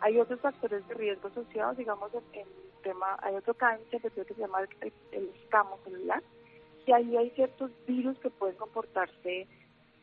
Hay 0.00 0.18
otros 0.18 0.40
factores 0.40 0.86
de 0.88 0.94
riesgo 0.94 1.28
asociados, 1.28 1.76
digamos, 1.76 2.12
en, 2.14 2.40
el 2.40 2.46
tema, 2.82 3.18
hay 3.22 3.34
otro 3.34 3.54
cáncer 3.54 4.00
que 4.00 4.10
se 4.10 4.34
llama 4.34 4.60
el, 4.80 4.92
el 5.12 5.30
escamo 5.42 5.78
celular, 5.84 6.22
y 6.86 6.92
ahí 6.92 7.16
hay 7.16 7.30
ciertos 7.30 7.70
virus 7.86 8.18
que 8.18 8.30
pueden 8.30 8.56
comportarse 8.56 9.46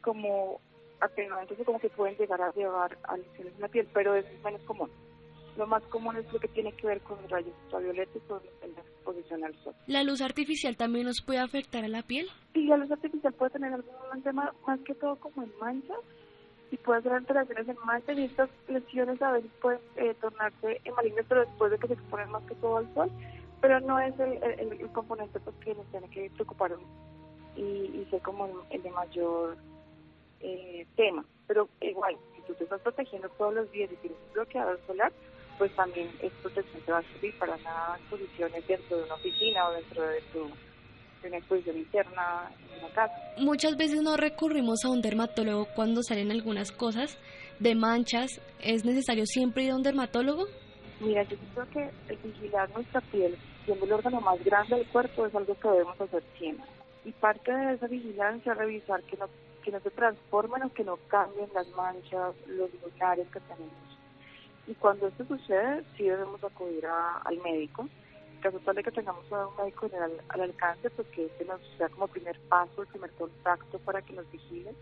como 0.01 0.61
atenuantes 0.99 1.59
o 1.59 1.65
como 1.65 1.79
que 1.79 1.89
pueden 1.89 2.15
llegar 2.15 2.41
a 2.41 2.51
llevar 2.53 2.97
a 3.03 3.17
lesiones 3.17 3.55
en 3.55 3.61
la 3.61 3.67
piel, 3.67 3.87
pero 3.93 4.13
eso 4.13 4.29
es 4.29 4.43
menos 4.43 4.61
común. 4.61 4.91
Lo 5.57 5.67
más 5.67 5.83
común 5.83 6.17
es 6.17 6.31
lo 6.33 6.39
que 6.39 6.47
tiene 6.49 6.71
que 6.73 6.87
ver 6.87 7.01
con 7.01 7.17
rayos 7.29 7.53
ultravioletas 7.65 8.21
o 8.29 8.41
la 8.61 8.81
exposición 8.81 9.43
al 9.43 9.55
sol. 9.63 9.73
¿La 9.87 10.03
luz 10.03 10.21
artificial 10.21 10.75
también 10.75 11.05
nos 11.05 11.21
puede 11.21 11.39
afectar 11.39 11.83
a 11.83 11.87
la 11.87 12.01
piel? 12.01 12.27
Sí, 12.53 12.65
la 12.65 12.77
luz 12.77 12.91
artificial 12.91 13.33
puede 13.33 13.51
tener 13.51 13.73
algún 13.73 14.21
tema 14.23 14.53
más 14.67 14.79
que 14.81 14.95
todo 14.95 15.15
como 15.17 15.43
en 15.43 15.51
manchas 15.59 15.99
y 16.71 16.77
puede 16.77 16.99
hacer 16.99 17.13
alteraciones 17.13 17.67
en 17.69 17.77
manchas 17.85 18.17
y 18.17 18.23
estas 18.23 18.49
lesiones 18.67 19.21
a 19.21 19.31
veces 19.31 19.51
pueden 19.61 19.79
eh, 19.97 20.15
tornarse 20.19 20.81
en 20.83 20.93
malignas 20.95 21.25
pero 21.27 21.41
después 21.45 21.71
de 21.71 21.77
que 21.77 21.87
se 21.87 21.93
exponen 21.93 22.29
más 22.31 22.43
que 22.43 22.55
todo 22.55 22.77
al 22.77 22.93
sol 22.93 23.11
pero 23.61 23.79
no 23.79 23.99
es 23.99 24.19
el, 24.19 24.43
el, 24.43 24.89
componente 24.89 25.39
pues 25.39 25.55
que 25.57 25.73
nos 25.73 25.85
tiene 25.87 26.09
que 26.09 26.29
preocupar 26.31 26.75
y, 27.55 27.61
y 27.61 28.07
ser 28.09 28.21
como 28.21 28.47
el, 28.69 28.81
de 28.81 28.89
mayor 28.91 29.57
eh, 30.41 30.85
tema 30.95 31.23
pero 31.47 31.69
igual 31.81 32.17
si 32.35 32.41
tú 32.41 32.53
te 32.55 32.63
estás 32.63 32.81
protegiendo 32.81 33.29
todos 33.29 33.53
los 33.53 33.71
días 33.71 33.91
y 33.91 33.95
tienes 33.97 34.19
un 34.27 34.33
bloqueador 34.33 34.79
solar 34.87 35.13
pues 35.57 35.71
también 35.75 36.09
es 36.21 36.31
protección 36.41 36.81
te 36.83 36.91
va 36.91 36.99
a 36.99 37.03
servir 37.03 37.37
para 37.37 37.57
las 37.57 37.99
exposiciones 37.99 38.67
dentro 38.67 38.97
de 38.97 39.03
una 39.03 39.15
oficina 39.15 39.67
o 39.67 39.73
dentro 39.73 40.07
de 40.07 40.21
tu 40.33 40.49
una 41.27 41.37
exposición 41.37 41.77
interna 41.77 42.51
en 42.71 42.79
una 42.83 42.93
casa. 42.93 43.13
Muchas 43.39 43.75
veces 43.77 44.01
no 44.01 44.17
recurrimos 44.17 44.83
a 44.85 44.89
un 44.89 45.01
dermatólogo 45.01 45.65
cuando 45.75 46.03
salen 46.03 46.31
algunas 46.31 46.71
cosas 46.71 47.17
de 47.59 47.75
manchas. 47.75 48.41
¿Es 48.61 48.85
necesario 48.85 49.25
siempre 49.25 49.63
ir 49.63 49.71
a 49.71 49.75
un 49.75 49.83
dermatólogo? 49.83 50.45
Mira, 50.99 51.23
yo 51.23 51.37
creo 51.53 51.69
que 51.71 52.13
el 52.13 52.17
vigilar 52.17 52.69
nuestra 52.71 53.01
piel, 53.01 53.37
siendo 53.65 53.85
el 53.85 53.93
órgano 53.93 54.21
más 54.21 54.43
grande 54.43 54.77
del 54.77 54.87
cuerpo, 54.87 55.25
es 55.25 55.35
algo 55.35 55.55
que 55.59 55.67
debemos 55.67 55.99
hacer 55.99 56.23
siempre. 56.37 56.65
Y 57.03 57.11
parte 57.11 57.51
de 57.51 57.73
esa 57.73 57.87
vigilancia 57.87 58.51
es 58.53 58.57
revisar 58.57 59.03
que 59.03 59.17
no, 59.17 59.25
que 59.63 59.71
no 59.71 59.79
se 59.79 59.91
transformen 59.91 60.63
o 60.63 60.73
que 60.73 60.83
no 60.83 60.97
cambien 61.07 61.49
las 61.53 61.67
manchas, 61.69 62.35
los 62.47 62.69
lunares 62.81 63.27
que 63.31 63.39
tenemos 63.41 63.94
y 64.67 64.73
cuando 64.75 65.07
esto 65.07 65.25
sucede, 65.25 65.83
sí 65.95 66.03
debemos 66.03 66.43
acudir 66.43 66.85
al 66.87 67.37
médico. 67.43 67.87
En 68.35 68.41
caso 68.41 68.59
tal 68.59 68.75
de 68.75 68.83
que 68.83 68.91
tengamos 68.91 69.31
a 69.31 69.47
un 69.47 69.55
médico 69.57 69.89
al, 69.93 70.21
al 70.29 70.41
alcance, 70.41 70.89
pues 70.91 71.07
que 71.09 71.25
este 71.25 71.45
nos 71.45 71.61
sea 71.77 71.89
como 71.89 72.07
primer 72.07 72.39
paso, 72.49 72.81
el 72.81 72.87
primer 72.87 73.11
contacto 73.11 73.79
para 73.79 74.01
que 74.01 74.13
nos 74.13 74.29
vigilen. 74.31 74.75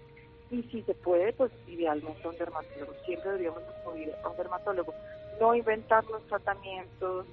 Y 0.52 0.64
si 0.64 0.82
se 0.84 0.94
puede, 0.94 1.34
pues 1.34 1.52
idealmente 1.68 2.22
a 2.24 2.30
un 2.30 2.38
dermatólogo. 2.38 2.94
Siempre 3.06 3.32
deberíamos 3.32 3.64
acudir 3.64 4.14
a 4.24 4.30
un 4.30 4.38
dermatólogo. 4.38 4.94
No 5.40 5.56
inventar 5.56 6.04
los 6.06 6.26
tratamientos 6.28 7.26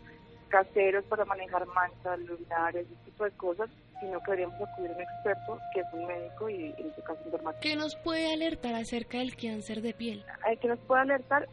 caseros 0.48 1.04
para 1.04 1.24
manejar 1.24 1.66
manchas, 1.66 2.18
lunares, 2.20 2.86
ese 2.86 3.04
tipo 3.04 3.24
de 3.24 3.30
cosas, 3.32 3.70
sino 4.00 4.18
que 4.20 4.32
deberíamos 4.32 4.60
acudir 4.60 4.90
a 4.90 4.94
un 4.94 5.00
experto 5.00 5.58
que 5.72 5.80
es 5.80 5.86
un 5.92 6.06
médico 6.06 6.48
y 6.48 6.74
en 6.76 6.88
este 6.88 7.02
caso 7.02 7.20
un 7.24 7.30
dermatólogo. 7.30 7.60
¿Qué 7.60 7.76
nos 7.76 7.94
puede 7.96 8.32
alertar 8.32 8.74
acerca 8.74 9.18
del 9.18 9.36
cáncer 9.36 9.82
de 9.82 9.94
piel? 9.94 10.24
El 10.48 10.58
que 10.58 10.68
nos 10.68 10.78
puede 10.80 11.02
alertar 11.02 11.46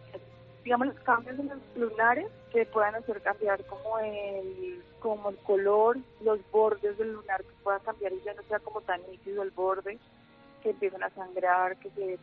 digamos, 0.67 0.87
los 0.87 0.99
cambios 0.99 1.39
en 1.39 1.47
los 1.47 1.59
lunares 1.77 2.27
que 2.51 2.65
puedan 2.65 2.93
hacer 2.95 3.21
cambiar 3.21 3.63
como 3.67 3.99
el, 3.99 4.83
como 4.99 5.29
el 5.29 5.37
color, 5.37 5.97
los 6.19 6.39
bordes 6.51 6.97
del 6.97 7.13
lunar 7.13 7.41
que 7.41 7.53
pueda 7.63 7.79
cambiar 7.79 8.11
y 8.11 8.21
ya 8.25 8.33
no 8.33 8.41
sea 8.49 8.59
como 8.59 8.81
tan 8.81 8.99
nítido 9.09 9.43
el 9.43 9.51
borde, 9.51 9.97
que 10.61 10.71
empiecen 10.71 11.01
a 11.03 11.09
sangrar, 11.11 11.77
que 11.77 11.89
se, 11.91 12.19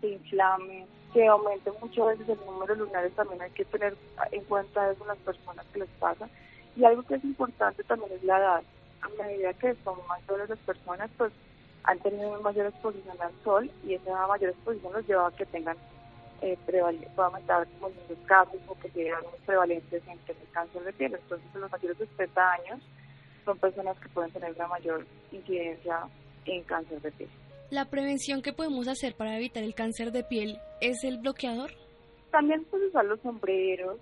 se 0.00 0.08
inflame, 0.08 0.84
que 1.12 1.28
aumente 1.28 1.70
muchas 1.80 2.06
veces 2.06 2.30
el 2.30 2.44
número 2.44 2.74
de 2.74 2.80
lunares 2.80 3.14
también 3.14 3.40
hay 3.40 3.52
que 3.52 3.64
tener 3.66 3.96
en 4.32 4.44
cuenta 4.46 4.90
eso 4.90 5.06
las 5.06 5.18
personas 5.18 5.64
que 5.72 5.78
les 5.78 5.90
pasa. 6.00 6.28
Y 6.74 6.82
algo 6.82 7.04
que 7.04 7.14
es 7.14 7.22
importante 7.22 7.84
también 7.84 8.10
es 8.14 8.24
la 8.24 8.38
edad. 8.38 8.62
A 9.02 9.22
medida 9.22 9.54
que 9.54 9.76
son 9.84 9.96
mayores 10.08 10.48
las 10.48 10.58
personas, 10.58 11.08
pues 11.16 11.32
han 11.84 12.00
tenido 12.00 12.40
mayor 12.40 12.66
exposición 12.66 13.16
al 13.20 13.32
sol 13.44 13.70
y 13.84 13.94
esa 13.94 14.26
mayor 14.26 14.50
exposición 14.50 14.92
los 14.92 15.06
lleva 15.06 15.28
a 15.28 15.36
que 15.36 15.46
tengan 15.46 15.76
eh, 16.42 16.56
puede 16.64 16.80
aumentar 16.80 17.66
como 17.78 17.92
los 18.08 18.18
casos 18.26 18.60
o 18.66 18.74
que 18.78 18.90
sean 18.90 19.22
prevalentes 19.44 20.02
en 20.06 20.18
el 20.26 20.36
cáncer 20.52 20.82
de 20.82 20.92
piel. 20.92 21.14
Entonces, 21.14 21.54
los 21.54 21.70
mayores 21.70 21.98
de 21.98 22.06
70 22.06 22.52
años 22.52 22.80
son 23.44 23.58
personas 23.58 23.98
que 23.98 24.08
pueden 24.08 24.30
tener 24.32 24.52
una 24.52 24.68
mayor 24.68 25.06
incidencia 25.32 26.00
en 26.46 26.62
cáncer 26.64 27.00
de 27.02 27.12
piel. 27.12 27.30
¿La 27.70 27.84
prevención 27.84 28.42
que 28.42 28.52
podemos 28.52 28.88
hacer 28.88 29.14
para 29.14 29.36
evitar 29.36 29.62
el 29.62 29.74
cáncer 29.74 30.12
de 30.12 30.24
piel 30.24 30.58
es 30.80 31.04
el 31.04 31.18
bloqueador? 31.18 31.70
También 32.30 32.64
puedes 32.64 32.88
usar 32.88 33.04
los 33.04 33.20
sombreros, 33.20 33.98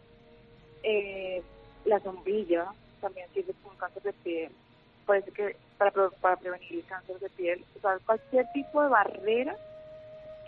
eh, 0.82 1.42
la 1.84 2.00
sombrilla 2.00 2.66
también 3.00 3.28
sirve 3.34 3.52
como 3.62 3.76
cáncer 3.76 4.02
de 4.02 4.12
piel. 4.12 4.52
Parece 5.06 5.30
que 5.32 5.56
para, 5.76 5.90
para 6.20 6.36
prevenir 6.36 6.72
el 6.72 6.84
cáncer 6.84 7.18
de 7.18 7.28
piel, 7.30 7.64
usar 7.76 8.00
cualquier 8.06 8.46
tipo 8.52 8.82
de 8.82 8.88
barrera 8.88 9.56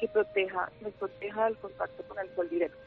que 0.01 0.09
proteja, 0.09 0.71
nos 0.81 0.93
proteja 0.95 1.45
del 1.45 1.57
contacto 1.59 2.03
con 2.09 2.19
el 2.19 2.35
sol 2.35 2.49
directo. 2.49 2.79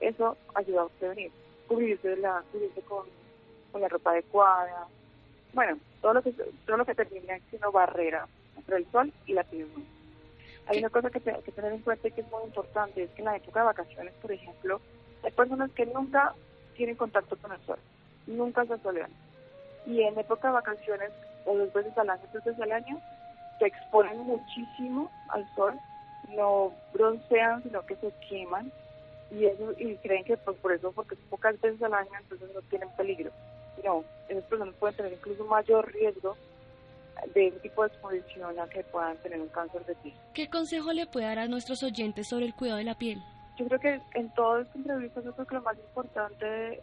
Eso 0.00 0.36
ayuda 0.54 0.82
a 0.82 0.88
prevenir. 0.88 1.32
Cubrirse, 1.66 2.16
la, 2.16 2.42
cubrirse 2.52 2.80
con, 2.82 3.06
con 3.72 3.80
la 3.80 3.88
ropa 3.88 4.12
adecuada. 4.12 4.86
Bueno, 5.52 5.78
todo 6.00 6.14
lo 6.14 6.22
que 6.22 6.32
todo 6.32 6.76
lo 6.76 6.84
que 6.84 6.94
termine 6.94 7.42
siendo 7.50 7.72
barrera 7.72 8.26
entre 8.56 8.76
el 8.76 8.90
sol 8.90 9.12
y 9.26 9.32
la 9.32 9.44
piel. 9.44 9.68
Hay 10.68 10.78
una 10.78 10.90
cosa 10.90 11.10
que, 11.10 11.20
que 11.20 11.52
tener 11.52 11.72
en 11.72 11.80
cuenta 11.80 12.08
y 12.08 12.12
que 12.12 12.20
es 12.20 12.30
muy 12.30 12.44
importante, 12.44 13.02
es 13.02 13.10
que 13.10 13.22
en 13.22 13.26
la 13.26 13.36
época 13.36 13.60
de 13.60 13.66
vacaciones, 13.66 14.14
por 14.20 14.30
ejemplo, 14.30 14.80
hay 15.24 15.32
personas 15.32 15.70
que 15.72 15.86
nunca 15.86 16.34
tienen 16.76 16.96
contacto 16.96 17.36
con 17.36 17.52
el 17.52 17.60
sol, 17.66 17.78
nunca 18.26 18.64
se 18.66 18.78
solean. 18.78 19.10
Y 19.86 20.02
en 20.02 20.18
época 20.18 20.48
de 20.48 20.54
vacaciones, 20.54 21.10
o 21.46 21.56
dos 21.56 21.72
veces 21.72 21.96
al 21.96 22.10
año, 22.10 22.22
tres 22.30 22.44
veces 22.44 22.60
al 22.60 22.72
año, 22.72 23.00
se 23.58 23.66
exponen 23.66 24.18
muchísimo 24.18 25.10
al 25.30 25.48
sol, 25.54 25.74
no 26.34 26.72
broncean, 26.92 27.62
sino 27.62 27.84
que 27.86 27.96
se 27.96 28.12
queman, 28.28 28.70
y 29.30 29.44
eso 29.44 29.72
y 29.78 29.96
creen 29.96 30.24
que 30.24 30.36
pues, 30.36 30.56
por 30.58 30.72
eso, 30.72 30.92
porque 30.92 31.16
pocas 31.28 31.60
veces 31.60 31.82
al 31.82 31.94
año, 31.94 32.10
entonces 32.20 32.50
no 32.54 32.62
tienen 32.62 32.88
peligro. 32.96 33.30
No, 33.84 34.04
esas 34.28 34.44
personas 34.44 34.74
pueden 34.76 34.96
tener 34.96 35.12
incluso 35.12 35.44
mayor 35.44 35.92
riesgo 35.92 36.36
de 37.34 37.48
ese 37.48 37.58
tipo 37.60 37.82
de 37.82 37.88
exposición 37.88 38.58
a 38.58 38.68
que 38.68 38.82
puedan 38.84 39.16
tener 39.18 39.40
un 39.40 39.48
cáncer 39.48 39.84
de 39.86 39.94
piel. 39.96 40.14
¿Qué 40.34 40.48
consejo 40.48 40.92
le 40.92 41.06
puede 41.06 41.26
dar 41.26 41.38
a 41.40 41.48
nuestros 41.48 41.82
oyentes 41.82 42.28
sobre 42.28 42.46
el 42.46 42.54
cuidado 42.54 42.78
de 42.78 42.84
la 42.84 42.94
piel? 42.96 43.18
Yo 43.58 43.66
creo 43.66 43.80
que 43.80 44.00
en 44.14 44.30
todas 44.34 44.66
estas 44.66 44.76
entrevistas 44.76 45.24
yo 45.24 45.32
creo 45.32 45.46
que 45.46 45.54
lo 45.56 45.62
más 45.62 45.76
importante 45.76 46.80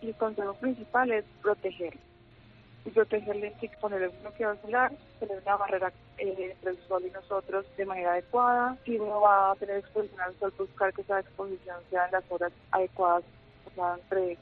y 0.00 0.08
el 0.08 0.14
consejo 0.14 0.54
principal 0.54 1.10
es 1.10 1.24
proteger. 1.42 1.96
Y 2.84 2.90
protegerle 2.90 3.52
que 3.60 3.68
ponerle 3.80 4.08
un 4.08 4.22
bloqueador 4.22 4.60
solar, 4.60 4.92
tener 5.20 5.40
una 5.40 5.56
barrera 5.56 5.92
eh, 6.18 6.50
entre 6.52 6.70
el 6.70 6.88
sol 6.88 7.04
y 7.06 7.10
nosotros 7.10 7.64
de 7.76 7.86
manera 7.86 8.12
adecuada. 8.12 8.76
Si 8.84 8.98
uno 8.98 9.20
va 9.20 9.52
a 9.52 9.54
tener 9.56 9.76
exposición 9.76 10.20
al 10.20 10.34
sol, 10.38 10.52
buscar 10.58 10.92
que 10.92 11.02
esa 11.02 11.20
exposición 11.20 11.76
sea 11.90 12.06
en 12.06 12.12
las 12.12 12.24
horas 12.30 12.52
adecuadas, 12.72 13.24
o 13.66 13.70
sea, 13.74 13.94
entre, 13.94 14.36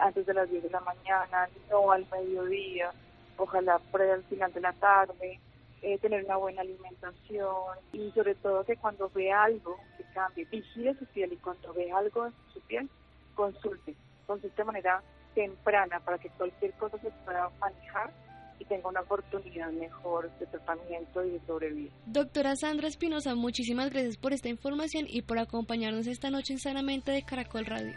antes 0.00 0.26
de 0.26 0.34
las 0.34 0.50
10 0.50 0.64
de 0.64 0.70
la 0.70 0.80
mañana, 0.80 1.48
no 1.70 1.92
al 1.92 2.04
mediodía 2.10 2.92
ojalá 3.36 3.78
por 3.90 4.02
al 4.02 4.24
final 4.24 4.52
de 4.52 4.60
la 4.60 4.72
tarde, 4.74 5.40
eh, 5.82 5.98
tener 5.98 6.24
una 6.24 6.36
buena 6.36 6.62
alimentación 6.62 7.78
y 7.92 8.10
sobre 8.12 8.34
todo 8.36 8.64
que 8.64 8.76
cuando 8.76 9.10
ve 9.14 9.32
algo 9.32 9.76
que 9.96 10.04
cambie, 10.14 10.44
vigile 10.46 10.94
su 10.94 11.04
piel 11.06 11.32
y 11.32 11.36
cuando 11.36 11.72
ve 11.74 11.92
algo 11.92 12.26
en 12.26 12.32
su 12.52 12.60
piel, 12.62 12.88
consulte, 13.34 13.94
consulte 14.26 14.56
de 14.56 14.64
manera 14.64 15.02
temprana 15.36 16.00
para 16.00 16.18
que 16.18 16.30
cualquier 16.30 16.72
cosa 16.72 16.98
se 16.98 17.10
pueda 17.24 17.48
manejar 17.60 18.10
y 18.58 18.64
tenga 18.64 18.88
una 18.88 19.02
oportunidad 19.02 19.70
mejor 19.70 20.30
de 20.40 20.46
tratamiento 20.46 21.24
y 21.24 21.32
de 21.32 21.40
sobrevivir. 21.46 21.92
Doctora 22.06 22.56
Sandra 22.56 22.88
Espinosa, 22.88 23.34
muchísimas 23.34 23.90
gracias 23.90 24.16
por 24.16 24.32
esta 24.32 24.48
información 24.48 25.04
y 25.06 25.22
por 25.22 25.38
acompañarnos 25.38 26.06
esta 26.06 26.30
noche 26.30 26.54
en 26.54 26.58
Sanamente 26.58 27.12
de 27.12 27.22
Caracol 27.22 27.66
Radio. 27.66 27.92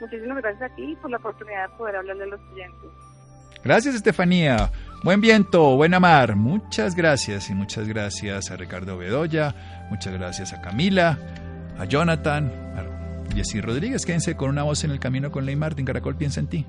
Muchísimas 0.00 0.42
gracias 0.42 0.70
a 0.70 0.74
ti 0.74 0.82
y 0.82 0.96
por 0.96 1.10
la 1.10 1.18
oportunidad 1.18 1.70
de 1.70 1.76
poder 1.76 1.96
hablarle 1.96 2.24
a 2.24 2.26
los 2.26 2.40
clientes. 2.52 2.90
Gracias, 3.62 3.94
Estefanía. 3.94 4.70
Buen 5.04 5.20
viento, 5.20 5.76
buena 5.76 6.00
mar. 6.00 6.34
Muchas 6.34 6.96
gracias 6.96 7.48
y 7.48 7.54
muchas 7.54 7.88
gracias 7.88 8.50
a 8.50 8.56
Ricardo 8.56 8.98
Bedoya, 8.98 9.86
muchas 9.90 10.12
gracias 10.12 10.52
a 10.52 10.60
Camila, 10.60 11.18
a 11.78 11.84
Jonathan, 11.84 12.50
a 12.76 12.93
Jessy 13.34 13.60
Rodríguez. 13.60 14.04
Quédense 14.04 14.36
con 14.36 14.50
una 14.50 14.62
voz 14.62 14.84
en 14.84 14.90
el 14.90 15.00
camino 15.00 15.30
con 15.30 15.46
Ley 15.46 15.56
Martin. 15.56 15.84
Caracol 15.84 16.16
piensa 16.16 16.40
en 16.40 16.46
ti. 16.46 16.66